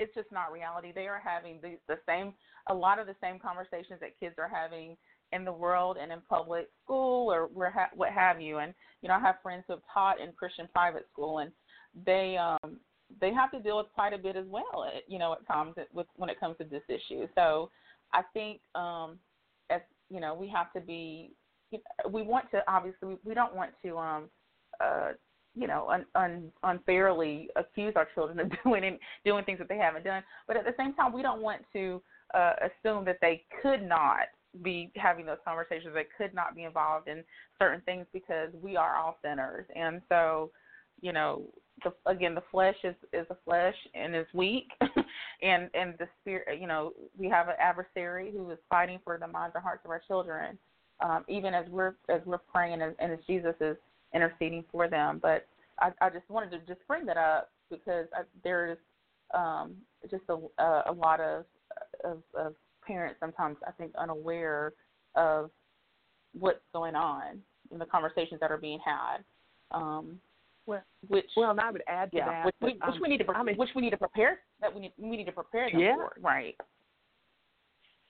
it's 0.00 0.14
just 0.14 0.30
not 0.30 0.52
reality. 0.52 0.92
They 0.94 1.08
are 1.08 1.20
having 1.24 1.58
the 1.60 1.76
the 1.88 1.98
same 2.06 2.32
a 2.68 2.74
lot 2.74 3.00
of 3.00 3.08
the 3.08 3.16
same 3.20 3.40
conversations 3.40 3.98
that 3.98 4.18
kids 4.20 4.36
are 4.38 4.48
having 4.48 4.96
in 5.32 5.44
the 5.44 5.52
world 5.52 5.96
and 6.00 6.12
in 6.12 6.20
public 6.28 6.68
school 6.84 7.32
or 7.32 7.48
where 7.52 7.72
ha- 7.72 7.90
what 7.96 8.10
have 8.12 8.40
you. 8.40 8.58
And 8.58 8.72
you 9.02 9.08
know 9.08 9.14
i 9.14 9.20
have 9.20 9.36
friends 9.42 9.64
who 9.66 9.74
have 9.74 9.82
taught 9.92 10.20
in 10.20 10.32
christian 10.32 10.68
private 10.72 11.06
school 11.12 11.38
and 11.38 11.50
they 12.04 12.36
um 12.36 12.78
they 13.20 13.32
have 13.32 13.50
to 13.50 13.60
deal 13.60 13.78
with 13.78 13.86
quite 13.94 14.12
a 14.12 14.18
bit 14.18 14.36
as 14.36 14.44
well 14.48 14.84
at, 14.86 15.10
you 15.10 15.18
know 15.18 15.32
at 15.32 15.46
times 15.46 15.74
with 15.92 16.06
when 16.16 16.30
it 16.30 16.38
comes 16.38 16.56
to 16.58 16.64
this 16.64 16.82
issue. 16.88 17.26
So 17.34 17.70
i 18.12 18.22
think 18.32 18.60
um 18.74 19.18
as 19.70 19.80
you 20.10 20.20
know 20.20 20.34
we 20.34 20.48
have 20.48 20.72
to 20.72 20.80
be 20.80 21.32
we 22.10 22.22
want 22.22 22.50
to 22.50 22.62
obviously 22.68 23.16
we 23.24 23.34
don't 23.34 23.54
want 23.54 23.70
to 23.84 23.98
um 23.98 24.24
uh 24.80 25.10
you 25.54 25.66
know 25.66 25.88
un, 25.90 26.04
un, 26.14 26.52
unfairly 26.62 27.48
accuse 27.56 27.92
our 27.96 28.08
children 28.14 28.38
of 28.40 28.50
doing 28.64 28.98
doing 29.24 29.44
things 29.44 29.58
that 29.58 29.68
they 29.68 29.76
haven't 29.78 30.04
done. 30.04 30.22
But 30.46 30.56
at 30.56 30.64
the 30.64 30.74
same 30.78 30.94
time 30.94 31.12
we 31.12 31.22
don't 31.22 31.42
want 31.42 31.62
to 31.72 32.02
uh 32.34 32.54
assume 32.62 33.04
that 33.06 33.18
they 33.20 33.44
could 33.62 33.82
not 33.82 34.28
be 34.62 34.90
having 34.96 35.26
those 35.26 35.38
conversations 35.44 35.92
they 35.94 36.06
could 36.16 36.34
not 36.34 36.56
be 36.56 36.64
involved 36.64 37.06
in 37.06 37.22
certain 37.58 37.82
things 37.82 38.06
because 38.12 38.48
we 38.62 38.76
are 38.76 38.96
all 38.96 39.18
sinners. 39.22 39.66
And 39.74 40.00
so 40.08 40.50
you 41.00 41.12
know 41.12 41.42
the 41.84 41.92
again 42.10 42.34
the 42.34 42.42
flesh 42.50 42.76
is 42.84 42.94
is 43.12 43.26
the 43.28 43.36
flesh 43.44 43.74
and 43.94 44.14
is 44.14 44.26
weak. 44.34 44.70
And 45.40 45.70
and 45.72 45.94
the 45.98 46.08
spirit 46.20 46.60
you 46.60 46.66
know 46.66 46.92
we 47.16 47.28
have 47.28 47.46
an 47.46 47.54
adversary 47.60 48.32
who 48.32 48.50
is 48.50 48.58
fighting 48.68 48.98
for 49.04 49.18
the 49.18 49.26
minds 49.28 49.54
and 49.54 49.62
hearts 49.62 49.84
of 49.84 49.90
our 49.92 50.02
children 50.08 50.58
um 51.00 51.24
even 51.28 51.54
as 51.54 51.64
we're 51.68 51.94
as 52.08 52.20
we're 52.26 52.38
praying 52.38 52.82
and, 52.82 52.96
and 52.98 53.12
as 53.12 53.20
jesus 53.24 53.54
is 53.60 53.76
interceding 54.12 54.64
for 54.72 54.88
them. 54.88 55.20
But 55.22 55.46
i 55.78 55.92
i 56.00 56.10
just 56.10 56.28
wanted 56.28 56.50
to 56.50 56.58
just 56.66 56.84
bring 56.88 57.06
that 57.06 57.16
up 57.16 57.52
because 57.70 58.06
I, 58.12 58.22
there's 58.42 58.78
um 59.32 59.76
just 60.10 60.24
a 60.28 60.38
a, 60.60 60.82
a 60.86 60.92
lot 60.92 61.20
of 61.20 61.44
of 62.04 62.18
of 62.34 62.54
parents 62.84 63.20
sometimes 63.20 63.58
i 63.64 63.70
think 63.70 63.92
unaware 63.96 64.72
of 65.14 65.50
what's 66.32 66.60
going 66.72 66.94
on 66.94 67.40
in 67.70 67.78
the 67.78 67.86
conversations 67.86 68.40
that 68.40 68.50
are 68.50 68.58
being 68.58 68.80
had. 68.84 69.18
Um 69.70 70.20
Well, 70.68 70.82
which 71.08 71.24
well, 71.34 71.50
and 71.50 71.58
I 71.60 71.70
would 71.70 71.82
add 71.88 72.10
to 72.10 72.18
yeah, 72.18 72.26
that. 72.26 72.44
which, 72.44 72.54
we, 72.60 72.68
which 72.72 72.82
um, 72.82 73.00
we 73.00 73.08
need 73.08 73.18
to 73.18 73.32
I 73.32 73.42
mean, 73.42 73.56
which 73.56 73.70
we 73.74 73.80
need 73.80 73.90
to 73.90 73.96
prepare 73.96 74.40
that 74.60 74.72
we 74.72 74.82
need 74.82 74.92
we 74.98 75.16
need 75.16 75.24
to 75.24 75.32
prepare 75.32 75.70
them 75.70 75.80
Yeah. 75.80 75.94
for, 75.94 76.12
right? 76.20 76.54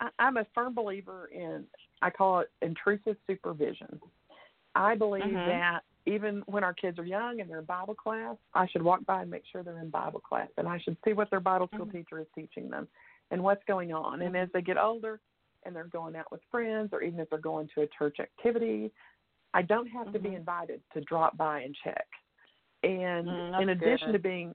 I, 0.01 0.09
I'm 0.19 0.39
a 0.39 0.47
firm 0.57 0.75
believer 0.75 1.31
in 1.33 1.65
I 2.03 2.11
call 2.11 2.41
it 2.41 2.51
intrusive 2.61 3.17
supervision. 3.29 4.01
I 4.75 4.97
believe 4.97 5.23
Mhm. 5.23 5.47
that 5.47 5.85
even 6.07 6.43
when 6.47 6.65
our 6.65 6.75
kids 6.75 6.99
are 6.99 7.05
young 7.05 7.41
and 7.41 7.49
they're 7.49 7.61
in 7.61 7.65
Bible 7.65 7.95
class, 7.95 8.37
I 8.55 8.67
should 8.67 8.83
walk 8.83 9.05
by 9.07 9.23
and 9.23 9.31
make 9.31 9.45
sure 9.47 9.63
they're 9.63 9.79
in 9.79 9.91
Bible 9.91 10.21
class, 10.21 10.49
and 10.57 10.67
I 10.67 10.79
should 10.79 10.97
see 11.05 11.13
what 11.13 11.31
their 11.31 11.41
Bible 11.41 11.69
school 11.69 11.87
Mhm. 11.87 11.93
teacher 11.93 12.19
is 12.19 12.27
teaching 12.35 12.69
them 12.71 12.89
and 13.31 13.41
what's 13.41 13.63
going 13.65 13.93
on. 13.93 14.23
And 14.23 14.37
as 14.37 14.51
they 14.51 14.63
get 14.63 14.79
older 14.79 15.21
and 15.65 15.77
they're 15.77 15.85
going 15.85 16.17
out 16.17 16.33
with 16.33 16.43
friends, 16.51 16.93
or 16.93 17.03
even 17.03 17.21
if 17.21 17.31
they're 17.31 17.39
going 17.39 17.69
to 17.75 17.83
a 17.83 17.87
church 17.87 18.19
activity, 18.19 18.93
I 19.55 19.63
don't 19.63 19.87
have 19.87 20.13
to 20.13 20.19
be 20.19 20.31
Mhm. 20.31 20.37
invited 20.39 20.83
to 20.93 21.01
drop 21.03 21.37
by 21.37 21.61
and 21.61 21.75
check. 21.77 22.09
And 22.83 23.29
Mm, 23.29 23.63
in 23.63 23.69
addition 23.71 24.09
good. 24.09 24.13
to 24.13 24.19
being 24.19 24.55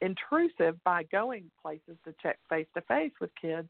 intrusive 0.00 0.82
by 0.84 1.04
going 1.04 1.50
places 1.60 1.96
to 2.04 2.14
check 2.22 2.38
face 2.48 2.66
to 2.74 2.80
face 2.82 3.12
with 3.20 3.30
kids, 3.40 3.68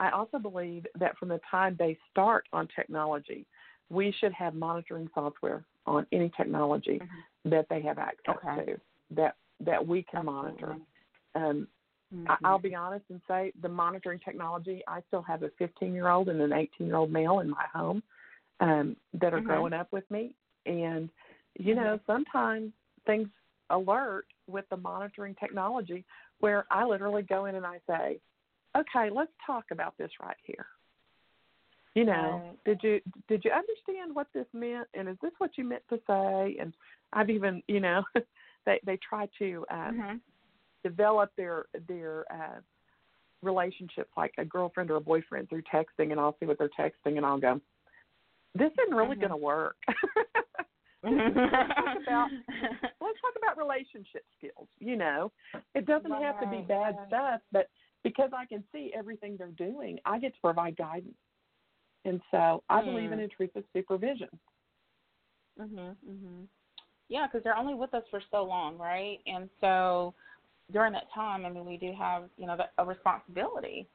I 0.00 0.10
also 0.10 0.38
believe 0.38 0.86
that 0.98 1.16
from 1.18 1.28
the 1.28 1.40
time 1.50 1.76
they 1.78 1.96
start 2.10 2.46
on 2.52 2.68
technology, 2.74 3.46
we 3.90 4.12
should 4.18 4.32
have 4.32 4.54
monitoring 4.54 5.08
software 5.14 5.64
on 5.86 6.06
any 6.12 6.30
technology 6.36 6.98
Mhm. 7.00 7.50
that 7.50 7.66
they 7.68 7.80
have 7.82 7.98
access 7.98 8.36
Okay. 8.36 8.64
to 8.64 8.80
that 9.10 9.36
that 9.60 9.86
we 9.86 10.02
can 10.02 10.24
monitor. 10.24 10.76
Um, 11.34 11.68
Mhm. 12.12 12.26
I, 12.28 12.36
I'll 12.44 12.58
be 12.58 12.74
honest 12.74 13.04
and 13.10 13.20
say 13.28 13.52
the 13.62 13.68
monitoring 13.68 14.18
technology. 14.18 14.82
I 14.88 15.02
still 15.08 15.22
have 15.22 15.42
a 15.42 15.50
15 15.58 15.92
year 15.92 16.08
old 16.08 16.28
and 16.28 16.40
an 16.40 16.52
18 16.52 16.86
year 16.86 16.96
old 16.96 17.12
male 17.12 17.40
in 17.40 17.50
my 17.50 17.66
home 17.72 18.02
um, 18.60 18.96
that 19.14 19.32
are 19.32 19.40
Mhm. 19.40 19.44
growing 19.44 19.72
up 19.72 19.92
with 19.92 20.10
me, 20.10 20.34
and 20.66 21.08
you 21.58 21.74
know 21.74 22.00
sometimes 22.06 22.72
things 23.06 23.28
alert 23.70 24.26
with 24.46 24.64
the 24.70 24.76
monitoring 24.76 25.34
technology 25.38 26.04
where 26.40 26.66
I 26.70 26.84
literally 26.84 27.22
go 27.22 27.46
in 27.46 27.54
and 27.54 27.64
I 27.66 27.78
say, 27.88 28.20
okay, 28.76 29.08
let's 29.14 29.32
talk 29.46 29.64
about 29.70 29.96
this 29.98 30.10
right 30.20 30.36
here. 30.44 30.66
you 31.94 32.04
know, 32.04 32.56
did 32.64 32.80
you 32.82 33.00
did 33.28 33.44
you 33.44 33.52
understand 33.52 34.14
what 34.14 34.26
this 34.34 34.46
meant, 34.52 34.88
and 34.94 35.08
is 35.08 35.16
this 35.22 35.32
what 35.38 35.56
you 35.56 35.64
meant 35.64 35.82
to 35.90 36.00
say? 36.06 36.56
And 36.60 36.74
I've 37.12 37.30
even, 37.30 37.62
you 37.68 37.80
know, 37.80 38.02
they 38.66 38.80
they 38.84 38.98
try 39.08 39.28
to 39.38 39.64
um, 39.70 39.78
mm-hmm. 39.78 40.16
develop 40.82 41.30
their 41.36 41.66
their 41.86 42.24
uh, 42.32 42.60
relationships 43.42 44.10
like 44.16 44.32
a 44.38 44.44
girlfriend 44.44 44.90
or 44.90 44.96
a 44.96 45.00
boyfriend 45.00 45.48
through 45.48 45.62
texting, 45.72 46.10
and 46.10 46.18
I'll 46.18 46.36
see 46.40 46.46
what 46.46 46.58
they're 46.58 46.68
texting, 46.68 47.16
and 47.16 47.24
I'll 47.24 47.38
go, 47.38 47.60
this 48.54 48.72
isn't 48.72 48.96
really 48.96 49.12
mm-hmm. 49.12 49.20
going 49.20 49.30
to 49.30 49.36
work. 49.36 49.76
let's 51.04 51.74
talk 51.74 51.96
about 52.02 52.28
let's 53.00 53.20
talk 53.20 53.34
about 53.36 53.58
relationship 53.58 54.24
skills. 54.38 54.68
You 54.78 54.96
know, 54.96 55.32
it 55.74 55.86
doesn't 55.86 56.10
right, 56.10 56.22
have 56.22 56.40
to 56.40 56.46
be 56.46 56.62
bad 56.62 56.96
stuff, 57.08 57.40
but 57.52 57.68
because 58.02 58.30
I 58.36 58.46
can 58.46 58.62
see 58.72 58.92
everything 58.96 59.36
they're 59.36 59.48
doing, 59.48 59.98
I 60.04 60.18
get 60.18 60.34
to 60.34 60.40
provide 60.40 60.76
guidance. 60.76 61.14
And 62.04 62.20
so 62.30 62.62
I 62.68 62.82
mm. 62.82 62.84
believe 62.84 63.12
in 63.12 63.20
intrusive 63.20 63.64
supervision. 63.72 64.28
Mhm. 65.58 65.96
Mhm. 66.06 66.48
Yeah, 67.08 67.26
because 67.26 67.42
they're 67.44 67.56
only 67.56 67.74
with 67.74 67.94
us 67.94 68.04
for 68.10 68.20
so 68.30 68.44
long, 68.44 68.78
right? 68.78 69.20
And 69.26 69.48
so 69.60 70.14
during 70.72 70.92
that 70.92 71.10
time, 71.14 71.44
I 71.44 71.50
mean, 71.50 71.64
we 71.66 71.76
do 71.76 71.92
have 71.98 72.28
you 72.36 72.46
know 72.46 72.56
a 72.78 72.84
responsibility 72.84 73.88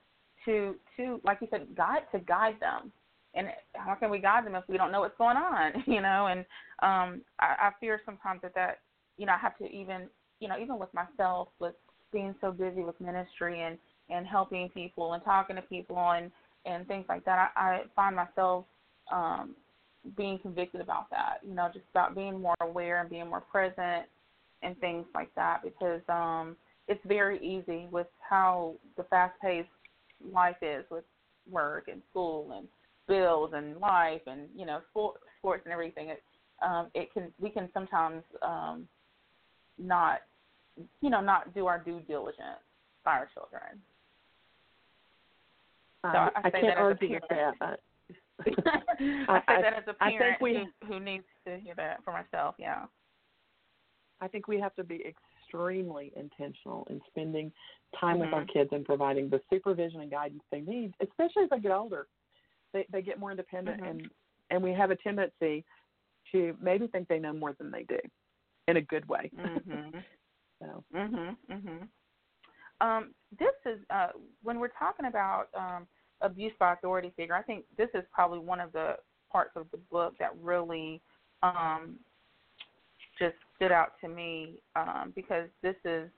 to 0.46 0.76
to 0.98 1.20
like 1.24 1.40
you 1.42 1.48
said, 1.52 1.76
guide 1.76 2.04
to 2.12 2.20
guide 2.20 2.60
them. 2.60 2.92
And 3.36 3.48
how 3.76 3.96
can 3.96 4.10
we 4.10 4.20
guide 4.20 4.46
them 4.46 4.56
if 4.56 4.64
we 4.68 4.78
don't 4.78 4.92
know 4.92 5.02
what's 5.02 5.18
going 5.18 5.38
on? 5.38 5.74
You 5.88 6.02
know, 6.02 6.28
and 6.28 6.42
um, 6.82 7.22
I, 7.40 7.68
I 7.68 7.72
fear 7.80 8.02
sometimes 8.06 8.42
that 8.42 8.56
that 8.56 8.80
you 9.18 9.26
know 9.26 9.34
I 9.34 9.38
have 9.38 9.58
to 9.60 9.66
even 9.66 10.08
you 10.40 10.48
know 10.48 10.58
even 10.60 10.80
with 10.80 10.94
myself 10.94 11.50
with 11.60 11.76
being 12.12 12.34
so 12.42 12.52
busy 12.52 12.82
with 12.84 13.00
ministry 13.00 13.62
and 13.62 13.78
and 14.10 14.26
helping 14.26 14.70
people 14.70 15.14
and 15.14 15.24
talking 15.24 15.56
to 15.56 15.62
people 15.64 15.98
and 15.98 16.32
and 16.66 16.88
things 16.88 17.06
like 17.08 17.24
that, 17.26 17.52
I, 17.56 17.62
I 17.62 17.82
find 17.96 18.16
myself 18.16 18.66
um, 19.12 19.56
being 20.18 20.40
convicted 20.40 20.82
about 20.82 21.10
that. 21.12 21.40
You 21.48 21.54
know, 21.54 21.70
just 21.74 21.86
about 21.92 22.16
being 22.16 22.42
more 22.42 22.56
aware 22.62 23.02
and 23.02 23.10
being 23.10 23.30
more 23.30 23.42
present 23.42 24.06
and 24.62 24.78
things 24.80 25.06
like 25.16 25.34
that 25.36 25.62
because 25.64 26.02
um, 26.10 26.56
it's 26.88 27.02
very 27.06 27.40
easy 27.40 27.88
with 27.92 28.08
how 28.28 28.76
the 28.98 29.04
fast-paced 29.04 29.70
life 30.34 30.58
is 30.62 30.84
with 30.92 31.06
work 31.50 31.88
and 31.88 32.02
school 32.10 32.52
and 32.58 32.68
bills 33.10 33.52
and 33.54 33.78
life 33.80 34.22
and 34.28 34.48
you 34.56 34.66
know 34.66 34.80
sports 34.94 35.64
and 35.66 35.74
everything. 35.74 36.10
It 36.10 36.24
um, 36.62 36.88
it 36.94 37.12
can 37.14 37.34
we 37.40 37.50
can 37.50 37.68
sometimes 37.74 38.24
um, 38.42 38.88
not 39.78 40.20
you 41.02 41.10
know 41.10 41.20
not 41.20 41.54
do 41.54 41.66
our 41.66 41.80
due 41.80 42.00
diligence 42.08 42.64
by 43.04 43.12
our 43.14 43.30
children. 43.34 43.82
So 46.04 46.08
um, 46.10 46.30
I, 46.36 46.48
I, 46.48 46.52
say 46.52 46.62
can't 46.62 46.64
that 46.64 46.72
as 46.72 46.78
a 46.78 46.82
argue 46.82 47.20
parent. 47.28 47.58
that. 47.60 47.80
I 48.48 49.40
say 49.40 49.44
I- 49.58 49.62
that 49.62 49.74
as 49.74 49.84
a 49.88 49.94
parent 49.94 50.42
we- 50.42 50.70
who, 50.82 50.88
who 50.88 51.00
needs 51.02 51.26
to 51.46 51.58
hear 51.58 51.76
that 51.76 52.02
for 52.06 52.14
myself. 52.14 52.56
Yeah. 52.58 52.86
I 54.22 54.28
think 54.28 54.48
we 54.48 54.60
have 54.60 54.76
to 54.76 54.84
be 54.84 55.02
extremely 55.06 56.12
intentional 56.16 56.86
in 56.90 57.02
spending 57.10 57.52
time 58.00 58.20
with 58.20 58.34
our 58.34 58.44
Mhm. 58.44 58.54
kids 58.54 58.70
and 58.74 58.86
providing 58.86 59.30
the 59.30 59.42
supervision 59.50 60.02
and 60.02 60.12
guidance 60.12 60.44
they 60.52 60.62
need, 60.62 60.94
especially 61.02 61.44
as 61.44 61.50
they 61.50 61.60
get 61.60 61.72
older. 61.72 62.08
They 62.74 62.86
they 62.92 63.02
get 63.02 63.20
more 63.20 63.32
independent 63.32 63.80
Mhm. 63.80 63.90
and 63.90 64.10
and 64.50 64.64
we 64.64 64.74
have 64.74 64.92
a 64.92 64.96
tendency 64.96 65.66
to 66.32 66.56
maybe 66.62 66.88
think 66.88 67.08
they 67.08 67.20
know 67.20 67.34
more 67.34 67.54
than 67.54 67.72
they 67.72 67.84
do 67.84 68.00
in 68.68 68.78
a 68.78 68.82
good 68.82 69.08
way. 69.08 69.32
Mhm. 69.36 70.04
so 70.60 70.84
Mhm. 70.94 71.38
Mhm. 71.50 71.90
Um, 72.82 73.14
this 73.38 73.54
is 73.66 73.80
uh, 73.90 74.10
when 74.42 74.60
we're 74.60 74.70
talking 74.70 75.06
about 75.08 75.50
um, 75.54 75.88
abuse 76.22 76.54
by 76.60 76.74
authority 76.74 77.12
figure. 77.16 77.36
I 77.36 77.42
think 77.42 77.66
this 77.78 77.90
is 77.94 78.04
probably 78.12 78.40
one 78.40 78.60
of 78.60 78.72
the 78.72 78.98
parts 79.32 79.52
of 79.56 79.70
the 79.72 79.78
book 79.78 80.16
that 80.20 80.36
really 80.42 81.02
um, 81.44 82.00
just 83.18 83.36
stood 83.56 83.72
out 83.72 83.94
to 84.02 84.08
me 84.08 84.62
um, 84.76 85.12
because 85.16 85.50
this 85.62 85.76
is 85.86 86.10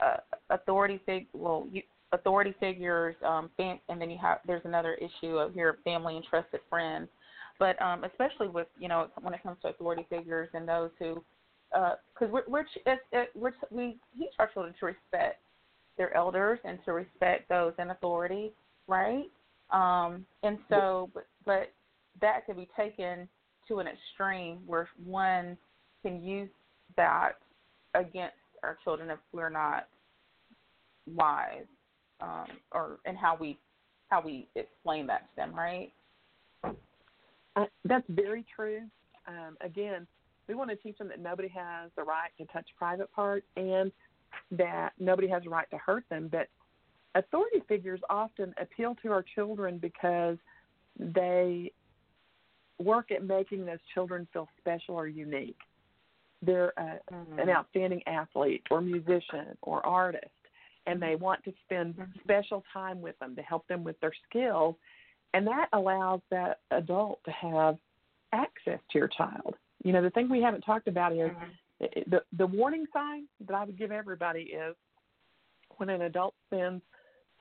uh, 0.00 0.16
authority 0.50 1.00
figure 1.04 1.26
Well, 1.32 1.66
you, 1.70 1.82
authority 2.12 2.54
figures, 2.60 3.16
um, 3.24 3.50
fam- 3.56 3.80
and 3.88 4.00
then 4.00 4.10
you 4.10 4.18
have 4.20 4.38
there's 4.46 4.64
another 4.64 4.94
issue 4.94 5.38
of 5.38 5.56
your 5.56 5.78
family 5.84 6.16
and 6.16 6.24
trusted 6.24 6.60
friends. 6.68 7.08
But 7.58 7.80
um, 7.80 8.04
especially 8.04 8.48
with 8.48 8.66
you 8.78 8.88
know 8.88 9.08
when 9.20 9.34
it 9.34 9.42
comes 9.42 9.58
to 9.62 9.68
authority 9.68 10.06
figures 10.10 10.48
and 10.54 10.68
those 10.68 10.90
who 10.98 11.22
because 11.70 12.32
we're 12.32 12.42
we're, 12.46 12.64
it, 12.86 12.98
it, 13.12 13.30
we're 13.34 13.52
we 13.70 13.96
teach 14.18 14.32
our 14.38 14.48
children 14.48 14.74
to 14.80 14.86
respect 14.86 15.40
their 15.96 16.14
elders 16.16 16.58
and 16.64 16.78
to 16.84 16.92
respect 16.92 17.48
those 17.48 17.72
in 17.78 17.90
authority, 17.90 18.52
right? 18.86 19.24
Um, 19.70 20.26
and 20.42 20.58
so, 20.68 21.10
but, 21.14 21.26
but 21.44 21.72
that 22.20 22.44
can 22.46 22.56
be 22.56 22.68
taken 22.76 23.28
to 23.68 23.78
an 23.78 23.86
extreme 23.86 24.58
where 24.66 24.88
one 25.04 25.56
can 26.02 26.22
use 26.22 26.48
that 26.96 27.32
against 27.94 28.36
our 28.62 28.76
children 28.84 29.10
if 29.10 29.18
we're 29.32 29.50
not 29.50 29.88
wise, 31.06 31.64
um, 32.22 32.46
or 32.72 32.98
and 33.04 33.16
how 33.18 33.36
we 33.38 33.58
how 34.08 34.22
we 34.22 34.48
explain 34.54 35.06
that 35.08 35.22
to 35.30 35.36
them, 35.36 35.54
right? 35.54 35.92
uh, 37.56 37.64
that's 37.84 38.06
very 38.08 38.44
true. 38.54 38.82
Um, 39.26 39.56
again, 39.60 40.06
we 40.48 40.54
want 40.54 40.70
to 40.70 40.76
teach 40.76 40.98
them 40.98 41.08
that 41.08 41.20
nobody 41.20 41.48
has 41.48 41.90
the 41.96 42.02
right 42.02 42.30
to 42.38 42.44
touch 42.46 42.66
private 42.76 43.12
parts 43.12 43.46
and 43.56 43.92
that 44.50 44.90
nobody 44.98 45.28
has 45.28 45.42
the 45.44 45.50
right 45.50 45.68
to 45.70 45.78
hurt 45.78 46.04
them. 46.10 46.28
But 46.30 46.48
authority 47.14 47.62
figures 47.68 48.00
often 48.10 48.54
appeal 48.60 48.96
to 49.02 49.12
our 49.12 49.24
children 49.34 49.78
because 49.78 50.36
they 50.98 51.72
work 52.78 53.10
at 53.10 53.24
making 53.24 53.64
those 53.64 53.78
children 53.94 54.26
feel 54.32 54.48
special 54.58 54.94
or 54.94 55.06
unique. 55.06 55.58
They're 56.42 56.72
uh, 56.78 56.96
Mm-hmm. 57.12 57.38
an 57.38 57.48
outstanding 57.50 58.02
athlete 58.06 58.62
or 58.70 58.80
musician 58.80 59.56
or 59.62 59.84
artist, 59.86 60.26
and 60.86 61.00
they 61.00 61.16
want 61.16 61.42
to 61.44 61.52
spend 61.64 61.94
Mhm. 61.96 62.20
special 62.22 62.64
time 62.72 63.00
with 63.00 63.18
them 63.18 63.36
to 63.36 63.42
help 63.42 63.66
them 63.68 63.84
with 63.84 63.98
their 64.00 64.12
skills, 64.28 64.76
and 65.32 65.46
that 65.46 65.68
allows 65.72 66.20
that 66.30 66.60
adult 66.70 67.22
to 67.24 67.30
have 67.30 67.78
access 68.32 68.80
to 68.90 68.98
your 68.98 69.08
child. 69.08 69.56
You 69.84 69.92
know, 69.92 70.02
the 70.02 70.10
thing 70.10 70.28
we 70.28 70.40
haven't 70.40 70.62
talked 70.62 70.88
about 70.88 71.12
is 71.12 71.30
Mhm. 71.30 72.10
the 72.10 72.24
the 72.32 72.46
warning 72.46 72.86
sign 72.92 73.28
that 73.40 73.54
I 73.54 73.64
would 73.64 73.76
give 73.76 73.90
everybody 73.90 74.52
is 74.52 74.76
when 75.76 75.90
an 75.90 76.02
adult 76.02 76.34
spends 76.46 76.82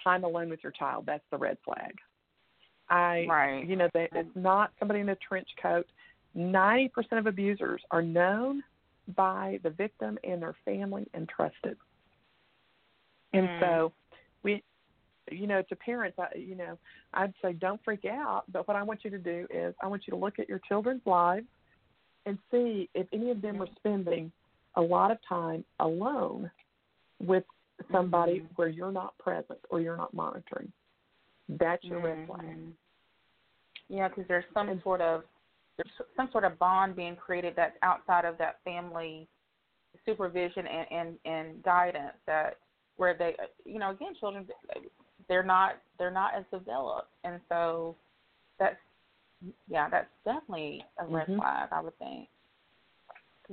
time 0.03 0.23
alone 0.23 0.49
with 0.49 0.63
your 0.63 0.71
child. 0.71 1.05
That's 1.05 1.27
the 1.29 1.37
red 1.37 1.59
flag. 1.59 1.99
I, 2.89 3.25
Right. 3.25 3.65
you 3.65 3.75
know, 3.75 3.87
they, 3.93 4.09
it's 4.13 4.35
not 4.35 4.73
somebody 4.79 4.99
in 4.99 5.09
a 5.09 5.15
trench 5.15 5.49
coat. 5.61 5.87
Ninety 6.33 6.89
percent 6.89 7.19
of 7.19 7.27
abusers 7.27 7.83
are 7.91 8.01
known 8.01 8.63
by 9.15 9.59
the 9.63 9.69
victim 9.69 10.17
and 10.23 10.41
their 10.41 10.53
family 10.65 11.09
and 11.13 11.29
trusted. 11.29 11.77
And 13.33 13.47
Mm. 13.47 13.59
so, 13.59 13.93
we, 14.43 14.63
you 15.31 15.47
know, 15.47 15.61
to 15.63 15.75
parents, 15.75 16.17
I, 16.19 16.35
you 16.35 16.55
know, 16.55 16.77
I'd 17.13 17.33
say 17.41 17.53
don't 17.53 17.81
freak 17.83 18.05
out. 18.05 18.43
But 18.51 18.67
what 18.67 18.75
I 18.75 18.83
want 18.83 19.03
you 19.03 19.09
to 19.11 19.19
do 19.19 19.47
is 19.49 19.73
I 19.81 19.87
want 19.87 20.07
you 20.07 20.11
to 20.11 20.17
look 20.17 20.39
at 20.39 20.49
your 20.49 20.59
children's 20.59 21.05
lives 21.05 21.47
and 22.25 22.37
see 22.51 22.89
if 22.93 23.07
any 23.13 23.31
of 23.31 23.41
them 23.41 23.61
are 23.61 23.67
spending 23.77 24.31
a 24.75 24.81
lot 24.81 25.11
of 25.11 25.17
time 25.27 25.63
alone 25.79 26.51
with 27.19 27.45
somebody 27.91 28.41
Mhm. 28.41 28.57
where 28.57 28.67
you're 28.67 28.91
not 28.91 29.17
present 29.17 29.59
or 29.69 29.79
you're 29.79 29.97
not 29.97 30.13
monitoring. 30.13 30.71
That's 31.49 31.83
your 31.83 31.99
red 31.99 32.27
flag. 32.27 32.41
Mhm. 32.41 32.73
Yeah, 33.87 34.07
because 34.07 34.27
there's 34.27 34.45
some 34.53 34.69
And- 34.69 34.81
sort 34.81 35.01
of 35.01 35.25
there's 35.77 36.01
some 36.15 36.29
sort 36.31 36.43
of 36.43 36.59
bond 36.59 36.95
being 36.95 37.15
created 37.15 37.55
that's 37.55 37.77
outside 37.81 38.23
of 38.25 38.37
that 38.37 38.61
family 38.63 39.27
supervision 40.05 40.67
and 40.67 40.91
and, 40.91 41.19
and 41.25 41.63
guidance 41.63 42.15
that 42.25 42.59
where 43.01 43.15
they 43.17 43.35
you 43.65 43.79
know 43.79 43.89
again 43.89 44.13
children 44.19 44.47
they're 45.27 45.43
not 45.43 45.81
they're 45.97 46.11
not 46.11 46.35
as 46.35 46.45
developed 46.51 47.09
and 47.23 47.41
so 47.49 47.95
that's 48.59 48.77
yeah 49.67 49.89
that's 49.89 50.09
definitely 50.23 50.85
a 50.99 51.05
red 51.05 51.27
Mhm. 51.27 51.37
flag 51.37 51.69
I 51.71 51.81
would 51.81 51.97
think. 51.97 52.29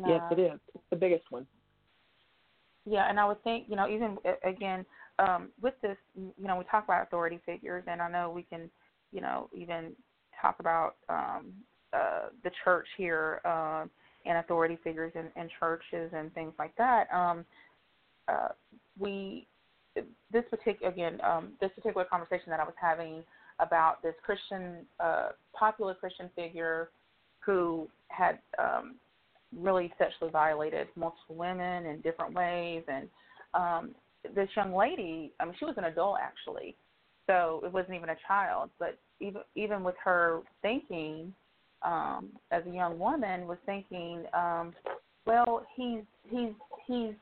Yes, 0.05 0.23
it 0.31 0.39
is. 0.39 0.61
It's 0.75 0.85
the 0.91 0.97
biggest 0.97 1.31
one. 1.31 1.47
Yeah, 2.85 3.09
and 3.09 3.21
I 3.21 3.27
would 3.27 3.43
think, 3.45 3.67
you 3.69 3.77
know, 3.77 3.89
even 3.89 4.19
again 4.45 4.85
um, 5.19 5.49
with 5.61 5.75
this, 5.83 5.97
you 6.17 6.47
know, 6.47 6.57
we 6.57 6.65
talk 6.65 6.85
about 6.85 7.03
authority 7.03 7.41
figures, 7.45 7.85
and 7.87 8.01
I 8.01 8.11
know 8.11 8.31
we 8.31 8.43
can, 8.43 8.71
you 9.13 9.21
know, 9.21 9.49
even 9.55 9.93
talk 10.41 10.57
about 10.61 10.97
um, 11.09 11.53
uh, 11.93 12.29
the 12.45 12.51
church 12.65 12.87
here 12.97 13.41
um, 13.45 13.91
and 14.27 14.39
authority 14.39 14.79
figures 14.85 15.13
in, 15.15 15.27
in 15.41 15.49
churches 15.59 16.13
and 16.15 16.33
things 16.35 16.53
like 16.59 16.75
that. 16.77 17.13
Um, 17.13 17.45
uh, 18.29 18.49
we 18.99 19.47
this 20.33 20.45
particular 20.51 20.93
again 20.93 21.21
um, 21.23 21.53
this 21.61 21.71
particular 21.75 22.05
conversation 22.05 22.51
that 22.51 22.61
I 22.61 22.65
was 22.65 22.75
having 22.81 23.23
about 23.61 24.03
this 24.03 24.15
Christian 24.25 24.87
uh, 25.01 25.31
popular 25.53 25.95
Christian 25.95 26.31
figure 26.37 26.91
who 27.41 27.89
had 28.09 28.39
um, 28.59 28.97
really 29.57 29.93
sexually 29.99 30.31
violated 30.31 30.89
multiple 30.97 31.35
women 31.37 31.87
in 31.87 32.01
different 32.03 32.35
ways 32.35 32.83
and 32.89 33.09
um 33.55 33.95
this 34.35 34.49
young 34.55 34.75
lady 34.75 35.33
i 35.41 35.45
mean 35.47 35.55
she 35.59 35.65
was 35.65 35.75
an 35.79 35.85
adult 35.85 36.19
actually 36.23 36.77
So 37.29 37.61
it 37.63 37.73
wasn't 37.73 37.95
even 37.95 38.09
a 38.09 38.17
child, 38.27 38.71
but 38.79 38.99
even 39.21 39.43
even 39.55 39.85
with 39.85 39.95
her 40.03 40.41
thinking 40.63 41.33
um, 41.83 42.31
as 42.51 42.63
a 42.67 42.71
young 42.71 42.99
woman, 42.99 43.47
was 43.47 43.59
thinking, 43.67 44.25
um, 44.33 44.75
well, 45.27 45.65
he's 45.77 46.03
he's 46.29 46.53
he's. 46.87 47.13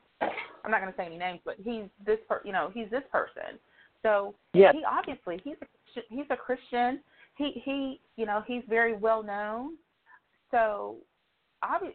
I'm 0.67 0.73
not 0.73 0.81
going 0.81 0.93
to 0.93 0.97
say 0.99 1.07
any 1.07 1.17
names, 1.17 1.41
but 1.45 1.55
he's 1.63 1.85
this 2.05 2.19
per, 2.29 2.43
you 2.45 2.53
know, 2.53 2.71
he's 2.75 2.91
this 2.91 3.05
person. 3.11 3.59
So 4.03 4.35
yes. 4.53 4.75
he 4.75 4.83
obviously 4.85 5.41
he's 5.43 5.55
a, 5.63 6.01
he's 6.11 6.27
a 6.31 6.37
Christian. 6.37 7.01
He 7.37 7.63
he 7.65 8.01
you 8.17 8.27
know 8.27 8.43
he's 8.47 8.63
very 8.69 8.95
well 8.95 9.23
known. 9.23 9.77
So 10.51 10.97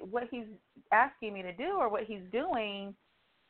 what 0.09 0.23
he's 0.31 0.45
asking 0.91 1.33
me 1.33 1.41
to 1.41 1.53
do 1.53 1.77
or 1.77 1.89
what 1.89 2.03
he's 2.03 2.21
doing, 2.31 2.95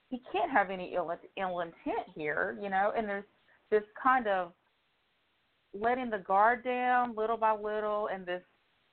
he 0.09 0.21
can't 0.31 0.51
have 0.51 0.69
any 0.69 0.93
ill 0.95 1.11
ill 1.37 1.59
intent 1.61 2.07
here, 2.15 2.57
you 2.61 2.69
know. 2.69 2.91
And 2.97 3.07
there's 3.07 3.23
this 3.69 3.83
kind 4.01 4.27
of 4.27 4.51
letting 5.73 6.09
the 6.09 6.19
guard 6.19 6.63
down 6.63 7.15
little 7.15 7.37
by 7.37 7.55
little, 7.55 8.09
and 8.13 8.25
this 8.25 8.41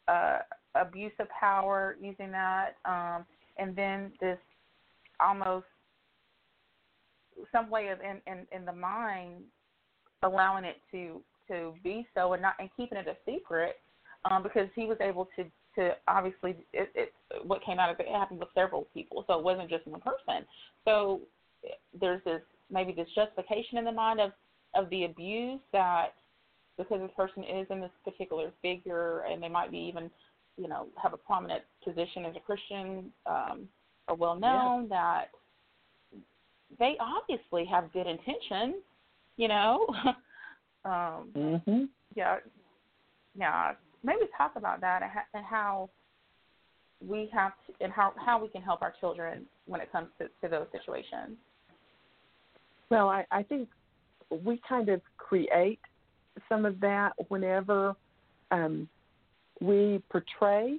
uh, 0.07 0.39
abuse 0.74 1.12
of 1.18 1.26
power 1.29 1.97
using 2.01 2.31
that, 2.31 2.76
um, 2.85 3.24
and 3.57 3.74
then 3.74 4.12
this 4.20 4.39
almost 5.20 5.66
some 7.53 7.70
way 7.70 7.89
of 7.89 7.99
in, 8.01 8.20
in 8.30 8.47
in 8.53 8.64
the 8.64 8.72
mind 8.72 9.43
allowing 10.22 10.64
it 10.64 10.76
to 10.91 11.20
to 11.49 11.74
be 11.82 12.07
so 12.14 12.32
and 12.32 12.43
not 12.43 12.55
and 12.59 12.68
keeping 12.76 12.99
it 12.99 13.07
a 13.07 13.16
secret 13.30 13.76
um, 14.30 14.43
because 14.43 14.68
he 14.74 14.84
was 14.84 14.99
able 15.01 15.28
to 15.36 15.45
to 15.74 15.93
obviously 16.09 16.57
it, 16.72 16.91
it 16.95 17.12
what 17.45 17.64
came 17.64 17.78
out 17.78 17.91
of 17.91 18.01
it 18.01 18.09
happened 18.09 18.41
with 18.41 18.49
several 18.55 18.86
people 18.93 19.24
so 19.26 19.39
it 19.39 19.45
wasn't 19.45 19.68
just 19.70 19.86
one 19.86 20.01
person. 20.01 20.45
So 20.84 21.20
there's 21.99 22.22
this 22.24 22.43
maybe 22.70 22.93
this 22.93 23.09
justification 23.14 23.78
in 23.78 23.84
the 23.84 23.93
mind 23.93 24.20
of 24.20 24.32
of 24.74 24.91
the 24.91 25.05
abuse 25.05 25.61
that 25.72 26.14
because 26.76 27.01
this 27.01 27.11
person 27.16 27.43
is 27.43 27.66
in 27.70 27.80
this 27.80 27.91
particular 28.05 28.53
figure 28.62 29.24
and 29.30 29.43
they 29.43 29.49
might 29.49 29.70
be 29.70 29.78
even 29.78 30.11
you 30.57 30.68
know 30.68 30.89
have 31.01 31.12
a 31.12 31.16
prominent 31.16 31.62
position 31.84 32.24
as 32.24 32.34
a 32.36 32.41
Christian 32.41 33.11
um, 33.26 33.68
or 34.09 34.16
well 34.16 34.39
known 34.39 34.89
that 34.89 35.26
they 36.79 36.97
obviously 37.01 37.64
have 37.64 37.93
good 37.93 38.07
intentions 38.07 38.77
you 39.37 39.49
know 39.49 39.87
um, 40.85 41.31
mm-hmm. 41.35 41.85
yeah 42.14 42.37
yeah 43.39 43.73
maybe 44.03 44.21
talk 44.37 44.53
about 44.57 44.81
that 44.81 45.03
and 45.35 45.45
how 45.45 45.89
we 47.07 47.31
have 47.33 47.53
to, 47.66 47.85
and 47.85 47.93
how 47.93 48.12
how 48.16 48.41
we 48.41 48.49
can 48.49 48.62
help 48.62 48.83
our 48.83 48.95
children 49.01 49.47
when 49.66 49.81
it 49.81 49.91
comes 49.93 50.09
to, 50.19 50.29
to 50.43 50.49
those 50.49 50.66
situations. 50.73 51.37
Well, 52.91 53.09
I, 53.09 53.25
I 53.31 53.43
think 53.43 53.69
we 54.45 54.61
kind 54.69 54.89
of 54.89 55.01
create 55.16 55.81
some 56.49 56.64
of 56.64 56.81
that 56.81 57.12
whenever 57.29 57.95
um, 58.51 58.89
we 59.61 60.03
portray 60.11 60.79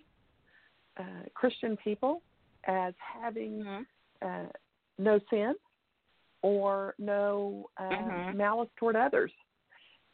uh, 1.00 1.04
Christian 1.34 1.78
people 1.84 2.22
as 2.66 2.94
having 3.22 3.64
mm-hmm. 3.64 4.28
uh, 4.28 4.50
no 4.98 5.20
sin 5.30 5.54
or 6.42 6.96
no 6.98 7.70
uh, 7.78 7.84
mm-hmm. 7.84 8.38
malice 8.38 8.70
toward 8.78 8.96
others. 8.96 9.32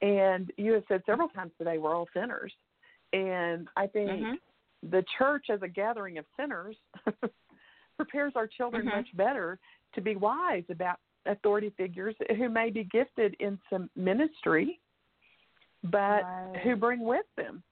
And 0.01 0.51
you 0.57 0.73
have 0.73 0.83
said 0.87 1.03
several 1.05 1.29
times 1.29 1.51
today 1.57 1.77
we're 1.77 1.95
all 1.95 2.07
sinners. 2.13 2.53
And 3.13 3.67
I 3.77 3.87
think 3.87 4.09
mm-hmm. 4.09 4.89
the 4.89 5.03
church 5.17 5.45
as 5.49 5.61
a 5.61 5.67
gathering 5.67 6.17
of 6.17 6.25
sinners 6.39 6.75
prepares 7.97 8.33
our 8.35 8.47
children 8.47 8.87
mm-hmm. 8.87 8.97
much 8.97 9.07
better 9.15 9.59
to 9.93 10.01
be 10.01 10.15
wise 10.15 10.63
about 10.69 10.97
authority 11.25 11.71
figures 11.77 12.15
who 12.37 12.49
may 12.49 12.69
be 12.69 12.83
gifted 12.83 13.35
in 13.39 13.57
some 13.69 13.89
ministry, 13.95 14.79
but 15.83 16.23
right. 16.23 16.59
who 16.63 16.75
bring 16.75 16.99
with 16.99 17.25
them, 17.37 17.63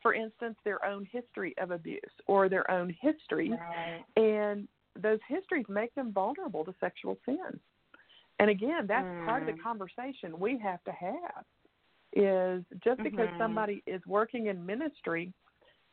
for 0.00 0.14
instance, 0.14 0.56
their 0.64 0.84
own 0.84 1.06
history 1.10 1.54
of 1.58 1.70
abuse 1.70 2.00
or 2.26 2.48
their 2.48 2.70
own 2.70 2.94
history. 3.00 3.50
Right. 3.50 4.04
And 4.16 4.68
those 5.00 5.18
histories 5.28 5.66
make 5.68 5.94
them 5.94 6.12
vulnerable 6.12 6.64
to 6.64 6.74
sexual 6.80 7.18
sin. 7.24 7.60
And 8.38 8.50
again, 8.50 8.86
that's 8.86 9.04
mm. 9.04 9.24
part 9.24 9.48
of 9.48 9.54
the 9.54 9.60
conversation 9.60 10.38
we 10.38 10.58
have 10.58 10.82
to 10.84 10.92
have 10.92 11.44
is 12.12 12.64
just 12.82 13.02
because 13.02 13.28
mm-hmm. 13.28 13.38
somebody 13.38 13.82
is 13.86 14.00
working 14.06 14.46
in 14.46 14.64
ministry 14.64 15.32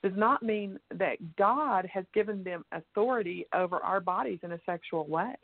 does 0.03 0.13
not 0.15 0.43
mean 0.43 0.79
that 0.93 1.17
God 1.35 1.87
has 1.91 2.05
given 2.13 2.43
them 2.43 2.63
authority 2.71 3.45
over 3.53 3.77
our 3.77 3.99
bodies 3.99 4.39
in 4.43 4.51
a 4.51 4.59
sexual 4.65 5.07
way. 5.07 5.35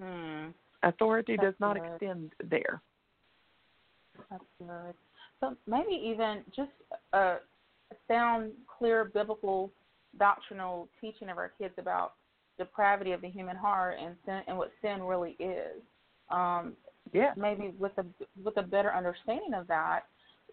Mm. 0.00 0.52
Authority 0.84 1.36
That's 1.36 1.48
does 1.48 1.60
not 1.60 1.76
good. 1.76 1.92
extend 1.92 2.32
there. 2.48 2.80
That's 4.30 4.44
good. 4.58 4.94
So 5.40 5.56
maybe 5.66 6.00
even 6.04 6.42
just 6.54 6.70
a 7.12 7.36
sound, 8.08 8.52
clear 8.78 9.04
biblical 9.04 9.70
doctrinal 10.18 10.88
teaching 11.00 11.28
of 11.28 11.38
our 11.38 11.50
kids 11.58 11.74
about 11.78 12.14
depravity 12.58 13.12
of 13.12 13.20
the 13.20 13.28
human 13.28 13.56
heart 13.56 13.96
and 14.02 14.16
sin 14.24 14.40
and 14.46 14.56
what 14.56 14.72
sin 14.82 15.02
really 15.02 15.36
is. 15.38 15.80
Um, 16.30 16.74
yeah. 17.12 17.32
Maybe 17.36 17.72
with 17.78 17.92
a 17.98 18.04
with 18.42 18.56
a 18.56 18.62
better 18.62 18.94
understanding 18.94 19.54
of 19.54 19.66
that, 19.68 20.02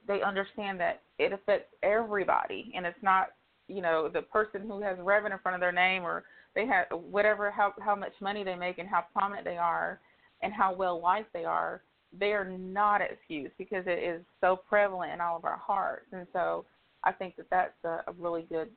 they 0.07 0.21
understand 0.21 0.79
that 0.79 1.01
it 1.17 1.31
affects 1.31 1.73
everybody, 1.83 2.71
and 2.75 2.85
it's 2.85 3.01
not 3.01 3.29
you 3.67 3.81
know 3.81 4.09
the 4.09 4.23
person 4.23 4.61
who 4.67 4.81
has 4.81 4.97
Reverend 4.99 5.33
in 5.33 5.39
front 5.39 5.55
of 5.55 5.61
their 5.61 5.71
name 5.71 6.03
or 6.03 6.23
they 6.55 6.65
have 6.65 6.87
whatever 6.91 7.51
how 7.51 7.73
how 7.79 7.95
much 7.95 8.13
money 8.19 8.43
they 8.43 8.55
make 8.55 8.79
and 8.79 8.89
how 8.89 9.05
prominent 9.13 9.45
they 9.45 9.57
are 9.57 9.99
and 10.41 10.51
how 10.53 10.73
well 10.73 10.99
liked 11.01 11.31
they 11.33 11.45
are 11.45 11.81
they 12.17 12.31
are 12.33 12.49
not 12.49 13.01
excused 13.01 13.53
because 13.57 13.83
it 13.85 14.03
is 14.03 14.21
so 14.41 14.59
prevalent 14.67 15.11
in 15.13 15.21
all 15.21 15.37
of 15.37 15.45
our 15.45 15.57
hearts 15.57 16.07
and 16.11 16.25
so 16.33 16.65
i 17.03 17.11
think 17.11 17.35
that 17.35 17.45
that's 17.51 17.83
a, 17.85 18.01
a 18.07 18.13
really 18.17 18.45
good 18.49 18.69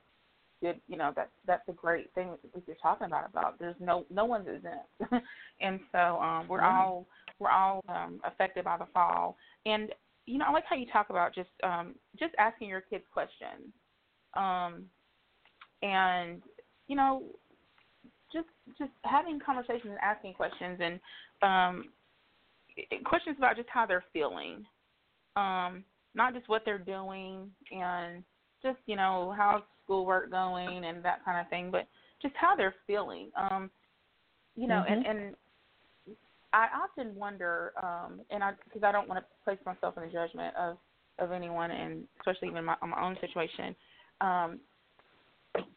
good 0.62 0.80
you 0.88 0.96
know 0.96 1.12
that's 1.14 1.30
that's 1.46 1.68
a 1.68 1.72
great 1.72 2.12
thing 2.14 2.30
that 2.54 2.62
you're 2.66 2.76
talking 2.82 3.06
about 3.06 3.28
about 3.28 3.58
there's 3.58 3.76
no 3.80 4.06
no 4.10 4.24
one's 4.24 4.48
exempt. 4.48 5.24
And 5.60 5.78
so 5.92 6.18
um 6.20 6.48
we're 6.48 6.60
mm-hmm. 6.60 6.76
all 6.76 7.06
we're 7.38 7.50
all 7.50 7.84
um 7.88 8.20
affected 8.24 8.64
by 8.64 8.78
the 8.78 8.86
fall. 8.94 9.36
And 9.66 9.90
you 10.24 10.38
know 10.38 10.46
i 10.48 10.52
like 10.52 10.64
how 10.68 10.76
you 10.76 10.86
talk 10.92 11.10
about 11.10 11.34
just 11.34 11.50
um 11.62 11.94
just 12.18 12.34
asking 12.38 12.68
your 12.68 12.80
kids 12.80 13.04
questions. 13.12 13.72
Um 14.34 14.84
and 15.82 16.40
you 16.88 16.96
know 16.96 17.22
just 18.32 18.48
just 18.78 18.90
having 19.04 19.38
conversations 19.44 19.90
and 19.90 19.98
asking 20.02 20.32
questions 20.32 20.80
and 20.80 21.00
um, 21.42 21.84
questions 23.04 23.36
about 23.38 23.56
just 23.56 23.68
how 23.68 23.86
they're 23.86 24.04
feeling, 24.12 24.64
um, 25.36 25.84
not 26.14 26.34
just 26.34 26.48
what 26.48 26.62
they're 26.64 26.78
doing 26.78 27.50
and 27.70 28.22
just 28.62 28.78
you 28.86 28.96
know 28.96 29.34
how's 29.36 29.62
schoolwork 29.84 30.30
going 30.30 30.84
and 30.84 31.04
that 31.04 31.24
kind 31.24 31.40
of 31.40 31.48
thing, 31.50 31.70
but 31.70 31.86
just 32.20 32.34
how 32.36 32.54
they're 32.56 32.74
feeling. 32.86 33.30
Um, 33.36 33.70
you 34.56 34.66
know, 34.66 34.84
mm-hmm. 34.88 34.92
and 34.92 35.06
and 35.06 35.36
I 36.52 36.68
often 36.82 37.14
wonder, 37.14 37.72
um, 37.82 38.20
and 38.30 38.44
I 38.44 38.52
because 38.64 38.82
I 38.82 38.92
don't 38.92 39.08
want 39.08 39.20
to 39.20 39.26
place 39.44 39.58
myself 39.64 39.96
in 39.96 40.04
the 40.04 40.12
judgment 40.12 40.54
of 40.56 40.76
of 41.18 41.32
anyone, 41.32 41.70
and 41.70 42.04
especially 42.20 42.48
even 42.48 42.64
my, 42.64 42.76
my 42.86 43.02
own 43.02 43.16
situation. 43.20 43.74
Um, 44.20 44.60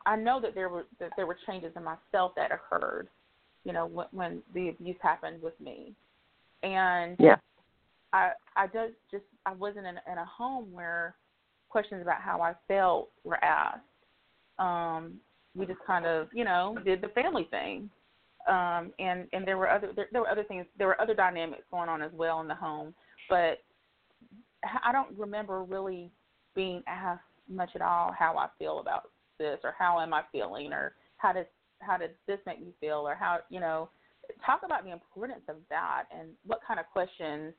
I 0.05 0.15
know 0.15 0.39
that 0.41 0.55
there 0.55 0.69
were 0.69 0.85
that 0.99 1.11
there 1.15 1.25
were 1.25 1.37
changes 1.47 1.71
in 1.75 1.83
myself 1.83 2.33
that 2.35 2.51
occurred, 2.51 3.07
you 3.63 3.73
know, 3.73 3.85
when, 3.85 4.07
when 4.11 4.41
the 4.53 4.69
abuse 4.69 4.95
happened 5.01 5.41
with 5.41 5.59
me, 5.59 5.93
and 6.63 7.17
yeah, 7.19 7.37
I 8.13 8.31
I 8.55 8.67
just 8.67 8.93
just 9.11 9.25
I 9.45 9.53
wasn't 9.53 9.85
in, 9.85 9.95
in 10.11 10.17
a 10.17 10.25
home 10.25 10.71
where 10.71 11.15
questions 11.75 12.01
about 12.01 12.21
how 12.21 12.39
I 12.41 12.53
felt 12.69 13.09
were 13.25 13.43
asked. 13.43 13.81
Um, 14.59 15.15
we 15.55 15.65
just 15.65 15.81
kind 15.85 16.05
of 16.05 16.29
you 16.33 16.45
know 16.45 16.77
did 16.85 17.01
the 17.01 17.09
family 17.09 17.49
thing, 17.51 17.89
um, 18.47 18.93
and 18.97 19.27
and 19.33 19.45
there 19.45 19.57
were 19.57 19.69
other 19.69 19.91
there, 19.93 20.07
there 20.13 20.21
were 20.21 20.29
other 20.29 20.45
things 20.45 20.65
there 20.77 20.87
were 20.87 21.01
other 21.01 21.13
dynamics 21.13 21.63
going 21.69 21.89
on 21.89 22.01
as 22.01 22.11
well 22.13 22.39
in 22.39 22.47
the 22.47 22.55
home, 22.55 22.93
but 23.29 23.61
I 24.85 24.93
don't 24.93 25.17
remember 25.17 25.63
really 25.63 26.11
being 26.55 26.81
asked 26.87 27.23
much 27.49 27.71
at 27.75 27.81
all 27.81 28.15
how 28.17 28.37
I 28.37 28.47
feel 28.57 28.79
about 28.79 29.09
this 29.37 29.59
or 29.65 29.75
how 29.77 29.99
am 29.99 30.13
I 30.13 30.21
feeling 30.31 30.71
or 30.71 30.93
how 31.17 31.33
does 31.33 31.45
how 31.81 31.97
did 31.97 32.11
this 32.25 32.39
make 32.45 32.61
me 32.61 32.71
feel 32.79 33.05
or 33.05 33.15
how 33.15 33.39
you 33.49 33.59
know 33.59 33.89
talk 34.45 34.61
about 34.63 34.85
the 34.85 34.93
importance 34.93 35.43
of 35.49 35.57
that 35.69 36.05
and 36.17 36.29
what 36.47 36.61
kind 36.65 36.79
of 36.79 36.85
questions 36.93 37.53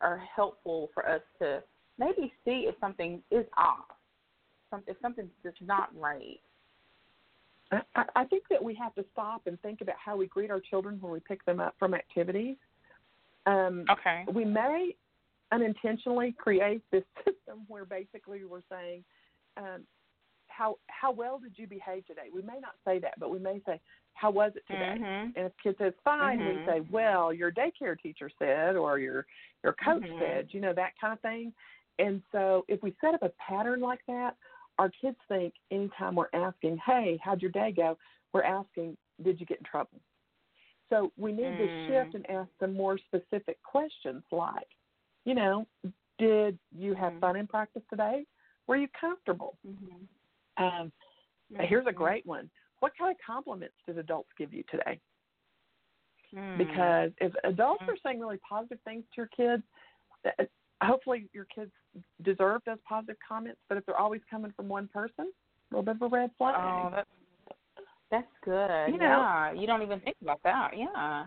are 0.00 0.22
helpful 0.36 0.88
for 0.94 1.08
us 1.08 1.20
to 1.40 1.64
maybe 2.00 2.32
see 2.44 2.66
if 2.66 2.74
something 2.80 3.22
is 3.30 3.44
off, 3.56 3.84
if 4.86 4.96
something's 5.02 5.30
just 5.44 5.60
not 5.62 5.90
right. 5.96 6.40
I, 7.70 8.04
I 8.16 8.24
think 8.24 8.44
that 8.50 8.62
we 8.62 8.74
have 8.74 8.94
to 8.96 9.04
stop 9.12 9.42
and 9.46 9.60
think 9.60 9.80
about 9.80 9.94
how 10.04 10.16
we 10.16 10.26
greet 10.26 10.50
our 10.50 10.60
children 10.60 10.98
when 11.00 11.12
we 11.12 11.20
pick 11.20 11.44
them 11.44 11.60
up 11.60 11.76
from 11.78 11.94
activities. 11.94 12.56
Um, 13.46 13.84
okay. 13.90 14.24
We 14.32 14.44
may 14.44 14.96
unintentionally 15.52 16.34
create 16.36 16.82
this 16.90 17.04
system 17.18 17.60
where 17.68 17.84
basically 17.84 18.44
we're 18.44 18.62
saying, 18.68 19.04
um, 19.56 19.82
how 20.48 20.78
how 20.88 21.12
well 21.12 21.38
did 21.38 21.52
you 21.56 21.66
behave 21.66 22.06
today? 22.06 22.28
We 22.34 22.42
may 22.42 22.58
not 22.60 22.74
say 22.84 22.98
that, 22.98 23.14
but 23.18 23.30
we 23.30 23.38
may 23.38 23.60
say, 23.66 23.80
how 24.14 24.30
was 24.30 24.52
it 24.56 24.64
today? 24.66 24.96
Mhm. 24.98 25.32
And 25.36 25.46
if 25.46 25.52
kid 25.62 25.76
says 25.78 25.94
fine, 26.04 26.40
Mhm. 26.40 26.46
we 26.58 26.64
say, 26.64 26.80
well, 26.90 27.32
your 27.32 27.52
daycare 27.52 27.98
teacher 27.98 28.30
said, 28.38 28.76
or 28.76 28.98
your 28.98 29.26
your 29.62 29.74
coach 29.74 30.02
Mhm. 30.02 30.18
said, 30.18 30.52
you 30.52 30.60
know 30.60 30.72
that 30.74 30.98
kind 31.00 31.12
of 31.12 31.20
thing. 31.20 31.54
And 32.00 32.22
so 32.32 32.64
if 32.68 32.82
we 32.82 32.94
set 33.00 33.14
up 33.14 33.22
a 33.22 33.30
pattern 33.30 33.80
like 33.80 34.00
that, 34.08 34.36
our 34.78 34.90
kids 35.00 35.18
think 35.28 35.52
anytime 35.70 36.14
we're 36.14 36.30
asking, 36.32 36.78
hey, 36.86 37.20
how'd 37.22 37.42
your 37.42 37.50
day 37.50 37.72
go? 37.76 37.98
We're 38.32 38.42
asking, 38.44 38.96
did 39.22 39.38
you 39.38 39.46
get 39.46 39.58
in 39.58 39.64
trouble? 39.64 40.00
So 40.88 41.12
we 41.16 41.30
need 41.30 41.56
to 41.58 41.68
Mm. 41.68 41.86
shift 41.86 42.14
and 42.14 42.28
ask 42.30 42.48
some 42.58 42.72
more 42.74 42.98
specific 42.98 43.62
questions 43.62 44.24
like, 44.32 44.66
you 45.24 45.34
know, 45.34 45.66
did 46.18 46.58
you 46.72 46.94
have 46.94 47.12
Mhm. 47.12 47.20
fun 47.20 47.36
in 47.36 47.46
practice 47.46 47.82
today? 47.90 48.26
Were 48.66 48.76
you 48.76 48.88
comfortable? 48.88 49.58
Mhm. 49.66 50.08
Um, 50.56 50.92
Here's 51.58 51.86
a 51.86 51.90
Mhm. 51.90 51.96
great 51.96 52.26
one. 52.26 52.50
What 52.78 52.96
kind 52.96 53.10
of 53.10 53.18
compliments 53.18 53.74
did 53.84 53.98
adults 53.98 54.32
give 54.38 54.52
you 54.54 54.62
today? 54.70 55.00
Mm. 56.32 56.56
Because 56.58 57.12
if 57.20 57.34
adults 57.44 57.82
Mhm. 57.82 57.88
are 57.88 57.96
saying 57.98 58.20
really 58.20 58.38
positive 58.38 58.80
things 58.82 59.04
to 59.10 59.16
your 59.16 59.26
kids, 59.28 59.64
hopefully 60.80 61.28
your 61.32 61.46
kids 61.46 61.72
deserve 62.22 62.62
those 62.66 62.78
positive 62.88 63.16
comments. 63.26 63.60
But 63.68 63.78
if 63.78 63.86
they're 63.86 63.98
always 63.98 64.20
coming 64.30 64.52
from 64.56 64.68
one 64.68 64.88
person, 64.88 65.30
a 65.72 65.76
little 65.76 65.82
bit 65.82 65.96
of 65.96 66.02
a 66.12 66.16
red 66.16 66.30
flag. 66.38 66.54
Oh, 66.58 66.90
that's 66.94 67.08
that's 68.10 68.32
good. 68.44 68.92
You 68.92 68.98
know- 68.98 69.20
yeah, 69.20 69.52
you 69.52 69.66
don't 69.66 69.82
even 69.82 70.00
think 70.00 70.16
about 70.22 70.42
that. 70.42 70.70
Yeah. 70.76 71.26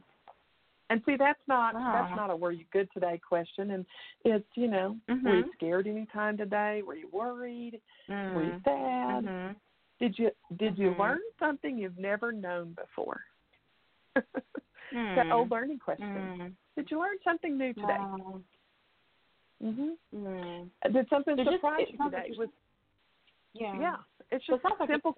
And 0.89 1.01
see, 1.05 1.15
that's 1.17 1.39
not 1.47 1.73
Wow. 1.73 1.93
that's 1.93 2.15
not 2.15 2.29
a 2.29 2.35
"Were 2.35 2.51
you 2.51 2.65
good 2.71 2.89
today?" 2.93 3.17
question, 3.27 3.71
and 3.71 3.85
it's 4.25 4.45
you 4.55 4.67
know, 4.67 4.97
were 5.07 5.35
you 5.37 5.43
Mhm. 5.45 5.53
scared 5.53 5.87
any 5.87 6.05
time 6.07 6.37
today? 6.37 6.81
Were 6.81 6.95
you 6.95 7.07
worried? 7.07 7.81
Were 8.09 8.43
you 8.43 8.51
Mm. 8.51 8.63
sad? 8.63 9.23
Mhm. 9.25 9.55
Did 9.99 10.19
you 10.19 10.31
did 10.57 10.77
you 10.77 10.91
Mhm. 10.91 10.99
learn 10.99 11.21
something 11.39 11.77
you've 11.77 11.97
never 11.97 12.31
known 12.31 12.73
before? 12.73 13.23
that 14.91 15.25
Mm. 15.27 15.31
old 15.31 15.49
learning 15.51 15.79
question. 15.79 16.05
Mm. 16.37 16.55
Did 16.75 16.91
you 16.91 16.99
learn 16.99 17.17
something 17.23 17.57
new 17.57 17.73
today? 17.73 17.97
Wow. 17.97 18.41
Mhm. 19.63 19.97
Mm. 20.13 20.69
Did 20.91 21.07
something 21.09 21.37
So 21.37 21.43
just- 21.43 21.55
surprise 21.55 21.79
it 21.87 21.91
you 21.91 21.97
today? 22.09 22.35
Was 22.37 22.49
Yeah. 23.53 23.79
yeah, 23.79 23.97
it's 24.31 24.45
So 24.45 24.53
just 24.53 24.65
it 24.65 24.67
sounds 24.67 24.79
like 24.79 24.89
simple 24.89 25.13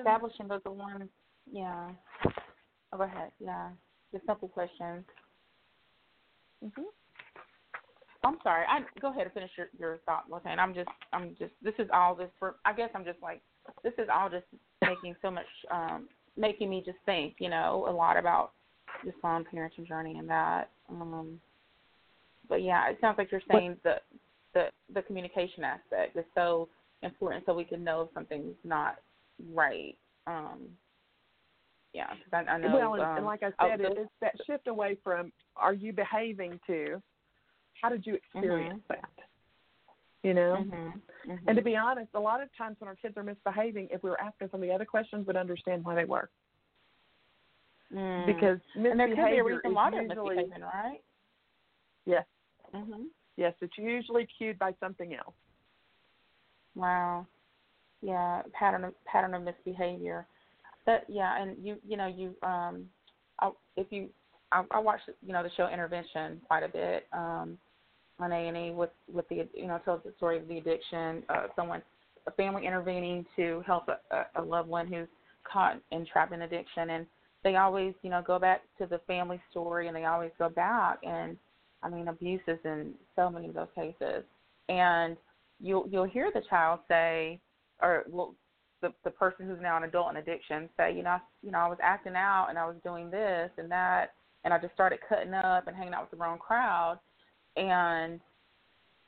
establishing 0.00 0.48
those 0.48 0.64
ones. 0.64 1.10
Yeah. 1.46 1.92
Oh, 2.92 2.96
go 2.96 3.02
ahead. 3.02 3.32
Yeah. 3.38 3.70
Just 4.12 4.24
simple 4.26 4.48
questions. 4.48 5.04
Mhm. 6.64 6.84
I'm 8.22 8.40
sorry. 8.42 8.66
I 8.66 8.80
go 9.00 9.08
ahead 9.08 9.24
and 9.24 9.32
finish 9.32 9.56
your 9.56 9.68
your 9.78 9.98
thought, 9.98 10.28
Latan. 10.30 10.58
I'm 10.58 10.74
just 10.74 10.90
I'm 11.12 11.34
just 11.36 11.52
this 11.62 11.74
is 11.78 11.88
all 11.90 12.14
this 12.14 12.30
for 12.38 12.56
I 12.64 12.72
guess 12.72 12.90
I'm 12.94 13.04
just 13.04 13.20
like 13.22 13.42
this 13.82 13.94
is 13.98 14.08
all 14.08 14.28
just 14.30 14.46
making 14.82 15.14
so 15.22 15.30
much 15.30 15.46
um 15.70 16.08
making 16.36 16.70
me 16.70 16.82
just 16.82 16.98
think, 17.04 17.36
you 17.40 17.48
know, 17.48 17.86
a 17.88 17.90
lot 17.92 18.16
about 18.16 18.52
this 19.04 19.14
long 19.22 19.44
parenting 19.44 19.86
journey 19.86 20.18
and 20.18 20.28
that. 20.28 20.70
Um 20.88 21.40
but 22.50 22.62
yeah, 22.62 22.90
it 22.90 22.98
sounds 23.00 23.16
like 23.16 23.32
you're 23.32 23.40
saying 23.50 23.78
the 23.82 23.94
the 24.52 24.66
the 24.92 25.00
communication 25.02 25.64
aspect 25.64 26.16
is 26.16 26.24
so 26.34 26.68
important 27.02 27.44
so 27.46 27.54
we 27.54 27.64
can 27.64 27.82
know 27.82 28.02
if 28.02 28.08
something's 28.12 28.56
not 28.64 28.96
right. 29.54 29.96
Um 30.26 30.68
yeah, 31.94 32.06
because 32.14 32.46
I, 32.46 32.52
I 32.52 32.58
know. 32.58 32.74
well, 32.74 32.94
and, 32.94 33.02
um, 33.02 33.16
and 33.16 33.26
like 33.26 33.42
I 33.42 33.50
oh, 33.58 33.68
said, 33.68 33.80
it, 33.80 33.82
those- 33.82 33.96
it's 33.98 34.12
that 34.20 34.34
shift 34.46 34.68
away 34.68 34.98
from 35.02 35.32
"Are 35.56 35.72
you 35.72 35.92
behaving?" 35.92 36.60
to 36.66 37.02
"How 37.80 37.88
did 37.88 38.06
you 38.06 38.14
experience 38.14 38.82
that?" 38.88 39.10
You 40.22 40.34
know. 40.34 40.64
Mhm, 40.70 40.92
mhm. 41.26 41.38
And 41.48 41.56
to 41.56 41.62
be 41.62 41.76
honest, 41.76 42.10
a 42.14 42.20
lot 42.20 42.42
of 42.42 42.48
times 42.56 42.76
when 42.78 42.86
our 42.86 42.94
kids 42.94 43.16
are 43.16 43.24
misbehaving, 43.24 43.88
if 43.90 44.02
we 44.04 44.10
were 44.10 44.20
asking 44.20 44.50
some 44.52 44.62
of 44.62 44.68
the 44.68 44.74
other 44.74 44.84
questions, 44.84 45.26
we'd 45.26 45.36
understand 45.36 45.84
why 45.84 45.94
they 45.96 46.04
were. 46.04 46.28
Mm. 47.92 48.26
Because 48.26 48.60
and 48.74 48.84
there 48.84 48.92
could 48.92 48.98
be 48.98 49.02
a 49.02 49.16
misbehavior 49.16 49.44
reason 49.44 49.74
why 49.74 49.90
they're 49.90 50.02
usually 50.02 50.36
misbehaving, 50.36 50.62
right? 50.62 51.00
yes, 52.06 52.24
Mhm. 52.74 53.06
yes, 53.36 53.54
it's 53.60 53.76
usually 53.78 54.26
cued 54.38 54.58
by 54.58 54.72
something 54.80 55.14
else. 55.14 55.34
Wow. 56.74 57.26
Yeah, 58.02 58.42
pattern 58.52 58.84
of 58.84 58.94
pattern 59.04 59.34
of 59.34 59.42
misbehavior. 59.42 60.26
But 60.86 61.04
yeah, 61.08 61.40
and 61.42 61.56
you 61.64 61.76
you 61.86 61.96
know 61.96 62.06
you 62.06 62.34
um, 62.42 62.88
I, 63.40 63.50
if 63.76 63.88
you 63.90 64.08
I, 64.52 64.64
I 64.70 64.78
watch 64.78 65.00
you 65.24 65.32
know 65.32 65.42
the 65.42 65.50
show 65.56 65.68
Intervention 65.68 66.40
quite 66.46 66.62
a 66.62 66.68
bit 66.68 67.06
um, 67.12 67.58
on 68.18 68.32
A 68.32 68.48
and 68.48 68.56
E 68.56 68.70
with 68.70 68.90
with 69.12 69.28
the 69.28 69.48
you 69.54 69.66
know 69.66 69.78
tells 69.84 70.02
the 70.04 70.12
story 70.16 70.38
of 70.38 70.48
the 70.48 70.58
addiction, 70.58 71.22
uh, 71.28 71.48
someone 71.56 71.82
a 72.26 72.30
family 72.32 72.66
intervening 72.66 73.24
to 73.36 73.62
help 73.66 73.88
a, 73.88 73.98
a, 74.14 74.26
a 74.36 74.42
loved 74.42 74.68
one 74.68 74.86
who's 74.86 75.08
caught 75.50 75.80
and 75.92 76.06
trapped 76.06 76.32
in 76.32 76.42
addiction, 76.42 76.90
and 76.90 77.06
they 77.44 77.56
always 77.56 77.94
you 78.02 78.10
know 78.10 78.22
go 78.26 78.38
back 78.38 78.62
to 78.78 78.86
the 78.86 79.00
family 79.06 79.40
story, 79.50 79.88
and 79.88 79.96
they 79.96 80.04
always 80.04 80.30
go 80.38 80.48
back 80.48 80.98
and 81.02 81.36
I 81.82 81.88
mean 81.88 82.08
abuses 82.08 82.58
in 82.64 82.94
so 83.16 83.30
many 83.30 83.48
of 83.48 83.54
those 83.54 83.68
cases, 83.74 84.24
and 84.68 85.16
you'll 85.60 85.86
you'll 85.90 86.04
hear 86.04 86.30
the 86.32 86.42
child 86.48 86.80
say, 86.88 87.40
or 87.80 88.04
well, 88.08 88.34
the 88.80 88.92
the 89.04 89.10
person 89.10 89.46
who's 89.46 89.60
now 89.60 89.76
an 89.76 89.84
adult 89.84 90.10
in 90.10 90.16
addiction 90.16 90.68
say, 90.76 90.94
you 90.94 91.02
know, 91.02 91.10
I, 91.10 91.20
you 91.42 91.50
know, 91.50 91.58
I 91.58 91.68
was 91.68 91.78
acting 91.82 92.16
out 92.16 92.46
and 92.48 92.58
I 92.58 92.66
was 92.66 92.76
doing 92.84 93.10
this 93.10 93.50
and 93.58 93.70
that, 93.70 94.12
and 94.44 94.52
I 94.52 94.58
just 94.58 94.74
started 94.74 95.00
cutting 95.08 95.34
up 95.34 95.66
and 95.66 95.76
hanging 95.76 95.94
out 95.94 96.02
with 96.02 96.10
the 96.10 96.22
wrong 96.24 96.38
crowd, 96.38 96.98
and 97.56 98.20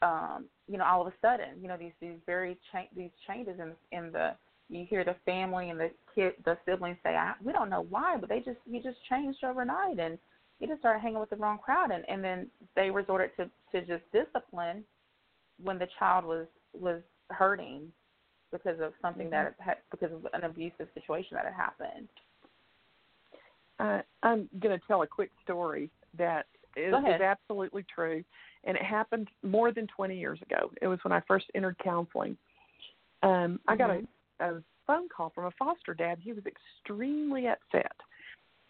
um, 0.02 0.46
you 0.68 0.78
know, 0.78 0.84
all 0.84 1.00
of 1.00 1.06
a 1.06 1.12
sudden, 1.22 1.60
you 1.60 1.68
know, 1.68 1.76
these 1.76 1.92
these 2.00 2.18
very 2.26 2.58
cha- 2.70 2.88
these 2.96 3.10
changes 3.26 3.58
in 3.58 3.72
in 3.96 4.12
the 4.12 4.32
you 4.68 4.86
hear 4.88 5.04
the 5.04 5.16
family 5.24 5.70
and 5.70 5.78
the 5.78 5.90
kid 6.14 6.34
the 6.44 6.56
siblings 6.66 6.96
say, 7.02 7.10
I, 7.10 7.34
we 7.44 7.52
don't 7.52 7.70
know 7.70 7.86
why, 7.88 8.16
but 8.18 8.28
they 8.28 8.38
just 8.38 8.58
you 8.66 8.82
just 8.82 8.98
changed 9.08 9.44
overnight. 9.44 9.98
And 9.98 10.18
you 10.62 10.68
just 10.68 10.78
started 10.80 11.00
hanging 11.00 11.18
with 11.18 11.28
the 11.28 11.36
wrong 11.36 11.58
crowd, 11.58 11.90
and 11.90 12.08
and 12.08 12.22
then 12.22 12.46
they 12.76 12.88
resorted 12.88 13.30
to 13.36 13.50
to 13.72 13.84
just 13.84 14.04
discipline 14.12 14.84
when 15.60 15.76
the 15.76 15.88
child 15.98 16.24
was 16.24 16.46
was 16.72 17.02
hurting 17.30 17.92
because 18.52 18.78
of 18.80 18.92
something 19.02 19.28
that 19.30 19.54
had 19.58 19.78
because 19.90 20.12
of 20.12 20.26
an 20.32 20.44
abusive 20.44 20.86
situation 20.94 21.34
that 21.34 21.44
had 21.44 21.54
happened. 21.54 22.08
Uh, 23.80 24.02
I'm 24.22 24.48
going 24.60 24.78
to 24.78 24.86
tell 24.86 25.02
a 25.02 25.06
quick 25.06 25.30
story 25.42 25.90
that 26.16 26.46
is, 26.76 26.94
is 26.94 27.20
absolutely 27.20 27.84
true, 27.92 28.22
and 28.62 28.76
it 28.76 28.82
happened 28.84 29.26
more 29.42 29.72
than 29.72 29.88
20 29.88 30.16
years 30.16 30.38
ago. 30.42 30.70
It 30.80 30.86
was 30.86 31.00
when 31.02 31.12
I 31.12 31.20
first 31.26 31.46
entered 31.56 31.76
counseling. 31.82 32.36
Um, 33.24 33.58
I 33.66 33.74
got 33.74 33.90
Mhm. 33.90 34.06
a, 34.38 34.56
a 34.56 34.62
phone 34.86 35.08
call 35.08 35.30
from 35.30 35.46
a 35.46 35.50
foster 35.52 35.94
dad. 35.94 36.18
He 36.20 36.32
was 36.32 36.44
extremely 36.46 37.48
upset. 37.48 37.96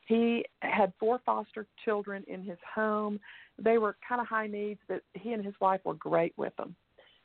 He 0.07 0.45
had 0.61 0.93
four 0.99 1.21
foster 1.25 1.67
children 1.85 2.25
in 2.27 2.43
his 2.43 2.59
home. 2.75 3.21
They 3.59 3.79
were 3.79 3.97
kind 4.07 4.21
of 4.21 4.27
high 4.27 4.47
needs, 4.47 4.81
but 4.89 5.03
he 5.15 5.33
and 5.33 5.45
his 5.45 5.55
wife 5.61 5.81
were 5.85 5.95
great 5.95 6.35
with 6.37 6.55
them. 6.57 6.75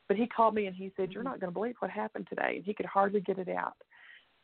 But 0.08 0.18
he 0.18 0.28
called 0.28 0.56
me 0.56 0.68
and 0.68 0.76
he 0.76 0.92
said, 0.96 1.12
"You're 1.12 1.24
Mhm. 1.24 1.26
not 1.26 1.40
going 1.40 1.52
to 1.52 1.60
believe 1.60 1.76
what 1.80 1.92
happened 1.92 2.28
today." 2.28 2.58
And 2.58 2.66
he 2.66 2.74
could 2.74 2.86
hardly 2.86 3.20
get 3.22 3.40
it 3.40 3.50
out. 3.50 3.76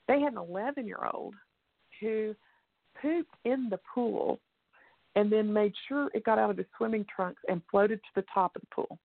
They 0.08 0.20
had 0.20 0.34
an 0.34 0.40
11 0.40 0.88
year 0.88 1.06
old 1.14 1.36
who 2.00 2.36
pooped 2.96 3.36
in 3.46 3.70
the 3.70 3.80
pool 3.94 4.40
and 5.16 5.32
then 5.32 5.54
made 5.54 5.74
sure 5.88 6.10
it 6.14 6.24
got 6.24 6.40
out 6.40 6.50
of 6.50 6.58
his 6.58 6.66
swimming 6.76 7.06
trunks 7.06 7.42
and 7.48 7.62
floated 7.70 8.02
to 8.04 8.10
the 8.16 8.26
top 8.34 8.56
of 8.56 8.62
the 8.62 8.68
pool. 8.68 9.00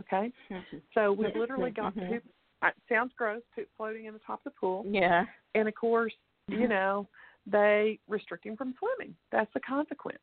Okay? 0.00 0.32
So 0.94 1.12
we 1.12 1.26
literally 1.34 1.72
got 1.72 1.92
Mhm. 1.96 2.08
poop. 2.08 2.24
uh, 2.62 2.70
Sounds 2.88 3.12
gross, 3.16 3.42
poop 3.52 3.68
floating 3.76 4.04
in 4.04 4.12
the 4.12 4.20
top 4.20 4.38
of 4.46 4.52
the 4.52 4.58
pool. 4.60 4.84
Yeah. 4.86 5.24
And 5.56 5.66
of 5.66 5.74
course, 5.74 6.14
you 6.48 6.58
Mhm. 6.58 6.68
know, 6.68 7.08
they 7.46 7.98
restrict 8.08 8.44
him 8.44 8.56
from 8.56 8.74
swimming. 8.78 9.14
That's 9.30 9.52
the 9.52 9.60
consequence. 9.60 10.18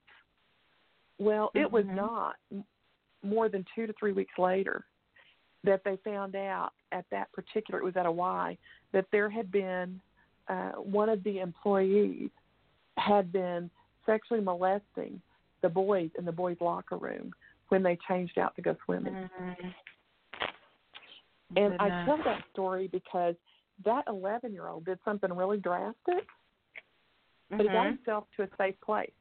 Well, 1.19 1.51
it 1.53 1.71
was 1.71 1.85
Mhm. 1.85 1.95
not 1.95 2.37
more 3.23 3.49
than 3.49 3.63
two 3.75 3.85
to 3.85 3.93
three 3.93 4.11
weeks 4.11 4.37
later 4.39 4.85
that 5.63 5.83
they 5.83 5.97
found 5.97 6.35
out 6.35 6.73
at 6.91 7.07
that 7.11 7.31
particular, 7.31 7.79
it 7.79 7.83
was 7.83 7.95
at 7.95 8.07
a 8.07 8.11
Y, 8.11 8.57
that 8.91 9.09
there 9.11 9.29
had 9.29 9.51
been 9.51 10.01
uh, 10.47 10.71
one 10.71 11.07
of 11.07 11.23
the 11.23 11.39
employees 11.39 12.29
had 12.97 13.31
been 13.31 13.69
sexually 14.05 14.41
molesting 14.41 15.21
the 15.61 15.69
boys 15.69 16.09
in 16.17 16.25
the 16.25 16.31
boys' 16.31 16.59
locker 16.59 16.97
room 16.97 17.31
when 17.69 17.83
they 17.83 17.95
changed 18.07 18.37
out 18.37 18.53
to 18.55 18.61
go 18.61 18.75
swimming. 18.83 19.13
Mhm. 19.13 19.75
And 21.55 21.75
I 21.79 21.89
Goodness. 21.89 22.05
tell 22.05 22.17
that 22.23 22.43
story 22.49 22.87
because 22.87 23.35
that 23.85 24.03
11 24.07 24.51
year 24.51 24.67
old 24.67 24.83
did 24.85 24.99
something 25.05 25.31
really 25.31 25.57
drastic, 25.59 26.27
but 27.51 27.61
he 27.61 27.69
got 27.69 27.87
himself 27.87 28.25
to 28.37 28.43
a 28.43 28.47
safe 28.57 28.79
place 28.81 29.11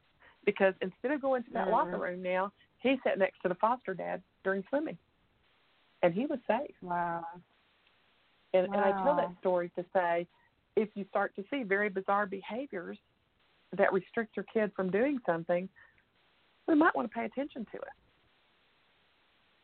because 0.45 0.73
instead 0.81 1.11
of 1.11 1.21
going 1.21 1.43
to 1.43 1.51
that 1.51 1.67
Mhm. 1.67 1.71
locker 1.71 1.97
room 1.97 2.21
now, 2.21 2.51
he 2.79 2.99
sat 3.03 3.19
next 3.19 3.39
to 3.41 3.49
the 3.49 3.55
foster 3.55 3.93
dad 3.93 4.23
during 4.43 4.63
swimming, 4.69 4.97
and 6.01 6.13
he 6.13 6.25
was 6.25 6.39
safe. 6.47 6.75
Wow. 6.81 7.25
And, 8.53 8.67
and 8.73 8.83
I 8.83 8.91
tell 9.03 9.15
that 9.15 9.37
story 9.39 9.69
to 9.75 9.85
say, 9.93 10.27
if 10.75 10.89
you 10.95 11.05
start 11.05 11.35
to 11.35 11.43
see 11.49 11.63
very 11.63 11.89
bizarre 11.89 12.25
behaviors 12.25 12.97
that 13.73 13.93
restrict 13.93 14.35
your 14.35 14.45
kid 14.45 14.73
from 14.75 14.89
doing 14.89 15.19
something, 15.25 15.69
we 16.67 16.75
might 16.75 16.95
want 16.95 17.09
to 17.09 17.13
pay 17.13 17.25
attention 17.25 17.65
to 17.71 17.77
it. 17.77 17.93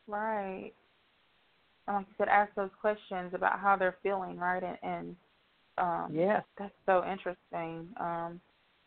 Right. 0.06 0.72
like 1.86 2.06
you 2.08 2.14
said, 2.18 2.28
ask 2.28 2.54
those 2.54 2.70
questions 2.80 3.34
about 3.34 3.58
how 3.58 3.76
they're 3.76 3.96
feeling, 4.02 4.38
right? 4.38 4.62
And, 4.62 4.78
and 4.82 5.16
um, 5.76 6.14
yes, 6.14 6.44
that's 6.58 6.74
so 6.86 7.04
interesting. 7.04 7.88
Um, 7.98 8.40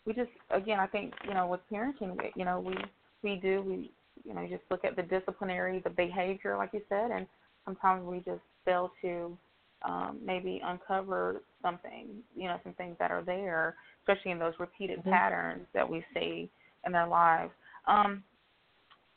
we 0.06 0.14
just, 0.14 0.30
again, 0.50 0.80
I 0.80 0.88
think 0.88 1.14
you 1.28 1.34
know, 1.34 1.48
with 1.48 1.62
parenting, 1.72 2.18
you 2.36 2.46
know, 2.46 2.60
we 2.60 2.76
we 3.24 3.40
do 3.40 3.62
we 3.62 3.92
you 4.24 4.34
know 4.34 4.46
just 4.48 4.64
look 4.70 4.84
at 4.84 4.96
the 4.96 5.04
disciplinary, 5.04 5.80
the 5.84 5.90
behavior, 5.90 6.58
like 6.58 6.72
you 6.74 6.82
said, 6.90 7.12
and 7.12 7.28
sometimes 7.66 8.06
we 8.06 8.18
just 8.18 8.42
fail 8.66 8.92
to 9.02 9.38
um, 9.84 10.20
maybe 10.24 10.62
uncover 10.64 11.42
something, 11.62 12.08
you 12.36 12.48
know, 12.48 12.60
some 12.64 12.74
things 12.74 12.96
that 13.00 13.12
are 13.12 13.24
there, 13.24 13.76
especially 14.02 14.32
in 14.32 14.40
those 14.40 14.54
repeated 14.60 15.00
mm-hmm. 15.00 15.12
patterns 15.12 15.66
that 15.74 15.90
we 15.90 16.04
see 16.14 16.50
in 16.86 16.92
their 16.92 17.08
lives. 17.08 17.52
Um, 17.88 18.24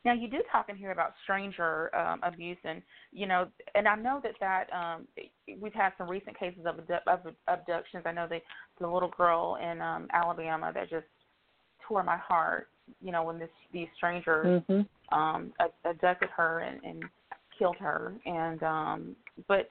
now 0.05 0.13
you 0.13 0.29
do 0.29 0.43
talk 0.53 0.69
in 0.69 0.77
here 0.77 0.91
about 0.91 1.15
stranger 1.23 1.95
um, 1.97 2.21
abuse, 2.23 2.59
and 2.65 2.83
you 3.13 3.27
know, 3.27 3.49
and 3.75 3.89
I 3.89 3.97
know 3.97 4.21
that 4.23 4.33
that 4.41 4.67
um, 4.73 5.07
we've 5.61 5.73
had 5.73 5.93
some 5.97 6.09
recent 6.09 6.39
cases 6.39 6.67
of, 6.67 6.79
of 7.07 7.35
abductions. 7.49 8.05
I 8.05 8.13
know 8.13 8.27
the 8.29 8.41
the 8.81 8.87
little 8.87 9.13
girl 9.17 9.59
in 9.63 9.81
um, 9.81 10.09
Alabama 10.13 10.73
that 10.75 10.91
just 10.91 11.07
tore 11.87 12.03
my 12.03 12.17
heart. 12.17 12.69
You 13.03 13.13
know, 13.13 13.23
when 13.23 13.39
this 13.39 13.49
these 13.73 13.89
strangers 13.97 14.63
mm-hmm. 14.69 15.19
um, 15.19 15.53
abducted 15.85 16.29
her 16.37 16.61
and, 16.61 16.85
and 16.85 17.05
killed 17.59 17.77
her, 17.79 18.13
and 18.27 18.63
um, 18.63 19.17
but 19.49 19.69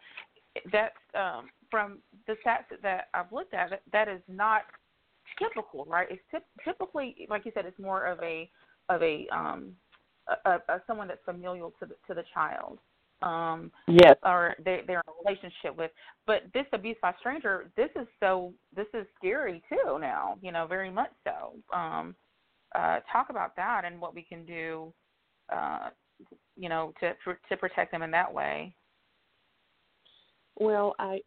that's 0.71 0.95
um, 1.13 1.49
from 1.69 1.99
the 2.27 2.33
stats 2.45 2.75
that 2.81 3.09
I've 3.13 3.31
looked 3.31 3.53
at. 3.53 3.81
That 3.91 4.07
is 4.07 4.21
not 4.27 4.63
typical, 5.37 5.85
right? 5.85 6.07
It's 6.09 6.21
t- 6.31 6.63
typically, 6.63 7.27
like 7.29 7.45
you 7.45 7.51
said, 7.53 7.65
it's 7.65 7.79
more 7.79 8.05
of 8.05 8.19
a 8.23 8.49
of 8.89 9.01
a 9.01 9.27
um, 9.31 9.73
a, 10.27 10.51
a, 10.67 10.81
someone 10.87 11.07
that's 11.07 11.23
familial 11.25 11.73
to 11.79 11.85
the 11.85 11.95
to 12.07 12.13
the 12.13 12.23
child. 12.33 12.79
Um, 13.21 13.71
yes. 13.87 14.15
Or 14.23 14.55
they 14.63 14.81
they're 14.85 15.01
in 15.01 15.13
a 15.13 15.29
relationship 15.29 15.77
with. 15.77 15.91
But 16.27 16.43
this 16.53 16.65
abuse 16.73 16.97
by 17.01 17.13
stranger, 17.19 17.71
this 17.77 17.89
is 17.95 18.07
so 18.19 18.53
this 18.75 18.87
is 18.93 19.05
scary 19.17 19.61
too 19.69 19.97
now. 19.99 20.37
You 20.41 20.51
know, 20.51 20.67
very 20.67 20.91
much 20.91 21.11
so. 21.23 21.53
Um, 21.75 22.15
uh, 22.75 22.99
talk 23.11 23.27
about 23.29 23.55
that 23.55 23.83
and 23.85 23.99
what 24.01 24.15
we 24.15 24.23
can 24.23 24.45
do. 24.45 24.93
Uh, 25.53 25.89
you 26.57 26.69
know, 26.69 26.93
to 26.99 27.13
to 27.49 27.57
protect 27.57 27.91
them 27.91 28.01
in 28.01 28.11
that 28.11 28.33
way. 28.33 28.73
Well, 30.59 30.95
I 30.99 31.21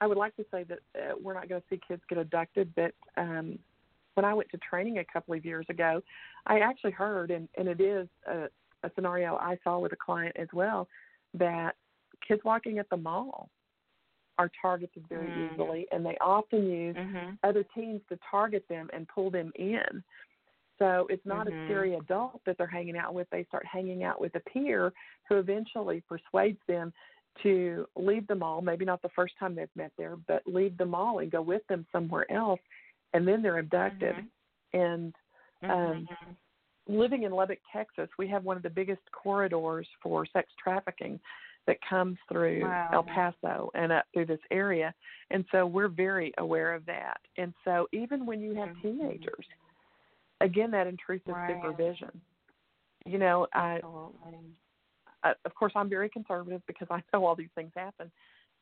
I 0.00 0.06
would 0.06 0.18
like 0.18 0.34
to 0.36 0.44
say 0.50 0.64
that 0.64 0.78
uh, 0.96 1.14
we're 1.22 1.34
not 1.34 1.48
going 1.48 1.60
to 1.60 1.66
see 1.68 1.80
kids 1.86 2.02
get 2.08 2.18
abducted, 2.18 2.72
but 2.74 2.92
um, 3.16 3.58
when 4.20 4.30
I 4.30 4.34
went 4.34 4.50
to 4.50 4.58
training 4.58 4.98
a 4.98 5.04
couple 5.10 5.32
of 5.32 5.46
years 5.46 5.64
ago, 5.70 6.02
I 6.46 6.58
actually 6.58 6.90
heard, 6.90 7.30
and, 7.30 7.48
and 7.56 7.66
it 7.66 7.80
is 7.80 8.06
a, 8.28 8.48
a 8.86 8.90
scenario 8.94 9.36
I 9.36 9.56
saw 9.64 9.78
with 9.78 9.94
a 9.94 9.96
client 9.96 10.36
as 10.38 10.48
well, 10.52 10.88
that 11.32 11.74
kids 12.28 12.42
walking 12.44 12.78
at 12.78 12.90
the 12.90 12.98
mall 12.98 13.48
are 14.36 14.50
targeted 14.60 15.04
very 15.08 15.26
mm. 15.26 15.54
easily, 15.54 15.86
and 15.90 16.04
they 16.04 16.18
often 16.20 16.70
use 16.70 16.96
mm-hmm. 16.96 17.30
other 17.44 17.64
teens 17.74 18.02
to 18.10 18.18
target 18.30 18.62
them 18.68 18.90
and 18.92 19.08
pull 19.08 19.30
them 19.30 19.52
in. 19.54 20.04
So 20.78 21.06
it's 21.08 21.24
not 21.24 21.46
mm-hmm. 21.46 21.58
a 21.58 21.64
scary 21.66 21.94
adult 21.94 22.42
that 22.44 22.58
they're 22.58 22.66
hanging 22.66 22.98
out 22.98 23.14
with. 23.14 23.26
They 23.32 23.44
start 23.44 23.64
hanging 23.64 24.04
out 24.04 24.20
with 24.20 24.34
a 24.34 24.40
peer 24.50 24.92
who 25.30 25.36
eventually 25.36 26.02
persuades 26.06 26.58
them 26.68 26.92
to 27.42 27.86
leave 27.96 28.26
the 28.26 28.34
mall, 28.34 28.60
maybe 28.60 28.84
not 28.84 29.00
the 29.00 29.08
first 29.16 29.32
time 29.40 29.54
they've 29.54 29.68
met 29.76 29.92
there, 29.96 30.16
but 30.28 30.42
leave 30.44 30.76
the 30.76 30.84
mall 30.84 31.20
and 31.20 31.32
go 31.32 31.40
with 31.40 31.66
them 31.68 31.86
somewhere 31.90 32.30
else 32.30 32.60
and 33.14 33.26
then 33.26 33.42
they're 33.42 33.58
abducted. 33.58 34.14
Mm-hmm. 34.14 34.80
And 34.80 35.14
um, 35.62 35.70
mm-hmm. 35.70 36.94
living 36.98 37.24
in 37.24 37.32
Lubbock, 37.32 37.58
Texas, 37.72 38.08
we 38.18 38.28
have 38.28 38.44
one 38.44 38.56
of 38.56 38.62
the 38.62 38.70
biggest 38.70 39.02
corridors 39.12 39.86
for 40.02 40.26
sex 40.26 40.48
trafficking 40.62 41.18
that 41.66 41.76
comes 41.88 42.16
through 42.30 42.62
wow. 42.62 42.90
El 42.92 43.02
Paso 43.02 43.70
and 43.74 43.92
up 43.92 44.06
through 44.14 44.26
this 44.26 44.40
area. 44.50 44.94
And 45.30 45.44
so 45.52 45.66
we're 45.66 45.88
very 45.88 46.32
aware 46.38 46.74
of 46.74 46.86
that. 46.86 47.18
And 47.36 47.52
so 47.64 47.86
even 47.92 48.26
when 48.26 48.40
you 48.40 48.54
have 48.54 48.70
mm-hmm. 48.70 48.98
teenagers, 48.98 49.46
again, 50.40 50.70
that 50.70 50.86
intrusive 50.86 51.34
right. 51.34 51.54
supervision. 51.54 52.20
You 53.06 53.18
know, 53.18 53.46
I, 53.54 53.80
I, 55.22 55.32
of 55.44 55.54
course, 55.54 55.72
I'm 55.74 55.88
very 55.88 56.08
conservative 56.08 56.62
because 56.66 56.88
I 56.90 57.02
know 57.12 57.24
all 57.24 57.34
these 57.34 57.48
things 57.54 57.72
happen. 57.74 58.10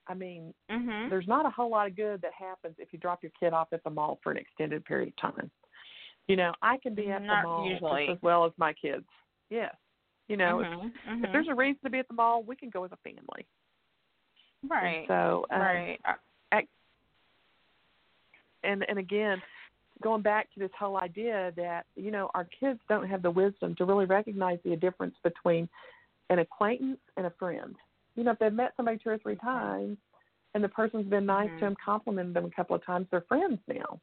I 0.08 0.14
mean, 0.14 0.54
mm-hmm. 0.70 1.10
there's 1.10 1.28
not 1.28 1.46
a 1.46 1.50
whole 1.50 1.70
lot 1.70 1.86
of 1.86 1.96
good 1.96 2.22
that 2.22 2.32
happens 2.38 2.74
if 2.78 2.88
you 2.92 2.98
drop 2.98 3.22
your 3.22 3.32
kid 3.38 3.52
off 3.52 3.68
at 3.72 3.84
the 3.84 3.90
mall 3.90 4.18
for 4.22 4.32
an 4.32 4.38
extended 4.38 4.84
period 4.84 5.08
of 5.08 5.16
time. 5.16 5.50
You 6.26 6.36
know, 6.36 6.52
I 6.62 6.78
can 6.78 6.94
be 6.94 7.10
at 7.10 7.22
not 7.22 7.42
the 7.42 7.48
mall 7.48 7.68
usually. 7.68 8.08
as 8.10 8.18
well 8.22 8.44
as 8.44 8.52
my 8.56 8.72
kids. 8.72 9.04
Yes. 9.50 9.74
You 10.28 10.36
know, 10.36 10.62
mm-hmm. 10.64 10.86
if, 10.86 10.92
mm-hmm. 11.08 11.24
if 11.24 11.32
there's 11.32 11.48
a 11.50 11.54
reason 11.54 11.80
to 11.84 11.90
be 11.90 11.98
at 11.98 12.08
the 12.08 12.14
mall, 12.14 12.42
we 12.42 12.56
can 12.56 12.70
go 12.70 12.84
as 12.84 12.92
a 12.92 12.98
family. 12.98 13.46
Right. 14.68 14.98
And 14.98 15.04
so, 15.08 15.46
um, 15.50 15.60
right. 15.60 15.98
and 18.64 18.84
and 18.88 18.98
again, 18.98 19.40
going 20.02 20.22
back 20.22 20.52
to 20.54 20.60
this 20.60 20.70
whole 20.78 20.98
idea 20.98 21.52
that 21.56 21.86
you 21.96 22.10
know 22.10 22.30
our 22.34 22.46
kids 22.60 22.80
don't 22.88 23.08
have 23.08 23.22
the 23.22 23.30
wisdom 23.30 23.74
to 23.76 23.84
really 23.84 24.04
recognize 24.04 24.58
the 24.64 24.76
difference 24.76 25.14
between 25.22 25.68
an 26.30 26.40
acquaintance 26.40 26.98
and 27.16 27.26
a 27.26 27.32
friend 27.38 27.74
you 28.18 28.24
know, 28.24 28.32
if 28.32 28.38
they've 28.40 28.52
met 28.52 28.72
somebody 28.76 28.98
two 28.98 29.10
or 29.10 29.18
three 29.18 29.36
times 29.36 29.96
and 30.54 30.64
the 30.64 30.68
person's 30.68 31.06
been 31.06 31.24
nice 31.24 31.46
mm-hmm. 31.46 31.58
to 31.60 31.64
them, 31.66 31.76
complimented 31.82 32.34
them 32.34 32.46
a 32.46 32.50
couple 32.50 32.74
of 32.74 32.84
times, 32.84 33.06
they're 33.12 33.24
friends 33.28 33.60
now. 33.68 34.00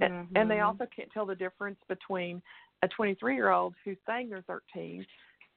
Mm-hmm. 0.00 0.36
And 0.36 0.50
they 0.50 0.60
also 0.60 0.86
can't 0.94 1.08
tell 1.12 1.24
the 1.24 1.36
difference 1.36 1.78
between 1.88 2.42
a 2.82 2.88
23 2.88 3.36
year 3.36 3.50
old 3.50 3.74
who's 3.84 3.98
saying 4.04 4.30
they're 4.30 4.42
13 4.48 5.06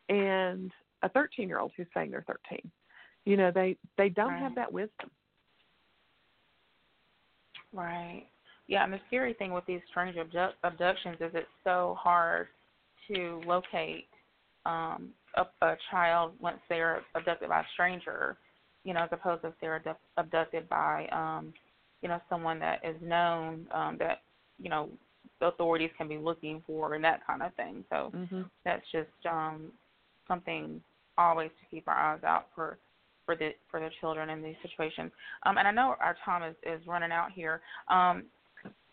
and 0.09 0.71
a 1.01 1.09
13 1.09 1.47
year 1.47 1.59
old 1.59 1.71
who's 1.75 1.87
saying 1.95 2.11
they're 2.11 2.25
13. 2.27 2.59
You 3.25 3.37
know, 3.37 3.51
they 3.51 3.75
they 3.97 4.09
don't 4.09 4.33
right. 4.33 4.41
have 4.43 4.53
that 4.53 4.71
wisdom. 4.71 5.09
Right. 7.73 8.27
Yeah, 8.67 8.83
and 8.83 8.93
the 8.93 8.99
scary 9.07 9.33
thing 9.33 9.51
with 9.51 9.65
these 9.65 9.81
strange 9.89 10.15
abdu- 10.17 10.55
abductions 10.63 11.17
is 11.21 11.31
it's 11.33 11.47
so 11.63 11.97
hard 11.99 12.47
to 13.11 13.41
locate 13.47 14.09
um, 14.65 15.09
a, 15.35 15.65
a 15.65 15.75
child 15.91 16.33
once 16.39 16.59
they're 16.69 17.01
abducted 17.15 17.49
by 17.49 17.61
a 17.61 17.65
stranger, 17.73 18.37
you 18.83 18.93
know, 18.93 19.01
as 19.01 19.09
opposed 19.11 19.41
to 19.41 19.49
if 19.49 19.53
they're 19.61 19.81
abducted 20.17 20.69
by, 20.69 21.07
um, 21.11 21.53
you 22.01 22.09
know, 22.09 22.19
someone 22.29 22.59
that 22.59 22.79
is 22.83 22.95
known 23.01 23.67
um, 23.73 23.97
that, 23.99 24.21
you 24.59 24.69
know, 24.69 24.89
the 25.39 25.47
authorities 25.47 25.89
can 25.97 26.07
be 26.07 26.17
looking 26.17 26.61
for 26.65 26.93
and 26.93 27.03
that 27.03 27.25
kind 27.25 27.41
of 27.41 27.53
thing. 27.55 27.83
So 27.89 28.11
mm-hmm. 28.15 28.41
that's 28.63 28.85
just 28.91 29.09
um, 29.29 29.71
something 30.27 30.81
always 31.17 31.49
to 31.61 31.75
keep 31.75 31.87
our 31.87 31.95
eyes 31.95 32.23
out 32.23 32.47
for 32.53 32.77
for 33.25 33.35
the 33.35 33.51
for 33.71 33.79
the 33.79 33.89
children 33.99 34.29
in 34.29 34.43
these 34.43 34.55
situations. 34.61 35.11
Um, 35.43 35.57
and 35.57 35.67
I 35.67 35.71
know 35.71 35.95
our 35.99 36.15
time 36.23 36.43
is, 36.43 36.55
is 36.63 36.85
running 36.87 37.11
out 37.11 37.31
here. 37.31 37.61
Um, 37.89 38.25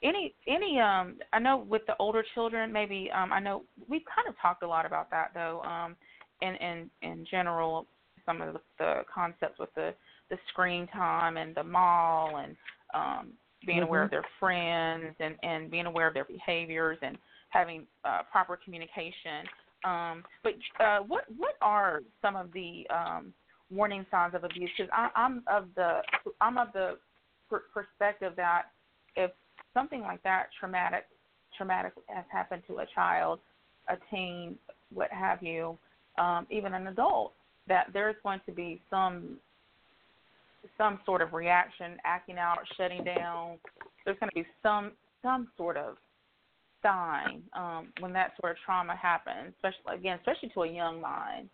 any 0.03 0.35
any 0.49 0.81
um 0.81 1.19
I 1.33 1.39
know 1.39 1.59
with 1.69 1.83
the 1.87 1.95
older 1.99 2.25
children 2.35 2.73
maybe 2.73 3.11
um 3.15 3.33
I 3.33 3.41
know 3.41 3.63
we've 3.89 4.03
kind 4.15 4.29
of 4.29 4.35
talked 4.41 4.63
a 4.63 4.67
lot 4.67 4.85
about 4.85 5.11
that 5.11 5.31
though 5.35 5.63
um 5.63 5.97
in 6.43 6.55
in 6.57 6.91
in 7.03 7.27
general 7.31 7.87
some 8.27 8.41
of 8.41 8.55
the, 8.55 8.61
the 8.79 9.03
concepts 9.13 9.59
with 9.59 9.73
the 9.75 9.95
the 10.31 10.37
screen 10.49 10.87
time 10.89 11.37
and 11.37 11.55
the 11.55 11.63
mall 11.63 12.39
and 12.39 12.57
um 12.95 13.29
being 13.65 13.79
mm-hmm. 13.79 13.87
aware 13.89 14.03
of 14.03 14.11
their 14.11 14.25
friends 14.39 15.15
and 15.21 15.37
and 15.43 15.71
being 15.71 15.87
aware 15.87 16.09
of 16.09 16.15
their 16.15 16.25
behaviors 16.25 16.99
and 17.03 17.17
having 17.51 17.87
uh, 18.05 18.21
proper 18.31 18.59
communication 18.63 19.47
um 19.85 20.23
but 20.43 20.53
uh 20.81 20.99
what 20.99 21.25
what 21.37 21.55
are 21.61 22.01
some 22.21 22.37
of 22.37 22.53
the 22.53 22.87
um 22.95 23.33
warning 23.71 24.05
signs 24.11 24.35
of 24.35 24.45
abuse 24.45 24.71
because 24.77 24.91
i'm 25.15 25.43
of 25.51 25.67
the 25.77 26.01
i'm 26.41 26.59
of 26.59 26.69
the 26.73 26.99
per- 27.49 27.65
perspective 27.73 28.35
that 28.37 28.65
if 29.17 29.31
something 29.75 30.03
like 30.03 30.23
that 30.23 30.47
traumatic 30.59 31.05
traumatic 31.57 31.93
has 32.09 32.25
happened 32.31 32.63
to 32.67 32.79
a 32.79 32.87
child, 32.95 33.39
a 33.89 33.97
teen, 34.11 34.57
what 34.93 35.11
have 35.11 35.43
you, 35.43 35.79
um, 36.19 36.47
even 36.51 36.75
an 36.75 36.87
adult, 36.87 37.33
that 37.69 37.87
there's 37.93 38.17
going 38.23 38.41
to 38.47 38.53
be 38.53 38.81
some 38.91 39.39
some 40.79 41.01
sort 41.05 41.23
of 41.23 41.33
reaction, 41.33 41.97
acting 42.05 42.39
out, 42.39 42.59
shutting 42.77 43.03
down. 43.05 43.59
There's 44.05 44.19
going 44.19 44.31
to 44.31 44.35
be 44.35 44.47
some 44.63 44.93
some 45.23 45.49
sort 45.57 45.77
of 45.77 45.97
sign 46.83 47.43
um, 47.57 47.89
when 48.01 48.13
that 48.13 48.33
sort 48.41 48.53
of 48.53 48.59
trauma 48.65 48.97
happens, 48.97 49.55
especially 49.57 49.99
again, 49.99 50.19
especially 50.19 50.51
to 50.51 50.63
a 50.63 50.73
young 50.73 51.01
mind. 51.01 51.49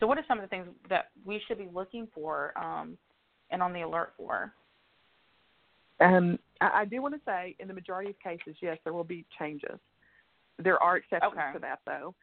So, 0.00 0.06
what 0.06 0.18
are 0.18 0.24
some 0.26 0.38
of 0.38 0.42
the 0.42 0.48
things 0.48 0.66
that 0.88 1.10
we 1.24 1.40
should 1.46 1.58
be 1.58 1.68
looking 1.72 2.08
for 2.14 2.52
um, 2.58 2.96
and 3.50 3.62
on 3.62 3.72
the 3.72 3.82
alert 3.82 4.12
for? 4.16 4.52
Um, 6.00 6.38
I, 6.60 6.80
I 6.80 6.84
do 6.84 7.02
want 7.02 7.14
to 7.14 7.20
say, 7.24 7.54
in 7.60 7.68
the 7.68 7.74
majority 7.74 8.10
of 8.10 8.18
cases, 8.18 8.56
yes, 8.60 8.78
there 8.84 8.92
will 8.92 9.04
be 9.04 9.24
changes. 9.38 9.78
There 10.58 10.82
are 10.82 10.96
exceptions 10.96 11.32
okay. 11.32 11.52
to 11.54 11.58
that, 11.60 11.80
though. 11.86 12.14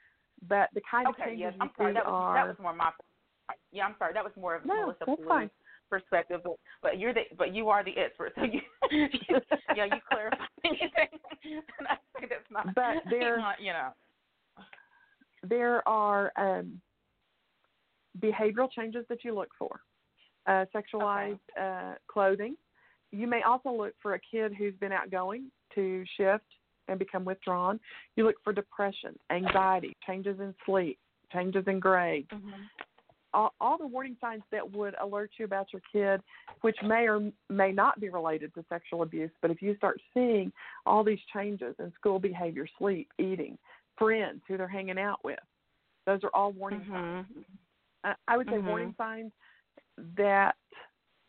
But 0.48 0.70
the 0.74 0.82
kind 0.90 1.08
okay, 1.08 1.22
of 1.22 1.28
changes 1.28 1.40
yes, 1.40 1.54
I'm 1.60 1.72
sorry, 1.78 1.94
that 1.94 2.06
was, 2.06 2.14
are 2.14 2.34
that 2.34 2.48
was 2.48 2.56
more 2.62 2.74
my 2.74 2.92
yeah, 3.72 3.86
I'm 3.86 3.96
sorry, 3.98 4.14
that 4.14 4.24
was 4.24 4.34
more 4.40 4.56
of 4.56 4.66
no, 4.66 4.82
Melissa 4.82 5.04
that's 5.06 5.22
fine. 5.28 5.50
perspective, 5.90 6.42
but 6.44 6.54
but 6.82 7.00
you're 7.00 7.14
the 7.14 7.24
but 7.38 7.54
you 7.54 7.70
are 7.70 7.84
the 7.84 7.98
expert, 7.98 8.34
so 8.36 8.44
you, 8.44 8.62
you 8.92 9.08
yeah 9.76 9.86
you 9.86 10.00
clarify 10.10 10.38
anything, 10.66 11.20
and 11.80 11.88
I 11.88 11.96
say 12.20 12.28
that's 12.30 12.50
not 12.52 12.74
but 12.76 13.04
there 13.10 13.38
not, 13.38 13.62
you 13.62 13.74
know 13.74 13.90
there 15.44 15.88
are 15.88 16.32
um 16.38 16.82
behavioral 18.20 18.72
changes 18.72 19.06
that 19.10 19.24
you 19.24 19.34
look 19.34 19.50
for, 19.58 19.82
uh, 20.48 20.66
sexualized 20.76 21.40
okay. 21.58 21.92
uh, 21.92 21.94
clothing. 22.08 22.56
You 23.12 23.28
may 23.28 23.42
also 23.44 23.72
look 23.72 23.94
for 24.02 24.14
a 24.16 24.20
kid 24.20 24.54
who's 24.58 24.76
been 24.76 24.92
outgoing 24.92 25.52
to 25.76 26.04
shift 26.18 26.44
and 26.90 27.00
become 27.00 27.26
withdrawn. 27.26 27.80
You 28.16 28.26
look 28.26 28.36
for 28.44 28.54
depression, 28.54 29.18
anxiety, 29.32 29.96
changes 30.06 30.40
in 30.40 30.54
sleep, 30.66 30.98
changes 31.32 31.64
in 31.68 31.80
grades. 31.80 32.30
Mm-hmm. 32.34 32.50
All, 33.32 33.54
all 33.62 33.78
the 33.78 33.86
warning 33.86 34.18
signs 34.20 34.42
that 34.52 34.72
would 34.72 34.96
alert 35.00 35.30
you 35.38 35.46
about 35.46 35.68
your 35.72 35.84
kid, 35.94 36.22
which 36.62 36.78
may 36.84 37.08
or 37.08 37.32
may 37.48 37.72
not 37.72 38.00
be 38.00 38.10
related 38.10 38.54
to 38.56 38.66
sexual 38.70 39.04
abuse, 39.04 39.30
but 39.42 39.52
if 39.52 39.62
you 39.62 39.76
start 39.76 40.02
seeing 40.16 40.52
all 40.88 41.04
these 41.04 41.20
changes 41.32 41.76
in 41.78 41.94
school 41.94 42.18
behavior, 42.20 42.66
sleep, 42.80 43.08
eating, 43.20 43.56
friends 44.00 44.42
who 44.48 44.58
they're 44.58 44.68
hanging 44.68 44.98
out 44.98 45.20
with, 45.24 45.40
those 46.08 46.24
are 46.24 46.32
all 46.34 46.52
warning 46.54 46.80
mm-hmm. 46.80 47.22
signs. 48.04 48.16
I 48.28 48.38
would 48.38 48.48
say 48.48 48.54
mm-hmm. 48.54 48.68
warning 48.68 48.96
signs 48.98 49.32
that 50.18 50.56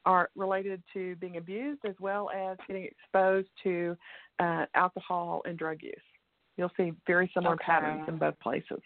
are 0.05 0.30
related 0.34 0.82
to 0.94 1.16
being 1.16 1.36
abused 1.36 1.80
as 1.86 1.94
well 2.01 2.30
as 2.30 2.57
getting 2.66 2.84
exposed 2.84 3.48
to 3.62 3.96
uh, 4.38 4.66
alcohol 4.74 5.42
and 5.44 5.59
drug 5.59 5.82
use. 5.82 5.94
You'll 6.57 6.72
see 6.76 6.92
very 7.07 7.30
similar 7.34 7.55
okay. 7.55 7.64
patterns 7.64 8.05
in 8.09 8.18
both 8.18 8.38
places. 8.40 8.80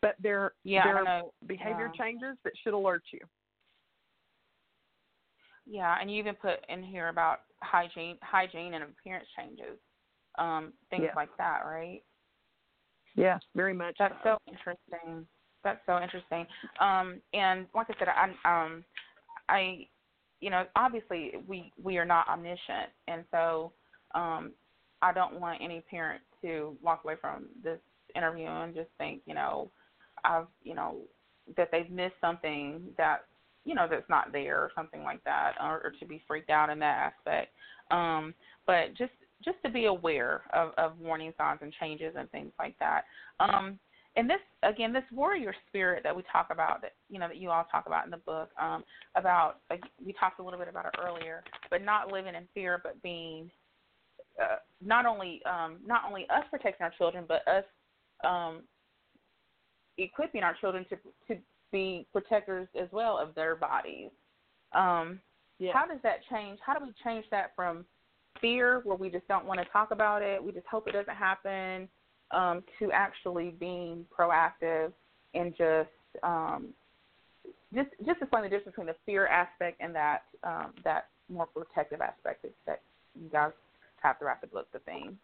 But 0.00 0.16
there, 0.20 0.52
yeah, 0.64 0.84
there 0.84 1.06
are 1.06 1.22
behavior 1.46 1.90
yeah. 1.94 2.04
changes 2.04 2.36
that 2.44 2.52
should 2.62 2.74
alert 2.74 3.02
you. 3.12 3.20
Yeah, 5.66 5.96
and 6.00 6.10
you 6.10 6.18
even 6.18 6.34
put 6.34 6.64
in 6.68 6.82
here 6.82 7.08
about 7.08 7.40
hygiene, 7.62 8.16
hygiene 8.22 8.74
and 8.74 8.84
appearance 8.84 9.28
changes, 9.38 9.78
um, 10.38 10.72
things 10.90 11.06
like 11.14 11.28
that, 11.38 11.60
right? 11.64 12.02
Yes, 13.14 13.40
very 13.54 13.74
much. 13.74 13.94
That's 13.98 14.14
so 14.24 14.38
interesting. 14.48 15.26
That's 15.62 15.80
so 15.86 16.00
interesting. 16.00 16.46
Um, 16.80 17.20
and 17.32 17.66
like 17.74 17.86
I 17.90 17.94
said, 17.98 18.08
I, 18.08 18.64
um, 18.64 18.84
I, 19.48 19.86
you 20.42 20.50
know, 20.50 20.64
obviously 20.76 21.32
we 21.46 21.72
we 21.82 21.96
are 21.96 22.04
not 22.04 22.28
omniscient, 22.28 22.90
and 23.06 23.24
so 23.30 23.72
um, 24.14 24.50
I 25.00 25.12
don't 25.12 25.40
want 25.40 25.62
any 25.62 25.80
parent 25.80 26.20
to 26.42 26.76
walk 26.82 27.02
away 27.04 27.14
from 27.20 27.46
this 27.62 27.78
interview 28.16 28.48
and 28.48 28.74
just 28.74 28.90
think, 28.98 29.22
you 29.24 29.34
know, 29.34 29.70
I've, 30.24 30.48
you 30.64 30.74
know, 30.74 30.96
that 31.56 31.68
they've 31.70 31.90
missed 31.90 32.16
something 32.20 32.82
that, 32.98 33.24
you 33.64 33.74
know, 33.74 33.86
that's 33.88 34.08
not 34.10 34.32
there 34.32 34.58
or 34.58 34.70
something 34.74 35.04
like 35.04 35.22
that, 35.24 35.52
or, 35.60 35.80
or 35.84 35.92
to 36.00 36.06
be 36.06 36.22
freaked 36.26 36.50
out 36.50 36.70
in 36.70 36.80
that 36.80 37.12
aspect. 37.12 37.52
Um, 37.90 38.34
but 38.66 38.94
just 38.98 39.12
just 39.44 39.58
to 39.64 39.70
be 39.70 39.86
aware 39.86 40.42
of, 40.52 40.72
of 40.76 40.98
warning 40.98 41.32
signs 41.38 41.60
and 41.62 41.72
changes 41.80 42.14
and 42.18 42.30
things 42.30 42.52
like 42.58 42.76
that. 42.78 43.02
Um, 43.40 43.78
and 44.16 44.28
this 44.28 44.40
again, 44.62 44.92
this 44.92 45.04
warrior 45.12 45.54
spirit 45.68 46.02
that 46.04 46.14
we 46.14 46.22
talk 46.30 46.48
about, 46.50 46.82
that 46.82 46.92
you 47.08 47.18
know, 47.18 47.28
that 47.28 47.38
you 47.38 47.50
all 47.50 47.64
talk 47.70 47.86
about 47.86 48.04
in 48.04 48.10
the 48.10 48.18
book, 48.18 48.50
um, 48.60 48.84
about 49.16 49.60
like, 49.70 49.82
we 50.04 50.12
talked 50.12 50.38
a 50.38 50.42
little 50.42 50.58
bit 50.58 50.68
about 50.68 50.86
it 50.86 50.94
earlier, 51.02 51.42
but 51.70 51.82
not 51.82 52.12
living 52.12 52.34
in 52.34 52.46
fear, 52.54 52.80
but 52.82 53.00
being 53.02 53.50
uh, 54.40 54.56
not 54.84 55.06
only 55.06 55.40
um, 55.44 55.78
not 55.86 56.02
only 56.06 56.22
us 56.30 56.44
protecting 56.50 56.84
our 56.84 56.92
children, 56.98 57.24
but 57.26 57.46
us 57.48 57.64
um, 58.24 58.62
equipping 59.98 60.42
our 60.42 60.54
children 60.60 60.84
to 60.90 60.96
to 61.28 61.40
be 61.70 62.06
protectors 62.12 62.68
as 62.80 62.88
well 62.92 63.18
of 63.18 63.34
their 63.34 63.56
bodies. 63.56 64.10
Um, 64.72 65.20
yeah. 65.58 65.72
How 65.72 65.86
does 65.86 66.00
that 66.02 66.18
change? 66.30 66.58
How 66.64 66.74
do 66.74 66.84
we 66.84 66.92
change 67.04 67.24
that 67.30 67.52
from 67.54 67.84
fear, 68.40 68.80
where 68.84 68.96
we 68.96 69.08
just 69.10 69.26
don't 69.28 69.46
want 69.46 69.60
to 69.60 69.66
talk 69.66 69.90
about 69.90 70.22
it, 70.22 70.42
we 70.42 70.52
just 70.52 70.66
hope 70.66 70.88
it 70.88 70.92
doesn't 70.92 71.14
happen, 71.14 71.88
um, 72.32 72.62
to 72.78 72.90
actually 72.92 73.54
being 73.58 74.04
proactive 74.16 74.92
and 75.34 75.54
just 75.56 75.88
um, 76.22 76.68
just 77.74 77.88
just 78.06 78.20
explain 78.20 78.42
the 78.42 78.48
difference 78.48 78.74
between 78.76 78.86
the 78.86 78.96
fear 79.06 79.26
aspect 79.26 79.80
and 79.80 79.94
that 79.94 80.22
um, 80.44 80.72
that 80.84 81.08
more 81.28 81.46
protective 81.46 82.00
aspect 82.00 82.44
that 82.66 82.80
you 83.20 83.28
guys 83.30 83.52
have 84.02 84.18
throughout 84.18 84.40
the 84.40 84.46
book, 84.46 84.66
the 84.72 84.78
theme. 84.80 85.18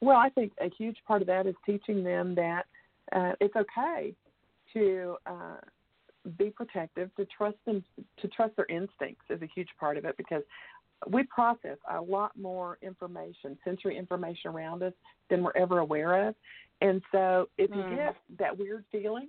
Well, 0.00 0.16
I 0.16 0.28
think 0.28 0.52
a 0.60 0.70
huge 0.76 0.96
part 1.06 1.22
of 1.22 1.28
that 1.28 1.46
is 1.46 1.54
teaching 1.64 2.04
them 2.04 2.34
that 2.34 2.66
uh, 3.12 3.32
it's 3.40 3.54
okay 3.56 4.14
to 4.74 5.16
uh, 5.26 5.56
be 6.38 6.50
protective, 6.50 7.10
to 7.16 7.26
trust 7.26 7.56
them, 7.66 7.82
to 8.20 8.28
trust 8.28 8.56
their 8.56 8.66
instincts 8.66 9.24
is 9.30 9.40
a 9.42 9.48
huge 9.54 9.68
part 9.78 9.96
of 9.96 10.04
it 10.04 10.16
because 10.16 10.42
we 11.08 11.22
process 11.24 11.76
a 11.92 12.00
lot 12.00 12.32
more 12.36 12.78
information, 12.82 13.58
sensory 13.64 13.96
information 13.96 14.50
around 14.50 14.82
us 14.82 14.92
than 15.30 15.42
we're 15.42 15.56
ever 15.56 15.78
aware 15.78 16.28
of. 16.28 16.34
And 16.80 17.02
so 17.12 17.48
if 17.58 17.70
you 17.70 17.82
mm. 17.82 17.96
get 17.96 18.16
that 18.38 18.56
weird 18.56 18.84
feeling, 18.90 19.28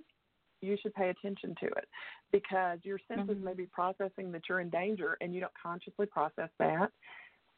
you 0.60 0.76
should 0.82 0.94
pay 0.94 1.10
attention 1.10 1.54
to 1.60 1.66
it 1.66 1.88
because 2.32 2.78
your 2.82 2.98
senses 3.08 3.36
mm-hmm. 3.36 3.44
may 3.44 3.54
be 3.54 3.66
processing 3.66 4.32
that 4.32 4.42
you're 4.48 4.60
in 4.60 4.70
danger 4.70 5.16
and 5.20 5.34
you 5.34 5.40
don't 5.40 5.52
consciously 5.60 6.06
process 6.06 6.48
that. 6.58 6.90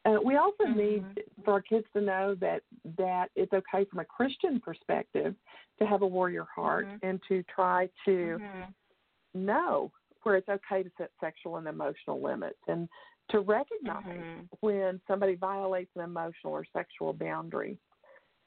Uh, 0.05 0.15
we 0.23 0.37
also 0.37 0.63
mm-hmm. 0.63 0.77
need 0.77 1.03
for 1.43 1.53
our 1.53 1.61
kids 1.61 1.85
to 1.93 2.01
know 2.01 2.35
that 2.39 2.61
that 2.97 3.29
it's 3.35 3.51
okay 3.51 3.85
from 3.89 3.99
a 3.99 4.05
Christian 4.05 4.59
perspective 4.59 5.35
to 5.79 5.85
have 5.85 6.01
a 6.01 6.07
warrior 6.07 6.45
heart 6.53 6.87
mm-hmm. 6.87 7.05
and 7.05 7.19
to 7.27 7.43
try 7.53 7.89
to 8.05 8.37
mm-hmm. 8.39 9.45
know 9.45 9.91
where 10.23 10.35
it's 10.35 10.49
okay 10.49 10.83
to 10.83 10.91
set 10.97 11.11
sexual 11.19 11.57
and 11.57 11.67
emotional 11.67 12.21
limits 12.21 12.59
and 12.67 12.87
to 13.29 13.39
recognize 13.39 14.03
mm-hmm. 14.05 14.41
when 14.61 14.99
somebody 15.07 15.35
violates 15.35 15.91
an 15.95 16.03
emotional 16.03 16.53
or 16.53 16.65
sexual 16.73 17.13
boundary 17.13 17.77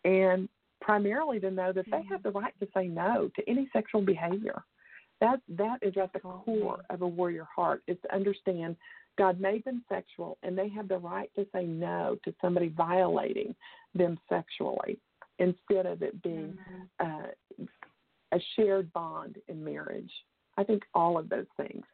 and 0.04 0.48
primarily 0.80 1.38
to 1.38 1.50
know 1.50 1.72
that 1.72 1.84
they 1.90 1.98
mm-hmm. 1.98 2.12
have 2.12 2.22
the 2.22 2.30
right 2.30 2.54
to 2.60 2.68
say 2.74 2.88
no 2.88 3.30
to 3.36 3.48
any 3.48 3.68
sexual 3.72 4.02
behavior 4.02 4.62
that 5.22 5.40
that 5.48 5.78
is 5.82 5.94
at 5.96 6.12
the 6.12 6.18
core 6.18 6.80
of 6.90 7.02
a 7.02 7.06
warrior 7.06 7.46
heart 7.54 7.82
is 7.86 7.96
to 8.02 8.14
understand 8.14 8.74
God 9.16 9.40
made 9.40 9.64
them 9.64 9.84
sexual, 9.88 10.36
and 10.42 10.58
they 10.58 10.68
have 10.70 10.88
the 10.88 10.98
right 10.98 11.30
to 11.36 11.46
say 11.54 11.64
no 11.64 12.16
to 12.24 12.34
somebody 12.40 12.68
violating 12.68 13.54
them 13.94 14.18
sexually 14.28 14.98
instead 15.38 15.86
of 15.86 16.02
it 16.02 16.20
being 16.22 16.58
mm-hmm. 17.00 17.62
uh, 17.64 17.64
a 18.32 18.40
shared 18.56 18.92
bond 18.92 19.36
in 19.48 19.62
marriage. 19.62 20.10
I 20.56 20.64
think 20.64 20.82
all 20.94 21.18
of 21.18 21.28
those 21.28 21.46
things 21.56 21.84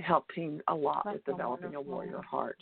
help 0.00 0.26
teens 0.34 0.60
a 0.68 0.74
lot 0.74 1.02
That's 1.04 1.16
with 1.16 1.24
developing 1.24 1.74
a 1.74 1.80
warrior 1.80 2.22
heart. 2.22 2.58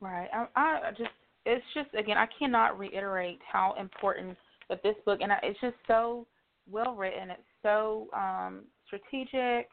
Right. 0.00 0.28
I, 0.32 0.46
I 0.56 0.90
just, 0.90 1.10
it's 1.46 1.64
just, 1.74 1.94
again, 1.94 2.18
I 2.18 2.26
cannot 2.38 2.78
reiterate 2.78 3.40
how 3.50 3.74
important 3.78 4.36
that 4.68 4.82
this 4.82 4.96
book, 5.04 5.20
and 5.22 5.32
it's 5.42 5.60
just 5.60 5.76
so 5.86 6.26
well 6.70 6.94
written. 6.94 7.30
It's 7.30 7.42
so 7.62 8.08
um, 8.14 8.62
strategic 8.86 9.68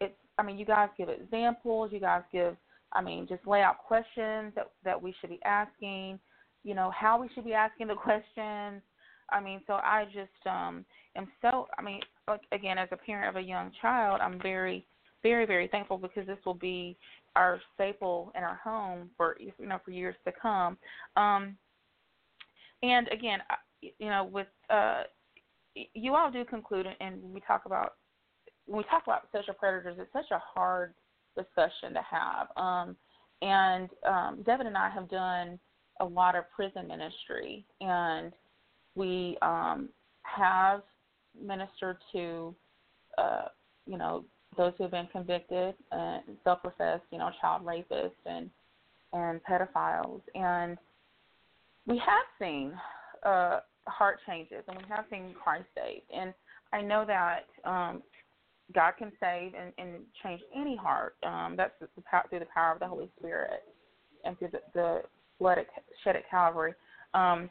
It's, 0.00 0.14
I 0.38 0.42
mean, 0.42 0.58
you 0.58 0.64
guys 0.64 0.88
give 0.96 1.08
examples. 1.08 1.90
You 1.92 2.00
guys 2.00 2.22
give, 2.32 2.56
I 2.92 3.02
mean, 3.02 3.26
just 3.28 3.46
lay 3.46 3.62
out 3.62 3.78
questions 3.78 4.52
that 4.54 4.70
that 4.84 5.00
we 5.00 5.14
should 5.20 5.30
be 5.30 5.40
asking. 5.44 6.18
You 6.64 6.74
know, 6.74 6.90
how 6.96 7.20
we 7.20 7.28
should 7.34 7.44
be 7.44 7.54
asking 7.54 7.88
the 7.88 7.94
questions. 8.02 8.82
I 9.30 9.40
mean, 9.40 9.60
so 9.66 9.74
I 9.74 10.04
just 10.06 10.46
um 10.46 10.84
am 11.16 11.26
so. 11.42 11.68
I 11.78 11.82
mean, 11.82 12.00
like 12.28 12.42
again, 12.52 12.78
as 12.78 12.88
a 12.92 12.96
parent 12.96 13.36
of 13.36 13.42
a 13.42 13.46
young 13.46 13.72
child, 13.80 14.20
I'm 14.20 14.40
very, 14.40 14.86
very, 15.22 15.46
very 15.46 15.68
thankful 15.68 15.98
because 15.98 16.26
this 16.26 16.38
will 16.44 16.54
be 16.54 16.96
our 17.34 17.60
staple 17.74 18.32
in 18.36 18.42
our 18.42 18.58
home 18.62 19.10
for 19.16 19.36
you 19.38 19.52
know 19.60 19.78
for 19.84 19.90
years 19.90 20.14
to 20.24 20.32
come. 20.40 20.78
Um, 21.16 21.56
and 22.82 23.08
again, 23.08 23.40
you 23.80 24.08
know, 24.08 24.24
with 24.24 24.46
uh, 24.70 25.02
you 25.74 26.14
all 26.14 26.30
do 26.30 26.44
conclude, 26.44 26.86
and 27.00 27.22
we 27.22 27.40
talk 27.40 27.62
about 27.66 27.94
when 28.66 28.78
we 28.78 28.84
talk 28.84 29.02
about 29.06 29.28
social 29.34 29.54
predators, 29.54 29.96
it's 29.98 30.12
such 30.12 30.30
a 30.30 30.40
hard 30.54 30.94
discussion 31.36 31.94
to 31.94 32.02
have. 32.02 32.48
Um, 32.56 32.96
and 33.42 33.90
um, 34.06 34.42
Devin 34.44 34.66
and 34.66 34.76
I 34.76 34.90
have 34.90 35.08
done 35.10 35.58
a 36.00 36.04
lot 36.04 36.34
of 36.34 36.44
prison 36.54 36.88
ministry, 36.88 37.64
and 37.80 38.32
we 38.94 39.36
um, 39.42 39.90
have 40.22 40.82
ministered 41.40 41.98
to, 42.12 42.54
uh, 43.18 43.46
you 43.86 43.98
know, 43.98 44.24
those 44.56 44.72
who 44.76 44.84
have 44.84 44.92
been 44.92 45.08
convicted 45.12 45.74
and 45.92 46.22
self-professed, 46.44 47.04
you 47.10 47.18
know, 47.18 47.30
child 47.40 47.64
rapists 47.64 48.10
and 48.24 48.50
and 49.12 49.40
pedophiles, 49.44 50.20
and 50.34 50.76
we 51.86 51.96
have 51.98 52.26
seen 52.38 52.72
uh, 53.24 53.60
heart 53.86 54.18
changes, 54.26 54.64
and 54.68 54.76
we 54.76 54.84
have 54.88 55.04
seen 55.10 55.34
Christ 55.42 55.66
saved, 55.76 56.06
and 56.14 56.34
I 56.72 56.82
know 56.82 57.04
that 57.06 57.46
um, 57.64 58.02
God 58.74 58.92
can 58.98 59.12
save 59.20 59.52
and, 59.54 59.72
and 59.78 60.02
change 60.22 60.40
any 60.54 60.76
heart. 60.76 61.16
Um, 61.24 61.54
that's 61.56 61.72
the, 61.80 61.88
the 61.96 62.02
through 62.28 62.40
the 62.40 62.46
power 62.52 62.72
of 62.72 62.80
the 62.80 62.86
Holy 62.86 63.08
Spirit 63.18 63.62
and 64.24 64.38
through 64.38 64.48
the, 64.52 64.60
the 64.74 65.02
blood 65.38 65.58
shed 66.02 66.16
at 66.16 66.28
Calvary. 66.28 66.74
Um, 67.14 67.48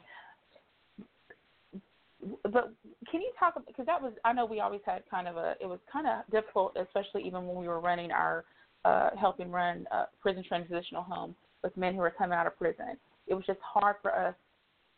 but 2.42 2.72
can 3.10 3.20
you 3.20 3.30
talk 3.38 3.54
because 3.66 3.86
that 3.86 4.00
was 4.00 4.12
I 4.24 4.32
know 4.32 4.46
we 4.46 4.60
always 4.60 4.80
had 4.84 5.02
kind 5.10 5.28
of 5.28 5.36
a 5.36 5.54
it 5.60 5.66
was 5.66 5.78
kind 5.92 6.06
of 6.06 6.24
difficult, 6.30 6.76
especially 6.80 7.22
even 7.26 7.46
when 7.46 7.56
we 7.56 7.68
were 7.68 7.80
running 7.80 8.10
our 8.10 8.44
uh, 8.84 9.10
helping 9.18 9.50
run 9.50 9.86
a 9.90 10.04
prison 10.20 10.44
transitional 10.46 11.02
home 11.02 11.34
with 11.62 11.76
men 11.76 11.94
who 11.94 12.00
were 12.00 12.10
coming 12.16 12.36
out 12.38 12.46
of 12.46 12.56
prison. 12.56 12.96
It 13.26 13.34
was 13.34 13.44
just 13.46 13.58
hard 13.60 13.96
for 14.02 14.14
us 14.14 14.34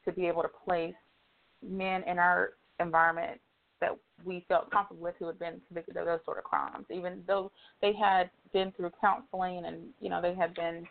to 0.04 0.12
be 0.12 0.26
able 0.26 0.42
to 0.42 0.50
place 0.64 0.94
men 1.66 2.02
in 2.04 2.18
our 2.18 2.50
environment 2.80 3.40
that 3.80 3.90
we 4.24 4.44
felt 4.48 4.70
comfortable 4.70 5.02
with 5.02 5.14
who 5.18 5.26
had 5.26 5.38
been 5.38 5.60
convicted 5.66 5.96
of 5.96 6.06
those 6.06 6.20
sort 6.24 6.38
of 6.38 6.44
crimes, 6.44 6.84
even 6.90 7.22
though 7.26 7.50
they 7.80 7.92
had 7.92 8.30
been 8.52 8.72
through 8.72 8.90
counseling 9.00 9.64
and 9.64 9.88
you 10.00 10.10
know 10.10 10.20
they 10.20 10.34
had 10.34 10.54
been 10.54 10.86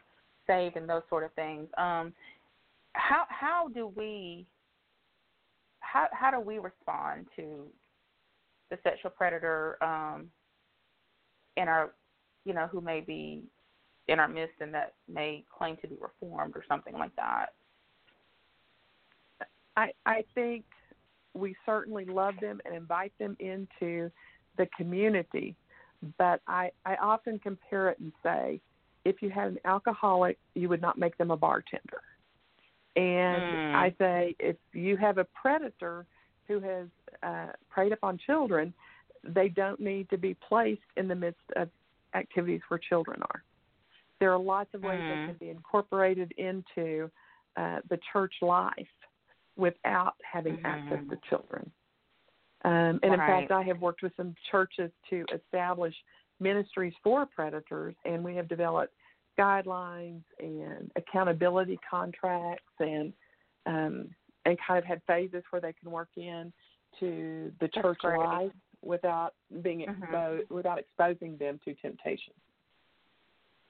saved 0.45 0.77
and 0.77 0.89
those 0.89 1.03
sort 1.09 1.23
of 1.23 1.33
things. 1.33 1.67
Um, 1.77 2.13
how 2.93 3.25
how 3.29 3.67
do 3.67 3.91
we 3.95 4.45
how 5.91 6.07
how 6.11 6.31
do 6.31 6.39
we 6.39 6.59
respond 6.59 7.27
to 7.35 7.67
the 8.69 8.77
sexual 8.83 9.11
predator 9.11 9.81
um, 9.81 10.29
in 11.55 11.67
our 11.67 11.93
you 12.45 12.53
know 12.53 12.67
who 12.67 12.81
may 12.81 12.99
be 12.99 13.43
in 14.07 14.19
our 14.19 14.27
midst 14.27 14.55
and 14.61 14.73
that 14.73 14.93
may 15.07 15.43
claim 15.57 15.77
to 15.81 15.87
be 15.87 15.95
reformed 15.99 16.55
or 16.55 16.63
something 16.67 16.93
like 16.93 17.15
that? 17.15 17.47
I 19.75 19.91
I 20.05 20.23
think 20.35 20.65
we 21.33 21.55
certainly 21.65 22.05
love 22.05 22.35
them 22.41 22.59
and 22.65 22.75
invite 22.75 23.13
them 23.19 23.37
into 23.39 24.11
the 24.57 24.67
community, 24.75 25.55
but 26.17 26.41
I 26.47 26.71
I 26.85 26.95
often 26.95 27.39
compare 27.39 27.89
it 27.89 27.99
and 27.99 28.11
say, 28.23 28.59
if 29.05 29.21
you 29.21 29.29
had 29.29 29.47
an 29.47 29.59
alcoholic, 29.63 30.37
you 30.53 30.67
would 30.67 30.81
not 30.81 30.97
make 30.97 31.17
them 31.17 31.31
a 31.31 31.37
bartender. 31.37 32.01
And 32.97 33.41
mm. 33.41 33.75
I 33.75 33.93
say, 33.99 34.35
if 34.39 34.57
you 34.73 34.97
have 34.97 35.19
a 35.19 35.27
predator 35.39 36.05
who 36.47 36.59
has 36.59 36.87
uh, 37.21 37.51
preyed 37.69 37.91
upon 37.91 38.17
children, 38.25 38.73
they 39.23 39.49
don't 39.49 39.79
need 39.79 40.09
to 40.09 40.17
be 40.17 40.33
placed 40.33 40.81
in 40.97 41.07
the 41.07 41.15
midst 41.15 41.39
of 41.55 41.69
activities 42.15 42.61
where 42.69 42.79
children 42.79 43.21
are. 43.21 43.43
There 44.19 44.33
are 44.33 44.39
lots 44.39 44.69
of 44.73 44.81
ways 44.81 44.99
mm. 44.99 45.09
that 45.09 45.27
can 45.27 45.37
be 45.39 45.51
incorporated 45.51 46.33
into 46.37 47.11
uh, 47.55 47.77
the 47.89 47.99
church 48.11 48.33
life 48.41 48.73
without 49.57 50.15
having 50.29 50.57
mm-hmm. 50.57 50.65
access 50.65 50.99
to 51.11 51.17
children. 51.29 51.69
Um, 52.65 52.99
and 53.03 53.13
in 53.13 53.19
right. 53.19 53.41
fact, 53.41 53.51
I 53.51 53.61
have 53.61 53.79
worked 53.79 54.01
with 54.01 54.13
some 54.17 54.33
churches 54.49 54.91
to 55.11 55.23
establish 55.33 55.93
ministries 56.39 56.93
for 57.03 57.27
predators, 57.27 57.95
and 58.05 58.23
we 58.23 58.35
have 58.35 58.47
developed 58.47 58.93
guidelines 59.39 60.23
and 60.39 60.91
accountability 60.95 61.79
contracts 61.89 62.73
and 62.79 63.13
um, 63.65 64.09
and 64.45 64.57
kind 64.65 64.79
of 64.79 64.85
had 64.85 65.01
phases 65.05 65.43
where 65.49 65.61
they 65.61 65.73
can 65.73 65.91
work 65.91 66.09
in 66.15 66.51
to 66.99 67.51
the 67.59 67.67
church 67.67 67.99
life 68.03 68.51
without 68.83 69.33
being 69.61 69.79
mm-hmm. 69.79 70.03
exposed 70.03 70.49
without 70.49 70.79
exposing 70.79 71.37
them 71.37 71.59
to 71.65 71.73
temptation. 71.75 72.33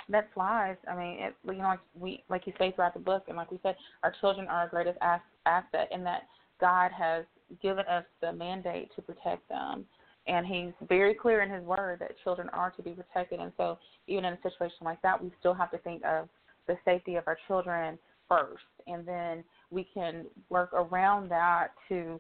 That's 0.10 0.34
wise. 0.36 0.78
I 0.90 0.96
mean, 0.96 1.20
it, 1.20 1.36
you 1.46 1.54
know, 1.54 1.64
like 1.64 1.80
we, 2.00 2.24
like 2.30 2.48
you 2.48 2.54
say 2.58 2.72
throughout 2.72 2.94
the 2.94 3.00
book, 3.00 3.26
and 3.28 3.36
like 3.36 3.52
we 3.52 3.60
said, 3.62 3.76
our 4.04 4.14
children 4.22 4.48
are 4.48 4.62
our 4.62 4.70
greatest 4.70 4.98
asset, 5.02 5.90
in 5.92 6.04
that 6.06 6.24
God 6.62 6.92
has 6.98 7.26
given 7.62 7.86
us 7.88 8.06
the 8.22 8.32
mandate 8.32 8.90
to 8.96 9.02
protect 9.02 9.48
them, 9.50 9.86
and 10.28 10.46
He's 10.46 10.74
very 10.88 11.14
clear 11.14 11.42
in 11.42 11.50
His 11.50 11.64
Word 11.64 12.00
that 12.00 12.12
children 12.24 12.50
are 12.50 12.72
to 12.72 12.82
be 12.82 12.92
protected. 12.92 13.40
And 13.40 13.52
so, 13.58 13.78
even 14.08 14.26
in 14.26 14.34
a 14.34 14.42
situation 14.42 14.80
like 14.84 15.02
that, 15.02 15.22
we 15.22 15.32
still 15.40 15.54
have 15.54 15.72
to 15.72 15.78
think 15.80 16.04
of 16.06 16.30
the 16.68 16.78
safety 16.86 17.16
of 17.16 17.24
our 17.28 17.38
children 17.48 17.98
first, 18.28 18.64
and 18.88 19.08
then 19.08 19.44
we 19.72 19.88
can 19.94 20.26
work 20.50 20.74
around 20.74 21.30
that 21.30 21.70
to 21.90 22.20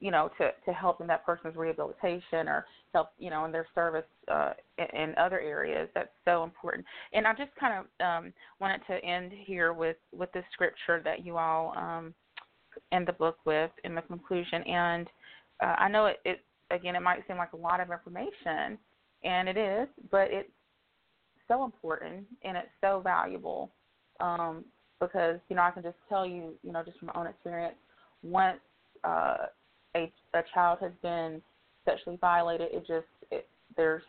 you 0.00 0.10
know 0.10 0.30
to 0.38 0.50
to 0.64 0.72
help 0.72 1.00
in 1.00 1.06
that 1.06 1.24
person's 1.24 1.56
rehabilitation 1.56 2.48
or 2.48 2.66
help 2.92 3.10
you 3.18 3.30
know 3.30 3.44
in 3.44 3.52
their 3.52 3.66
service 3.74 4.04
uh, 4.28 4.52
in, 4.94 5.14
other 5.18 5.40
areas. 5.40 5.88
That's 5.94 6.10
so 6.24 6.44
important. 6.44 6.84
And 7.12 7.26
i 7.26 7.32
just 7.32 7.54
kind 7.58 7.84
of 7.84 8.06
um, 8.06 8.32
wanted 8.60 8.80
to 8.88 9.04
end 9.04 9.32
here 9.32 9.72
with 9.72 9.96
with 10.12 10.30
the 10.32 10.42
scripture 10.52 11.00
that 11.04 11.24
you 11.24 11.36
all 11.36 11.76
um, 11.76 12.14
end 12.92 13.08
the 13.08 13.12
book 13.12 13.38
with 13.44 13.70
in 13.84 13.94
the 13.94 14.02
conclusion. 14.02 14.62
And 14.62 15.08
uh, 15.62 15.74
i 15.78 15.88
know 15.88 16.06
it, 16.06 16.18
it 16.24 16.40
again 16.70 16.96
it 16.96 17.02
might 17.02 17.26
seem 17.26 17.36
like 17.36 17.52
a 17.52 17.56
lot 17.56 17.80
of 17.80 17.90
information 17.90 18.78
and 19.24 19.48
it 19.48 19.56
is 19.56 19.88
but 20.10 20.28
it's 20.30 20.50
so 21.48 21.64
important 21.64 22.26
and 22.42 22.56
it's 22.56 22.68
so 22.80 23.00
valuable 23.02 23.70
um, 24.20 24.64
because 25.00 25.38
you 25.48 25.56
know 25.56 25.62
I 25.62 25.70
can 25.70 25.82
just 25.82 25.96
tell 26.08 26.26
you, 26.26 26.54
you 26.62 26.72
know, 26.72 26.82
just 26.84 26.98
from 26.98 27.10
my 27.14 27.20
own 27.20 27.26
experience, 27.26 27.76
once 28.22 28.58
uh, 29.04 29.46
a 29.96 30.12
a 30.34 30.42
child 30.54 30.78
has 30.80 30.92
been 31.02 31.40
sexually 31.84 32.18
violated, 32.20 32.68
it 32.72 32.86
just 32.86 33.06
it, 33.30 33.46
there's 33.76 34.02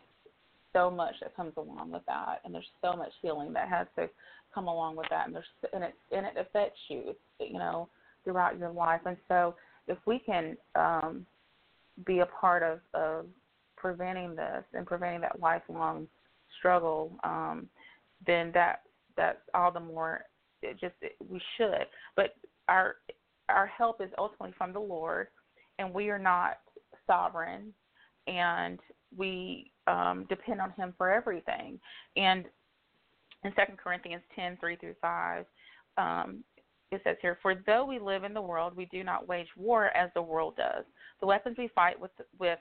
so 0.72 0.90
much 0.90 1.14
that 1.20 1.34
comes 1.34 1.52
along 1.56 1.90
with 1.90 2.02
that, 2.06 2.40
and 2.44 2.54
there's 2.54 2.70
so 2.82 2.92
much 2.96 3.12
healing 3.22 3.52
that 3.52 3.68
has 3.68 3.86
to 3.96 4.08
come 4.54 4.68
along 4.68 4.96
with 4.96 5.06
that, 5.10 5.26
and 5.26 5.34
there's 5.34 5.44
and 5.72 5.84
it 5.84 5.94
and 6.12 6.26
it 6.26 6.34
affects 6.38 6.78
you, 6.88 7.14
you 7.38 7.58
know, 7.58 7.88
throughout 8.24 8.58
your 8.58 8.70
life, 8.70 9.00
and 9.06 9.16
so 9.28 9.54
if 9.86 9.98
we 10.06 10.18
can 10.18 10.56
um, 10.74 11.26
be 12.04 12.20
a 12.20 12.26
part 12.26 12.62
of 12.62 12.80
of 12.94 13.26
preventing 13.76 14.34
this 14.34 14.64
and 14.74 14.86
preventing 14.86 15.20
that 15.22 15.40
lifelong 15.40 16.06
struggle, 16.58 17.12
um, 17.24 17.68
then 18.26 18.50
that 18.52 18.82
that's 19.16 19.40
all 19.54 19.72
the 19.72 19.80
more 19.80 20.24
it 20.62 20.78
just 20.80 20.94
it, 21.00 21.16
we 21.28 21.40
should. 21.56 21.86
But 22.16 22.34
our 22.68 22.96
our 23.48 23.66
help 23.66 24.00
is 24.00 24.10
ultimately 24.18 24.54
from 24.56 24.72
the 24.72 24.80
Lord, 24.80 25.28
and 25.78 25.92
we 25.92 26.10
are 26.10 26.18
not 26.18 26.58
sovereign, 27.06 27.72
and 28.26 28.78
we 29.16 29.72
um, 29.86 30.26
depend 30.28 30.60
on 30.60 30.72
Him 30.76 30.94
for 30.96 31.10
everything. 31.10 31.80
And 32.16 32.44
in 33.44 33.52
Second 33.56 33.78
Corinthians 33.78 34.22
ten 34.34 34.56
three 34.60 34.76
through 34.76 34.94
five, 35.00 35.46
um, 35.96 36.44
it 36.90 37.00
says 37.04 37.16
here, 37.22 37.38
"For 37.42 37.54
though 37.54 37.84
we 37.84 37.98
live 37.98 38.24
in 38.24 38.34
the 38.34 38.42
world, 38.42 38.76
we 38.76 38.86
do 38.86 39.04
not 39.04 39.28
wage 39.28 39.48
war 39.56 39.86
as 39.96 40.10
the 40.14 40.22
world 40.22 40.56
does. 40.56 40.84
The 41.20 41.26
weapons 41.26 41.56
we 41.58 41.68
fight 41.68 41.98
with 41.98 42.10
with 42.38 42.58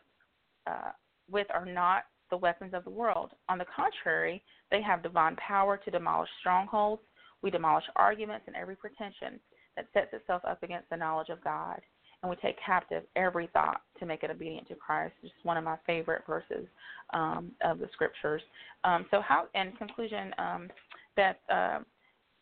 uh, 0.67 0.91
with 1.29 1.47
are 1.51 1.65
not 1.65 2.05
the 2.29 2.37
weapons 2.37 2.73
of 2.73 2.83
the 2.83 2.89
world. 2.89 3.31
On 3.47 3.57
the 3.57 3.65
contrary, 3.75 4.43
they 4.71 4.81
have 4.81 5.03
divine 5.03 5.35
power 5.35 5.77
to 5.77 5.91
demolish 5.91 6.29
strongholds. 6.39 7.01
We 7.41 7.49
demolish 7.49 7.85
arguments 7.95 8.45
and 8.47 8.55
every 8.55 8.75
pretension 8.75 9.39
that 9.75 9.87
sets 9.93 10.13
itself 10.13 10.43
up 10.45 10.61
against 10.61 10.89
the 10.89 10.97
knowledge 10.97 11.29
of 11.29 11.43
God. 11.43 11.79
And 12.21 12.29
we 12.29 12.35
take 12.35 12.57
captive 12.63 13.03
every 13.15 13.47
thought 13.53 13.81
to 13.99 14.05
make 14.05 14.23
it 14.23 14.31
obedient 14.31 14.67
to 14.67 14.75
Christ. 14.75 15.13
Just 15.21 15.33
one 15.43 15.55
of 15.55 15.63
my 15.63 15.77
favorite 15.87 16.23
verses 16.27 16.67
um, 17.13 17.51
of 17.63 17.79
the 17.79 17.87
scriptures. 17.93 18.41
Um, 18.83 19.05
so, 19.09 19.21
how, 19.21 19.45
in 19.55 19.71
conclusion, 19.77 20.33
um, 20.37 20.69
that 21.15 21.39
uh, 21.49 21.79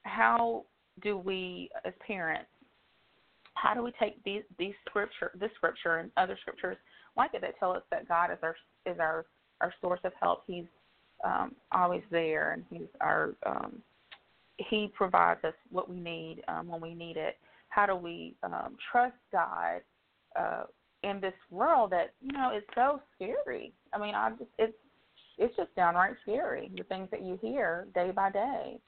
how 0.01 0.65
do 1.01 1.17
we, 1.17 1.69
as 1.85 1.93
parents, 2.05 2.49
how 3.53 3.73
do 3.73 3.81
we 3.83 3.91
take 3.99 4.23
these 4.23 4.43
these 4.59 4.73
scripture, 4.87 5.31
this 5.39 5.49
scripture, 5.55 5.97
and 5.97 6.11
other 6.17 6.37
scriptures 6.41 6.77
like 7.15 7.33
it 7.33 7.41
that 7.41 7.57
tell 7.59 7.71
us 7.71 7.81
that 7.91 8.07
God 8.07 8.31
is 8.31 8.37
our 8.43 8.55
is 8.85 8.99
our 8.99 9.25
our 9.61 9.73
source 9.81 9.99
of 10.03 10.13
help. 10.19 10.43
He's 10.45 10.65
um, 11.23 11.55
always 11.71 12.03
there, 12.11 12.51
and 12.51 12.63
He's 12.69 12.87
our 13.01 13.33
um, 13.45 13.81
he 14.57 14.91
provides 14.95 15.43
us 15.43 15.53
what 15.71 15.89
we 15.89 15.99
need 15.99 16.43
um, 16.47 16.67
when 16.67 16.81
we 16.81 16.93
need 16.93 17.17
it. 17.17 17.37
How 17.69 17.85
do 17.85 17.95
we 17.95 18.35
um, 18.43 18.75
trust 18.91 19.15
God 19.31 19.81
uh, 20.39 20.63
in 21.03 21.19
this 21.19 21.33
world 21.51 21.91
that 21.91 22.13
you 22.21 22.31
know 22.31 22.55
is 22.55 22.63
so 22.75 23.01
scary? 23.15 23.73
I 23.93 23.99
mean, 23.99 24.15
I 24.15 24.31
just 24.31 24.51
it's 24.57 24.73
it's 25.37 25.55
just 25.55 25.75
downright 25.75 26.15
scary 26.23 26.71
the 26.75 26.83
things 26.83 27.09
that 27.11 27.23
you 27.23 27.37
hear 27.41 27.87
day 27.93 28.11
by 28.11 28.31
day. 28.31 28.79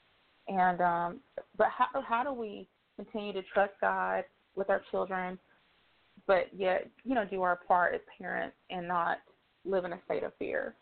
And 0.49 0.81
um, 0.81 1.19
but 1.57 1.67
how 1.69 2.01
how 2.01 2.23
do 2.23 2.33
we 2.33 2.67
continue 2.95 3.33
to 3.33 3.43
trust 3.53 3.73
God 3.79 4.23
with 4.55 4.69
our 4.69 4.81
children, 4.91 5.37
but 6.27 6.47
yet 6.55 6.89
you 7.03 7.13
know 7.15 7.23
do 7.23 7.43
our 7.43 7.55
part 7.55 7.93
as 7.93 8.01
parents 8.19 8.55
and 8.69 8.87
not 8.87 9.17
live 9.63 9.85
in 9.85 9.93
a 9.93 9.99
state 10.05 10.23
of 10.23 10.33
fear? 10.39 10.73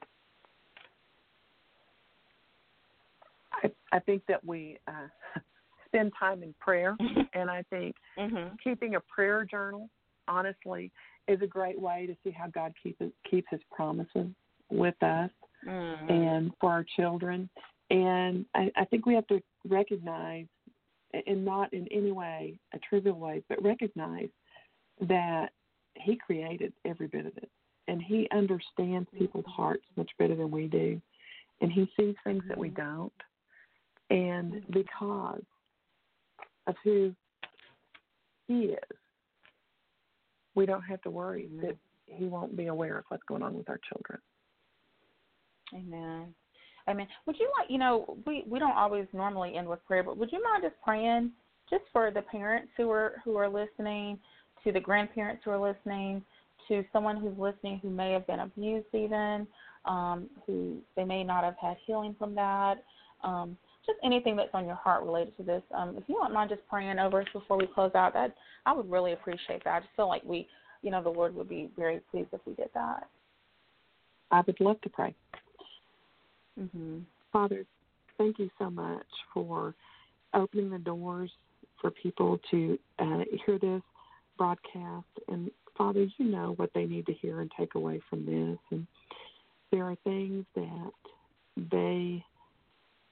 I, 3.64 3.72
I 3.92 4.00
think 4.00 4.24
that 4.28 4.44
we 4.46 4.78
uh, 4.88 5.08
spend 5.86 6.14
time 6.18 6.44
in 6.44 6.54
prayer, 6.60 6.96
and 7.34 7.50
I 7.50 7.64
think 7.70 7.96
mm-hmm. 8.18 8.56
keeping 8.64 8.96
a 8.96 9.02
prayer 9.02 9.44
journal, 9.44 9.90
honestly, 10.30 10.92
is 11.28 11.42
a 11.42 11.48
great 11.48 11.80
way 11.80 12.08
to 12.08 12.16
see 12.24 12.32
how 12.32 12.48
God 12.48 12.74
keeps 12.82 13.02
keeps 13.30 13.48
His 13.52 13.62
promises 13.70 14.28
with 14.70 15.02
us 15.04 15.30
mm-hmm. 15.68 16.10
and 16.10 16.52
for 16.62 16.72
our 16.72 16.86
children. 16.96 17.50
And 17.90 18.46
I, 18.54 18.72
I 18.76 18.86
think 18.86 19.06
we 19.06 19.14
have 19.16 19.28
to 19.28 19.42
recognize, 19.68 20.46
and 21.26 21.46
not 21.46 21.74
in 21.74 21.88
any 21.92 22.12
way 22.12 22.60
a 22.74 22.80
trivial 22.80 23.18
way, 23.18 23.44
but 23.48 23.64
recognize 23.64 24.30
that 25.02 25.50
He 25.96 26.18
created 26.18 26.74
every 26.86 27.08
bit 27.08 27.26
of 27.26 27.38
it, 27.38 27.50
and 27.88 28.02
He 28.02 28.28
understands 28.32 29.08
people's 29.18 29.46
hearts 29.48 29.86
much 29.96 30.12
better 30.20 30.36
than 30.36 30.52
we 30.52 30.68
do, 30.68 31.02
and 31.62 31.72
He 31.72 31.90
sees 31.98 32.16
things 32.24 32.44
that 32.48 32.58
we 32.58 32.70
Mm-hmm. 32.70 32.82
don't 32.82 33.14
and 34.10 34.64
because 34.72 35.44
of 36.66 36.76
who 36.84 37.14
he 38.48 38.54
is, 38.54 38.98
we 40.56 40.66
don't 40.66 40.82
have 40.84 41.02
to 41.02 41.10
worry 41.10 41.50
mm-hmm. 41.52 41.66
that 41.66 41.78
he 42.06 42.26
won't 42.26 42.56
be 42.56 42.68
aware 42.68 42.98
of 42.98 43.06
what's 43.10 43.24
going 43.28 43.44
on 43.44 43.54
with 43.54 43.70
our 43.70 43.80
children. 43.90 44.20
Amen. 45.74 46.34
Amen. 46.88 47.08
Would 47.26 47.38
you 47.40 47.50
like, 47.60 47.70
you 47.70 47.78
know, 47.78 48.18
we 48.26 48.46
we 48.48 48.60
don't 48.60 48.78
always 48.78 49.08
normally 49.14 49.56
end 49.56 49.68
with 49.68 49.86
prayer, 49.86 50.04
but 50.04 50.18
would 50.18 50.32
you 50.32 50.42
mind 50.44 50.64
just 50.64 50.76
praying 50.84 51.32
just 51.70 51.84
for 51.92 52.12
the 52.12 52.22
parents 52.22 52.70
who 52.78 52.90
are 52.90 53.22
who 53.26 53.36
are 53.36 53.50
listening, 53.50 54.20
to 54.64 54.72
the 54.72 54.80
grandparents 54.80 55.42
who 55.44 55.52
are 55.52 55.60
listening, 55.60 56.24
to 56.68 56.84
someone 56.94 57.18
who's 57.18 57.38
listening 57.38 57.80
who 57.82 57.90
may 57.90 58.12
have 58.12 58.26
been 58.28 58.40
abused, 58.40 58.88
even 58.94 59.48
um, 59.86 60.30
who 60.46 60.78
they 60.96 61.04
may 61.04 61.24
not 61.24 61.44
have 61.44 61.56
had 61.62 61.78
healing 61.86 62.16
from 62.18 62.36
that. 62.36 62.76
Um, 63.24 63.58
just 63.86 64.00
anything 64.04 64.36
that's 64.36 64.50
on 64.54 64.66
your 64.66 64.76
heart 64.76 65.04
related 65.04 65.36
to 65.38 65.44
this. 65.44 65.64
Um, 65.74 65.96
if 65.98 66.04
you 66.08 66.16
don't 66.16 66.34
mind 66.34 66.50
just 66.50 66.68
praying 66.70 67.00
over 67.00 67.22
us 67.22 67.28
before 67.34 67.58
we 67.58 67.68
close 67.68 67.92
out, 67.96 68.14
that 68.14 68.36
I 68.66 68.74
would 68.74 68.90
really 68.90 69.14
appreciate 69.14 69.64
that. 69.64 69.74
I 69.74 69.80
just 69.80 69.96
feel 69.96 70.08
like 70.08 70.24
we, 70.26 70.48
you 70.82 70.92
know, 70.92 71.02
the 71.02 71.10
Lord 71.10 71.34
would 71.36 71.50
be 71.50 71.70
very 71.78 72.02
pleased 72.12 72.30
if 72.34 72.42
we 72.46 72.54
did 72.54 72.70
that. 72.74 73.08
I 74.30 74.44
would 74.46 74.60
love 74.60 74.80
to 74.82 74.90
pray. 74.90 75.16
Mm-hmm. 76.60 77.00
Father, 77.32 77.66
thank 78.18 78.40
you 78.40 78.50
so 78.58 78.70
much 78.70 79.06
for 79.34 79.74
opening 80.34 80.70
the 80.70 80.80
doors 80.80 81.32
for 81.82 81.92
people 81.92 82.40
to 82.52 82.80
uh, 83.00 83.20
hear 83.46 83.60
this 83.60 83.82
broadcast. 84.38 85.06
And 85.28 85.52
Father, 85.78 86.08
you 86.18 86.26
know 86.26 86.54
what 86.58 86.72
they 86.74 86.86
need 86.86 87.06
to 87.06 87.14
hear 87.14 87.42
and 87.42 87.52
take 87.58 87.76
away 87.76 88.02
from 88.10 88.26
this. 88.26 88.58
And 88.72 88.88
there 89.72 89.84
are 89.84 89.96
things 90.04 90.46
that 90.56 90.92
they 91.72 92.24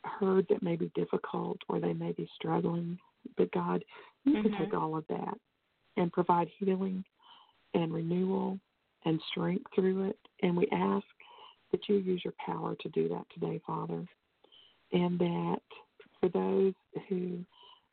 heard 0.03 0.45
that 0.49 0.63
may 0.63 0.76
be 0.76 0.91
difficult 0.95 1.57
or 1.67 1.80
they 1.80 1.93
may 1.93 2.11
be 2.11 2.27
struggling. 2.35 2.97
But 3.38 3.51
God, 3.51 3.84
you 4.23 4.34
mm-hmm. 4.34 4.49
can 4.49 4.65
take 4.65 4.73
all 4.73 4.97
of 4.97 5.05
that 5.09 5.38
and 5.97 6.11
provide 6.11 6.47
healing 6.59 7.03
and 7.73 7.93
renewal 7.93 8.59
and 9.05 9.19
strength 9.31 9.65
through 9.76 10.09
it. 10.09 10.19
And 10.41 10.55
we 10.55 10.67
ask 10.72 11.05
that 11.76 11.89
you 11.89 11.99
use 11.99 12.22
your 12.23 12.34
power 12.45 12.76
to 12.80 12.89
do 12.89 13.10
that 13.10 13.26
today, 13.34 13.60
Father. 13.68 14.06
And 14.93 15.19
that 15.19 15.61
for 16.19 16.30
those 16.30 16.73
who 17.10 17.39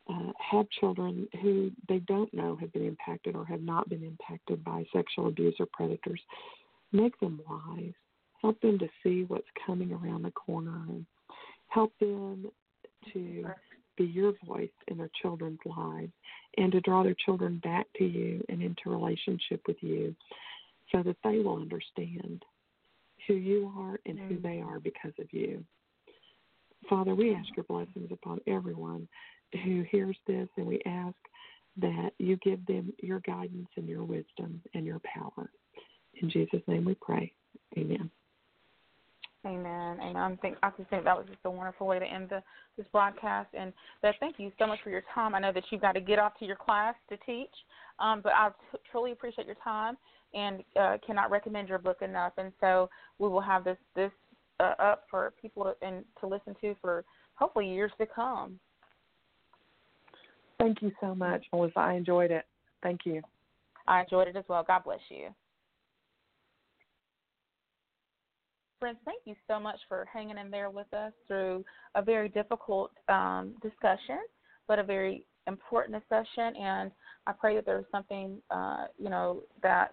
uh, 0.09 0.32
have 0.38 0.66
children 0.80 1.28
who 1.42 1.70
they 1.88 1.98
don't 2.00 2.32
know 2.32 2.56
have 2.56 2.72
been 2.72 2.86
impacted 2.86 3.34
or 3.34 3.44
have 3.44 3.62
not 3.62 3.88
been 3.88 4.04
impacted 4.04 4.62
by 4.62 4.84
sexual 4.92 5.28
abuse 5.28 5.56
or 5.59 5.66
predators, 5.72 6.20
make 6.92 7.18
them 7.18 7.40
wise. 7.48 7.92
Help 8.40 8.60
them 8.60 8.78
to 8.78 8.88
see 9.02 9.24
what's 9.28 9.46
coming 9.66 9.92
around 9.92 10.22
the 10.22 10.30
corner 10.32 10.84
and 10.88 11.06
help 11.68 11.92
them 12.00 12.46
to 13.12 13.44
be 13.96 14.04
your 14.04 14.32
voice 14.46 14.70
in 14.88 14.98
their 14.98 15.10
children's 15.20 15.60
lives 15.64 16.12
and 16.59 16.72
to 16.72 16.80
draw 16.80 17.02
their 17.02 17.16
children 17.24 17.60
back 17.62 17.86
to 17.96 18.04
you 18.04 18.44
and 18.48 18.62
into 18.62 18.90
relationship 18.90 19.60
with 19.66 19.76
you 19.80 20.14
so 20.90 21.02
that 21.02 21.16
they 21.24 21.38
will 21.38 21.56
understand 21.56 22.44
who 23.27 23.35
you 23.35 23.73
are 23.78 23.99
and 24.07 24.19
who 24.28 24.39
they 24.39 24.61
are 24.61 24.81
because 24.81 25.12
of 25.19 25.27
you. 25.32 25.65
Father, 26.89 27.15
we 27.15 27.35
ask 27.35 27.49
your 27.57 27.65
blessings 27.65 28.11
upon 28.11 28.40
everyone 28.47 29.09
who 29.65 29.85
hears 29.90 30.16
this, 30.27 30.49
and 30.57 30.66
we 30.66 30.81
ask 30.86 31.15
that 31.77 32.11
you 32.19 32.36
give 32.39 32.65
them 32.66 32.93
your 33.03 33.20
guidance 33.20 33.69
and 33.77 33.89
your 33.89 34.05
wisdom 34.05 34.61
and 34.74 34.85
your 34.85 35.01
power. 35.01 35.51
In 36.20 36.31
Jesus' 36.31 36.62
name 36.66 36.85
we 36.85 36.94
pray. 36.94 37.32
Amen. 37.78 38.11
Amen. 39.44 39.99
Amen. 40.01 40.16
I 40.16 40.36
think 40.36 40.57
I 40.62 40.70
just 40.77 40.89
think 40.89 41.05
that 41.05 41.16
was 41.16 41.27
just 41.27 41.40
a 41.44 41.51
wonderful 41.51 41.86
way 41.86 41.99
to 41.99 42.05
end 42.05 42.28
the, 42.28 42.43
this 42.77 42.86
broadcast. 42.93 43.49
And 43.55 43.73
Beth, 44.01 44.15
thank 44.20 44.39
you 44.39 44.53
so 44.59 44.66
much 44.66 44.78
for 44.85 44.90
your 44.90 45.03
time. 45.15 45.35
I 45.35 45.40
know 45.40 45.53
that 45.53 45.65
you've 45.70 45.81
got 45.81 45.93
to 45.93 46.01
get 46.01 46.19
off 46.20 46.39
to 46.39 46.44
your 46.44 46.57
class 46.57 46.94
to 47.09 47.16
teach, 47.27 47.51
um, 47.99 48.20
but 48.23 48.32
I 48.35 48.51
t- 48.70 48.78
truly 48.90 49.12
appreciate 49.12 49.47
your 49.47 49.57
time 49.65 49.97
and 50.34 50.62
uh, 50.80 50.98
cannot 51.06 51.30
recommend 51.30 51.68
your 51.68 51.78
book 51.78 52.02
enough. 52.02 52.32
And 52.38 52.52
so 52.60 52.88
we 53.18 53.28
will 53.28 53.40
have 53.40 53.64
this 53.64 53.78
this 53.94 54.12
uh, 54.60 54.74
up 54.78 55.04
for 55.10 55.32
people 55.40 55.64
to, 55.64 55.86
and 55.86 56.04
to 56.20 56.26
listen 56.26 56.54
to 56.60 56.74
for 56.80 57.04
hopefully 57.34 57.68
years 57.68 57.92
to 57.98 58.06
come. 58.06 58.59
Thank 60.59 60.82
you 60.82 60.92
so 61.00 61.14
much, 61.14 61.44
Melissa. 61.52 61.80
I 61.80 61.94
enjoyed 61.94 62.30
it. 62.30 62.44
Thank 62.82 63.00
you. 63.04 63.20
I 63.86 64.02
enjoyed 64.02 64.28
it 64.28 64.36
as 64.36 64.44
well. 64.48 64.64
God 64.66 64.84
bless 64.84 65.00
you. 65.09 65.28
Friends, 68.78 68.98
thank 69.04 69.22
you 69.24 69.34
so 69.48 69.60
much 69.60 69.78
for 69.88 70.06
hanging 70.12 70.38
in 70.38 70.50
there 70.50 70.70
with 70.70 70.92
us 70.92 71.12
through 71.28 71.64
a 71.94 72.02
very 72.02 72.28
difficult 72.28 72.90
um, 73.09 73.54
discussion, 73.62 74.18
but 74.66 74.78
a 74.78 74.82
very 74.82 75.24
important 75.46 75.98
discussion. 75.98 76.54
And 76.60 76.90
I 77.26 77.32
pray 77.32 77.54
that 77.56 77.64
there 77.64 77.76
was 77.76 77.84
something, 77.92 78.38
uh, 78.50 78.86
you 78.98 79.09
know, 79.09 79.42
that 79.62 79.92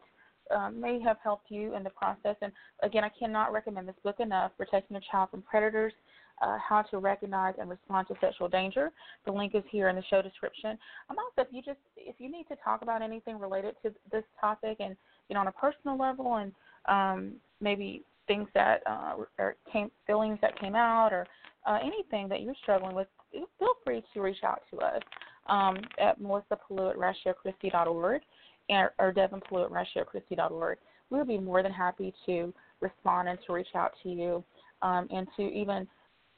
um, 0.55 0.79
may 0.79 0.99
have 0.99 1.17
helped 1.23 1.49
you 1.49 1.75
in 1.75 1.83
the 1.83 1.89
process. 1.89 2.35
And 2.41 2.51
again, 2.83 3.03
I 3.03 3.09
cannot 3.09 3.51
recommend 3.51 3.87
this 3.87 3.95
book 4.03 4.19
enough 4.19 4.51
Protecting 4.57 4.97
a 4.97 5.01
Child 5.11 5.29
from 5.31 5.41
Predators. 5.43 5.93
Uh, 6.41 6.57
how 6.57 6.81
to 6.81 6.99
recognize 6.99 7.53
and 7.59 7.69
respond 7.69 8.07
to 8.07 8.13
sexual 8.21 8.47
danger. 8.47 8.93
The 9.25 9.31
link 9.31 9.55
is 9.55 9.63
here 9.69 9.89
in 9.89 9.97
the 9.97 10.03
show 10.09 10.21
description. 10.21 10.77
I'm 11.09 11.17
also, 11.19 11.41
if 11.41 11.47
you 11.51 11.61
just 11.61 11.79
if 11.97 12.15
you 12.17 12.31
need 12.31 12.45
to 12.47 12.55
talk 12.63 12.81
about 12.81 13.01
anything 13.01 13.37
related 13.37 13.75
to 13.83 13.93
this 14.09 14.23
topic, 14.39 14.77
and 14.79 14.95
you 15.27 15.33
know, 15.33 15.41
on 15.41 15.47
a 15.47 15.51
personal 15.51 15.97
level, 15.97 16.35
and 16.35 16.53
um, 16.85 17.33
maybe 17.59 18.03
things 18.25 18.47
that 18.53 18.83
uh, 18.89 19.15
or 19.37 19.57
came, 19.69 19.91
feelings 20.07 20.39
that 20.41 20.57
came 20.61 20.75
out, 20.75 21.11
or 21.11 21.27
uh, 21.67 21.79
anything 21.83 22.29
that 22.29 22.41
you're 22.41 22.55
struggling 22.63 22.95
with, 22.95 23.07
feel 23.33 23.73
free 23.83 24.01
to 24.13 24.21
reach 24.21 24.41
out 24.45 24.61
to 24.71 24.77
us 24.77 25.01
um, 25.47 25.77
at 25.99 26.21
Melissa 26.21 26.53
at 26.53 26.59
ratiochristi.org 26.69 28.21
or, 28.69 28.93
or 28.99 29.13
Pellew 29.13 29.65
at 29.65 29.71
ratiochristi.org. 29.71 30.77
We'll 31.09 31.25
be 31.25 31.37
more 31.37 31.63
than 31.63 31.71
happy 31.71 32.13
to 32.25 32.53
respond 32.81 33.29
and 33.29 33.39
to 33.47 33.53
reach 33.53 33.75
out 33.75 33.93
to 34.03 34.09
you 34.09 34.43
um, 34.81 35.07
and 35.11 35.27
to 35.37 35.43
even 35.43 35.87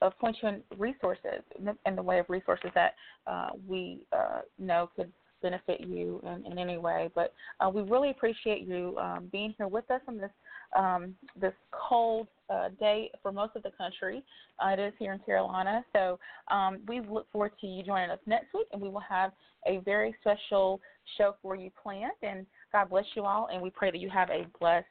uh, 0.01 0.09
point 0.09 0.37
you 0.41 0.49
in 0.49 0.61
resources 0.77 1.43
in 1.57 1.65
the, 1.65 1.77
in 1.85 1.95
the 1.95 2.01
way 2.01 2.19
of 2.19 2.29
resources 2.29 2.71
that 2.73 2.95
uh, 3.27 3.49
we 3.67 4.05
uh, 4.13 4.39
know 4.57 4.89
could 4.95 5.11
benefit 5.41 5.81
you 5.81 6.21
in, 6.23 6.51
in 6.51 6.57
any 6.57 6.77
way. 6.77 7.09
But 7.13 7.33
uh, 7.59 7.69
we 7.69 7.81
really 7.81 8.11
appreciate 8.11 8.61
you 8.61 8.97
um, 8.99 9.29
being 9.31 9.53
here 9.57 9.67
with 9.67 9.89
us 9.91 10.01
on 10.07 10.17
this 10.17 10.31
um, 10.77 11.15
this 11.39 11.53
cold 11.71 12.27
uh, 12.51 12.69
day 12.79 13.11
for 13.21 13.31
most 13.31 13.55
of 13.55 13.63
the 13.63 13.71
country. 13.77 14.23
Uh, 14.59 14.69
it 14.69 14.79
is 14.79 14.93
here 14.99 15.13
in 15.13 15.19
Carolina, 15.19 15.83
so 15.93 16.19
um, 16.49 16.79
we 16.87 16.99
look 17.01 17.31
forward 17.31 17.53
to 17.61 17.67
you 17.67 17.83
joining 17.83 18.09
us 18.09 18.19
next 18.25 18.53
week, 18.53 18.67
and 18.73 18.81
we 18.81 18.89
will 18.89 18.99
have 18.99 19.31
a 19.67 19.77
very 19.79 20.15
special 20.21 20.81
show 21.17 21.35
for 21.41 21.55
you 21.55 21.69
planned. 21.81 22.11
And 22.21 22.45
God 22.71 22.89
bless 22.89 23.05
you 23.15 23.23
all, 23.23 23.47
and 23.51 23.61
we 23.61 23.69
pray 23.69 23.91
that 23.91 23.99
you 23.99 24.09
have 24.09 24.29
a 24.29 24.45
blessed 24.59 24.85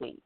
week. 0.00 0.22